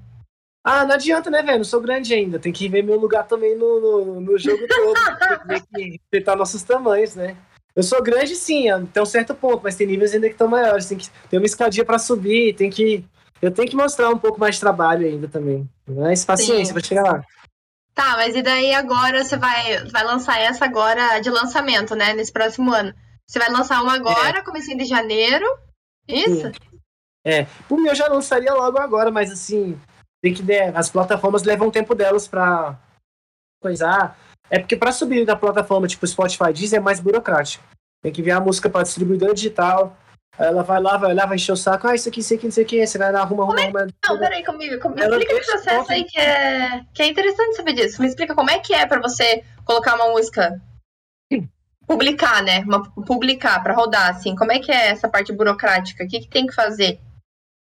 Ah, 0.66 0.86
não 0.86 0.94
adianta, 0.94 1.30
né, 1.30 1.42
velho? 1.42 1.58
Não 1.58 1.64
sou 1.64 1.82
grande 1.82 2.14
ainda. 2.14 2.38
Tem 2.38 2.50
que 2.50 2.68
ver 2.68 2.82
meu 2.82 2.98
lugar 2.98 3.26
também 3.26 3.54
no, 3.54 3.80
no, 3.80 4.20
no 4.22 4.38
jogo 4.38 4.66
todo. 4.66 4.94
tem 5.46 5.62
que 5.62 5.90
respeitar 5.98 6.34
nossos 6.34 6.62
tamanhos, 6.62 7.14
né? 7.14 7.36
Eu 7.76 7.82
sou 7.82 8.02
grande, 8.02 8.36
sim, 8.36 8.68
até 8.70 9.02
um 9.02 9.06
certo 9.06 9.34
ponto, 9.34 9.62
mas 9.62 9.74
tem 9.74 9.86
níveis 9.86 10.14
ainda 10.14 10.28
que 10.28 10.34
estão 10.34 10.46
maiores. 10.46 10.86
Tem 10.86 10.96
que 10.96 11.10
ter 11.28 11.38
uma 11.38 11.46
escadinha 11.46 11.84
para 11.84 11.98
subir, 11.98 12.54
tem 12.54 12.70
que. 12.70 13.04
Eu 13.42 13.50
tenho 13.50 13.68
que 13.68 13.76
mostrar 13.76 14.10
um 14.10 14.18
pouco 14.18 14.38
mais 14.38 14.54
de 14.54 14.60
trabalho 14.60 15.06
ainda 15.06 15.26
também. 15.26 15.68
Mas 15.86 16.24
paciência, 16.24 16.72
vai 16.72 16.82
chegar 16.82 17.02
lá. 17.02 17.24
Tá, 17.94 18.16
mas 18.16 18.34
e 18.34 18.42
daí 18.42 18.74
agora 18.74 19.22
você 19.22 19.36
vai, 19.36 19.84
vai 19.90 20.04
lançar 20.04 20.40
essa 20.40 20.64
agora 20.64 21.20
de 21.20 21.30
lançamento, 21.30 21.94
né? 21.94 22.12
Nesse 22.12 22.32
próximo 22.32 22.72
ano. 22.72 22.94
Você 23.26 23.38
vai 23.38 23.50
lançar 23.50 23.82
uma 23.82 23.94
agora, 23.94 24.38
é. 24.38 24.42
comecinho 24.42 24.78
de 24.78 24.84
janeiro. 24.84 25.46
Isso? 26.06 26.52
É. 27.24 27.46
Por 27.68 27.78
mim, 27.78 27.88
eu 27.88 27.94
já 27.94 28.06
lançaria 28.06 28.52
logo 28.52 28.78
agora, 28.78 29.10
mas 29.10 29.30
assim, 29.30 29.80
tem 30.22 30.34
que 30.34 30.42
as 30.74 30.90
plataformas 30.90 31.42
levam 31.42 31.70
tempo 31.70 31.94
delas 31.94 32.28
para 32.28 32.78
coisar. 33.60 34.18
É 34.50 34.58
porque 34.58 34.76
para 34.76 34.92
subir 34.92 35.24
da 35.24 35.36
plataforma 35.36 35.86
tipo 35.86 36.06
Spotify 36.06 36.52
Deezer 36.52 36.78
é 36.78 36.82
mais 36.82 37.00
burocrático. 37.00 37.64
Tem 38.02 38.12
que 38.12 38.20
enviar 38.20 38.38
a 38.38 38.44
música 38.44 38.68
para 38.68 38.82
distribuidora 38.82 39.34
digital. 39.34 39.96
Ela 40.36 40.62
vai 40.62 40.80
lá, 40.80 40.96
vai 40.96 41.14
lá, 41.14 41.26
vai 41.26 41.36
encher 41.36 41.52
o 41.52 41.56
saco. 41.56 41.86
Ah, 41.86 41.94
isso 41.94 42.08
aqui, 42.08 42.20
isso 42.20 42.34
aqui, 42.34 42.46
isso 42.48 42.60
aqui. 42.60 42.86
Você 42.86 42.98
vai 42.98 43.12
lá, 43.12 43.20
arruma, 43.20 43.44
arruma, 43.44 43.60
arruma. 43.60 43.86
Não, 44.06 44.18
peraí, 44.18 44.44
comigo. 44.44 44.88
Me 44.90 45.00
explica 45.00 45.36
o 45.36 45.46
processo 45.46 45.92
aí 45.92 46.04
que 46.04 46.18
é, 46.18 46.84
que 46.92 47.02
é 47.02 47.06
interessante 47.06 47.56
saber 47.56 47.72
disso. 47.72 48.02
Me 48.02 48.08
explica 48.08 48.34
como 48.34 48.50
é 48.50 48.58
que 48.58 48.74
é 48.74 48.84
para 48.86 49.00
você 49.00 49.44
colocar 49.64 49.94
uma 49.94 50.10
música. 50.10 50.60
Publicar, 51.86 52.42
né? 52.42 52.60
Uma, 52.60 52.82
publicar, 53.04 53.62
para 53.62 53.74
rodar, 53.74 54.10
assim. 54.10 54.34
Como 54.34 54.50
é 54.50 54.58
que 54.58 54.72
é 54.72 54.88
essa 54.88 55.08
parte 55.08 55.32
burocrática? 55.32 56.04
O 56.04 56.08
que, 56.08 56.20
que 56.20 56.28
tem 56.28 56.46
que 56.46 56.54
fazer? 56.54 56.98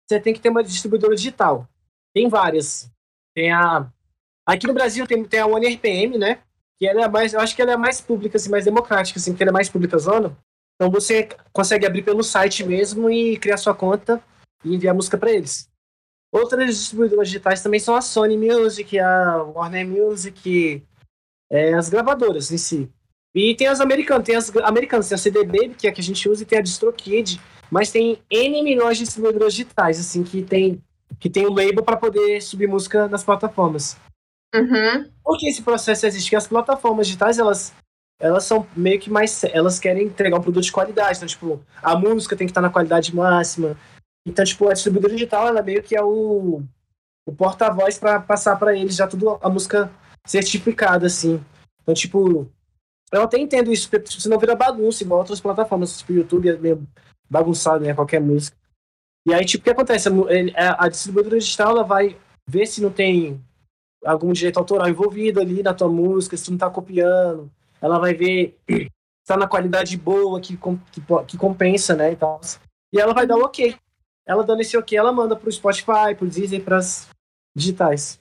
Você 0.08 0.20
tem 0.20 0.32
que 0.32 0.40
ter 0.40 0.48
uma 0.48 0.62
distribuidora 0.62 1.14
digital. 1.14 1.68
Tem 2.14 2.28
várias. 2.28 2.90
Tem 3.34 3.52
a. 3.52 3.90
Aqui 4.46 4.66
no 4.66 4.74
Brasil 4.74 5.06
tem, 5.06 5.24
tem 5.24 5.40
a 5.40 5.46
OneRPM, 5.46 6.18
né? 6.18 6.38
Que 6.80 6.86
ela 6.86 7.04
é 7.04 7.08
mais. 7.08 7.34
Eu 7.34 7.40
acho 7.40 7.54
que 7.54 7.60
ela 7.60 7.72
é 7.72 7.76
mais 7.76 8.00
pública, 8.00 8.38
assim, 8.38 8.50
mais 8.50 8.64
democrática, 8.64 9.18
assim, 9.18 9.32
porque 9.32 9.42
ela 9.42 9.50
é 9.50 9.52
mais 9.52 9.68
pública 9.68 9.98
zona. 9.98 10.36
Então 10.74 10.90
você 10.90 11.28
consegue 11.52 11.86
abrir 11.86 12.02
pelo 12.02 12.22
site 12.22 12.64
mesmo 12.64 13.10
e 13.10 13.36
criar 13.36 13.58
sua 13.58 13.74
conta 13.74 14.22
e 14.64 14.74
enviar 14.74 14.94
música 14.94 15.18
para 15.18 15.30
eles. 15.30 15.68
Outras 16.32 16.78
distribuidoras 16.78 17.28
digitais 17.28 17.62
também 17.62 17.78
são 17.78 17.94
a 17.94 18.00
Sony 18.00 18.38
Music, 18.38 18.98
a 18.98 19.42
Warner 19.42 19.86
Music, 19.86 20.82
é, 21.50 21.74
as 21.74 21.90
gravadoras 21.90 22.50
em 22.50 22.56
si. 22.56 22.90
E 23.34 23.54
tem 23.54 23.66
as 23.66 23.80
americanas, 23.80 24.24
tem 24.24 24.36
as 24.36 24.56
americanas, 24.56 25.08
tem 25.08 25.16
a 25.16 25.18
CD 25.18 25.44
Baby, 25.44 25.74
que 25.74 25.86
é 25.86 25.90
a 25.90 25.92
que 25.92 26.00
a 26.00 26.04
gente 26.04 26.28
usa, 26.28 26.42
e 26.42 26.46
tem 26.46 26.58
a 26.58 26.62
DistroKid, 26.62 27.40
mas 27.70 27.90
tem 27.90 28.18
N 28.30 28.62
milhões 28.62 28.96
de 28.96 29.04
distribuidoras 29.04 29.54
digitais, 29.54 30.00
assim, 30.00 30.22
que 30.22 30.42
tem 30.42 30.82
que 31.18 31.28
tem 31.28 31.44
o 31.44 31.52
label 31.52 31.82
para 31.82 31.96
poder 31.96 32.40
subir 32.40 32.66
música 32.66 33.06
nas 33.06 33.22
plataformas. 33.22 33.96
Uhum. 34.54 35.10
Por 35.22 35.38
que 35.38 35.48
esse 35.48 35.62
processo 35.62 36.06
existe? 36.06 36.26
Porque 36.26 36.36
as 36.36 36.46
plataformas 36.46 37.06
digitais, 37.06 37.38
elas, 37.38 37.72
elas 38.18 38.44
são 38.44 38.66
meio 38.76 38.98
que 38.98 39.10
mais. 39.10 39.44
Elas 39.44 39.78
querem 39.78 40.06
entregar 40.06 40.38
um 40.38 40.42
produto 40.42 40.64
de 40.64 40.72
qualidade. 40.72 41.16
Então, 41.16 41.28
tipo, 41.28 41.64
a 41.82 41.96
música 41.96 42.36
tem 42.36 42.46
que 42.46 42.50
estar 42.50 42.60
na 42.60 42.70
qualidade 42.70 43.14
máxima. 43.14 43.76
Então, 44.26 44.44
tipo, 44.44 44.68
a 44.68 44.72
distribuidora 44.72 45.14
digital, 45.14 45.48
ela 45.48 45.62
meio 45.62 45.82
que 45.82 45.96
é 45.96 46.02
o, 46.02 46.62
o 47.26 47.32
porta-voz 47.32 47.98
para 47.98 48.20
passar 48.20 48.56
para 48.56 48.76
eles 48.76 48.96
já 48.96 49.06
tudo 49.06 49.38
a 49.40 49.48
música 49.48 49.90
certificada, 50.26 51.06
assim. 51.06 51.42
Então, 51.82 51.94
tipo, 51.94 52.50
eu 53.12 53.22
até 53.22 53.38
entendo 53.38 53.72
isso, 53.72 53.88
porque 53.88 54.04
tipo, 54.04 54.20
senão 54.20 54.38
vira 54.38 54.54
bagunça, 54.54 55.02
igual 55.02 55.20
outras 55.20 55.40
plataformas, 55.40 55.98
tipo, 55.98 56.12
o 56.12 56.16
YouTube 56.16 56.48
é 56.48 56.56
meio 56.56 56.86
bagunçado, 57.28 57.84
né? 57.84 57.94
Qualquer 57.94 58.20
música. 58.20 58.56
E 59.26 59.32
aí, 59.32 59.44
tipo, 59.44 59.62
o 59.62 59.64
que 59.64 59.70
acontece? 59.70 60.08
A, 60.56 60.84
a 60.84 60.88
distribuidora 60.88 61.38
digital 61.38 61.70
ela 61.70 61.84
vai 61.84 62.16
ver 62.48 62.66
se 62.66 62.82
não 62.82 62.90
tem 62.90 63.40
algum 64.04 64.32
direito 64.32 64.58
autoral 64.58 64.88
envolvido 64.88 65.40
ali 65.40 65.62
na 65.62 65.74
tua 65.74 65.88
música, 65.88 66.36
se 66.36 66.44
tu 66.44 66.50
não 66.52 66.58
tá 66.58 66.70
copiando. 66.70 67.50
Ela 67.80 67.98
vai 67.98 68.14
ver 68.14 68.58
se 68.68 68.88
tá 69.26 69.36
na 69.36 69.46
qualidade 69.46 69.96
boa, 69.96 70.40
que, 70.40 70.56
que, 70.56 71.02
que 71.26 71.36
compensa, 71.36 71.94
né? 71.94 72.12
E, 72.12 72.16
tal. 72.16 72.40
e 72.92 73.00
ela 73.00 73.14
vai 73.14 73.26
dar 73.26 73.36
o 73.36 73.44
ok. 73.44 73.76
Ela 74.26 74.44
dando 74.44 74.60
esse 74.60 74.76
ok, 74.76 74.96
ela 74.96 75.12
manda 75.12 75.34
pro 75.34 75.50
Spotify, 75.50 76.14
pro 76.16 76.28
Deezer, 76.28 76.62
pras 76.62 77.08
digitais. 77.54 78.20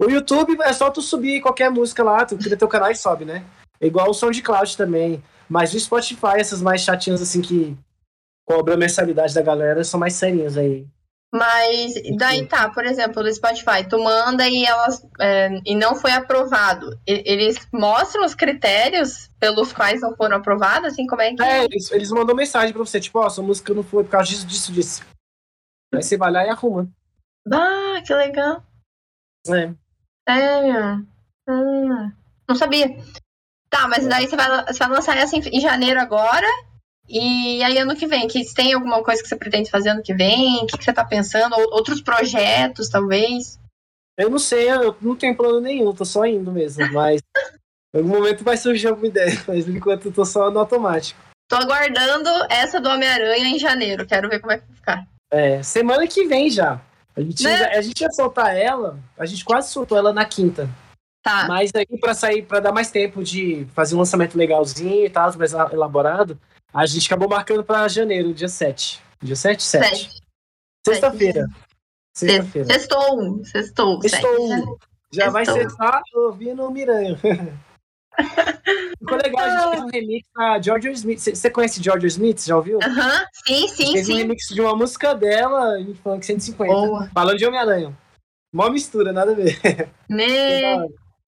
O 0.00 0.10
YouTube 0.10 0.56
é 0.62 0.72
só 0.72 0.90
tu 0.90 1.02
subir 1.02 1.42
qualquer 1.42 1.70
música 1.70 2.02
lá, 2.02 2.24
tu 2.24 2.36
cria 2.36 2.56
teu 2.56 2.68
canal 2.68 2.90
e 2.90 2.96
sobe, 2.96 3.24
né? 3.24 3.44
É 3.78 3.86
igual 3.86 4.08
o 4.08 4.14
SoundCloud 4.14 4.76
também. 4.76 5.22
Mas 5.48 5.74
o 5.74 5.80
Spotify, 5.80 6.38
essas 6.38 6.62
mais 6.62 6.80
chatinhas 6.80 7.20
assim 7.20 7.42
que 7.42 7.76
cobra 8.46 8.74
a 8.74 8.76
mensalidade 8.76 9.34
da 9.34 9.42
galera 9.42 9.84
são 9.84 10.00
mais 10.00 10.14
serinhas 10.14 10.56
aí. 10.56 10.86
Mas 11.32 11.94
daí 12.16 12.44
tá, 12.44 12.68
por 12.70 12.84
exemplo, 12.84 13.22
do 13.22 13.32
Spotify, 13.32 13.88
tu 13.88 14.02
manda 14.02 14.48
e 14.48 14.64
elas 14.64 15.06
é, 15.20 15.60
e 15.64 15.76
não 15.76 15.94
foi 15.94 16.10
aprovado. 16.10 16.98
E, 17.06 17.22
eles 17.24 17.68
mostram 17.72 18.24
os 18.24 18.34
critérios 18.34 19.30
pelos 19.38 19.72
quais 19.72 20.00
não 20.00 20.16
foram 20.16 20.38
aprovados, 20.38 20.92
assim, 20.92 21.06
como 21.06 21.22
é 21.22 21.32
que. 21.32 21.42
É, 21.42 21.64
eles, 21.64 21.90
eles 21.92 22.10
mandam 22.10 22.34
mensagem 22.34 22.72
pra 22.72 22.84
você, 22.84 22.98
tipo, 22.98 23.20
ó, 23.20 23.26
oh, 23.26 23.30
sua 23.30 23.44
música 23.44 23.72
não 23.72 23.84
foi 23.84 24.02
por 24.02 24.10
causa 24.10 24.28
disso, 24.28 24.46
disso, 24.46 24.72
disso. 24.72 25.02
Aí 25.94 26.02
você 26.02 26.16
vai 26.16 26.32
lá 26.32 26.44
e 26.44 26.48
arruma. 26.48 26.90
Ah, 27.52 28.02
que 28.04 28.12
legal. 28.12 28.64
É. 29.46 29.72
Sério? 30.28 31.06
Hum, 31.48 32.12
não 32.48 32.56
sabia. 32.56 32.88
Tá, 33.68 33.86
mas 33.86 34.04
daí 34.04 34.26
você 34.26 34.34
vai, 34.34 34.64
você 34.66 34.78
vai 34.80 34.88
lançar 34.88 35.16
essa 35.16 35.36
em, 35.36 35.40
em 35.40 35.60
janeiro 35.60 36.00
agora 36.00 36.48
e 37.10 37.62
aí, 37.62 37.78
ano 37.78 37.96
que 37.96 38.06
vem, 38.06 38.28
que 38.28 38.54
tem 38.54 38.72
alguma 38.72 39.02
coisa 39.02 39.22
que 39.22 39.28
você 39.28 39.36
pretende 39.36 39.70
fazer 39.70 39.90
ano 39.90 40.02
que 40.02 40.14
vem? 40.14 40.58
O 40.58 40.66
que, 40.66 40.78
que 40.78 40.84
você 40.84 40.90
está 40.90 41.04
pensando? 41.04 41.54
Outros 41.72 42.00
projetos, 42.00 42.88
talvez? 42.88 43.58
Eu 44.16 44.28
não 44.28 44.38
sei, 44.38 44.70
eu 44.70 44.96
não 45.00 45.16
tenho 45.16 45.36
plano 45.36 45.60
nenhum, 45.60 45.94
tô 45.94 46.04
só 46.04 46.26
indo 46.26 46.52
mesmo, 46.52 46.84
mas 46.92 47.20
em 47.94 47.98
algum 47.98 48.10
momento 48.10 48.44
vai 48.44 48.56
surgir 48.56 48.88
alguma 48.88 49.06
ideia, 49.06 49.32
mas 49.48 49.66
enquanto 49.66 50.06
eu 50.06 50.12
tô 50.12 50.24
só 50.24 50.50
no 50.50 50.60
automático. 50.60 51.18
Tô 51.48 51.56
aguardando 51.56 52.28
essa 52.48 52.80
do 52.80 52.88
Homem-Aranha 52.88 53.48
em 53.48 53.58
janeiro, 53.58 54.06
quero 54.06 54.28
ver 54.28 54.38
como 54.38 54.52
é 54.52 54.58
que 54.58 54.66
vai 54.66 54.76
ficar. 54.76 55.08
É, 55.32 55.62
semana 55.62 56.06
que 56.06 56.26
vem 56.26 56.48
já. 56.50 56.80
A 57.16 57.20
gente, 57.20 57.42
né? 57.42 57.64
a 57.76 57.80
gente 57.80 58.00
ia 58.00 58.10
soltar 58.12 58.56
ela, 58.56 58.98
a 59.18 59.26
gente 59.26 59.44
quase 59.44 59.70
soltou 59.70 59.98
ela 59.98 60.12
na 60.12 60.24
quinta. 60.24 60.68
Tá. 61.22 61.46
Mas 61.48 61.70
aí, 61.74 61.86
pra 62.00 62.14
sair, 62.14 62.42
pra 62.42 62.60
dar 62.60 62.72
mais 62.72 62.90
tempo 62.90 63.22
de 63.22 63.66
fazer 63.74 63.94
um 63.94 63.98
lançamento 63.98 64.38
legalzinho 64.38 65.04
e 65.04 65.10
tal, 65.10 65.36
mais 65.36 65.52
elaborado, 65.52 66.38
a 66.72 66.86
gente 66.86 67.06
acabou 67.06 67.28
marcando 67.28 67.64
pra 67.64 67.88
janeiro, 67.88 68.32
dia 68.32 68.48
7. 68.48 69.00
Dia 69.22 69.36
7? 69.36 69.62
7. 69.62 70.10
Sexta-feira. 70.86 71.46
Sexta-feira. 72.14 72.66
Sextou. 72.66 73.44
Sextou. 73.44 74.02
Sextou. 74.02 74.78
Já 75.12 75.30
vai 75.30 75.44
só 75.44 75.54
ouvindo 76.14 76.64
o 76.64 76.70
Miranha. 76.70 77.18
Ficou 78.98 79.16
legal, 79.16 79.40
a 79.40 79.50
gente 79.50 79.70
fez 79.70 79.82
um 79.82 79.88
remix 79.88 80.28
da 80.36 80.60
Georgia 80.60 80.90
Smith. 80.92 81.20
Você 81.20 81.50
conhece 81.50 81.82
Georgia 81.82 82.06
Smith? 82.08 82.44
Já 82.44 82.56
ouviu? 82.56 82.78
Aham, 82.82 83.08
uh 83.08 83.12
-huh. 83.12 83.26
sim, 83.46 83.68
sim, 83.68 83.92
fez 83.92 84.06
sim. 84.06 84.14
um 84.14 84.16
remix 84.16 84.48
de 84.48 84.60
uma 84.60 84.76
música 84.76 85.14
dela 85.14 85.80
em 85.80 85.94
funk 85.94 86.24
150. 86.24 86.72
Boa. 86.72 87.10
Falando 87.14 87.38
de 87.38 87.46
Homem-Aranha. 87.46 87.96
Mó 88.52 88.68
mistura, 88.68 89.12
nada 89.12 89.32
a 89.32 89.34
ver. 89.34 89.58
Né? 90.08 90.76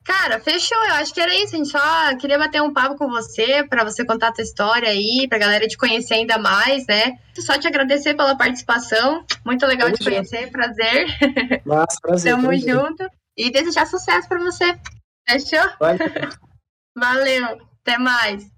Cara, 0.05 0.41
fechou. 0.41 0.77
Eu 0.85 0.95
acho 0.95 1.15
que 1.15 1.21
era 1.21 1.35
isso. 1.35 1.55
A 1.55 1.59
gente 1.59 1.71
só 1.71 2.17
queria 2.17 2.39
bater 2.39 2.61
um 2.61 2.73
papo 2.73 2.97
com 2.97 3.09
você, 3.09 3.65
para 3.65 3.85
você 3.85 4.05
contar 4.05 4.29
a 4.29 4.33
tua 4.33 4.43
história 4.43 4.89
aí, 4.89 5.27
pra 5.29 5.39
galera 5.39 5.67
te 5.69 5.77
conhecer 5.77 6.15
ainda 6.15 6.39
mais, 6.39 6.87
né? 6.87 7.19
Só 7.39 7.59
te 7.59 7.67
agradecer 7.69 8.15
pela 8.15 8.37
participação. 8.37 9.25
Muito 9.45 9.65
legal 9.67 9.89
Tamo 9.89 9.99
te 9.99 10.05
junto. 10.05 10.15
conhecer. 10.15 10.51
Prazer. 10.51 11.07
Nossa, 11.65 11.99
prazer. 12.01 12.35
Tamo 12.35 12.55
junto. 12.57 13.09
E 13.37 13.51
desejar 13.51 13.87
sucesso 13.87 14.29
pra 14.29 14.39
você. 14.39 14.77
Fechou? 15.29 15.71
Valeu. 15.79 15.99
Valeu. 16.97 17.59
Até 17.81 17.99
mais. 17.99 18.52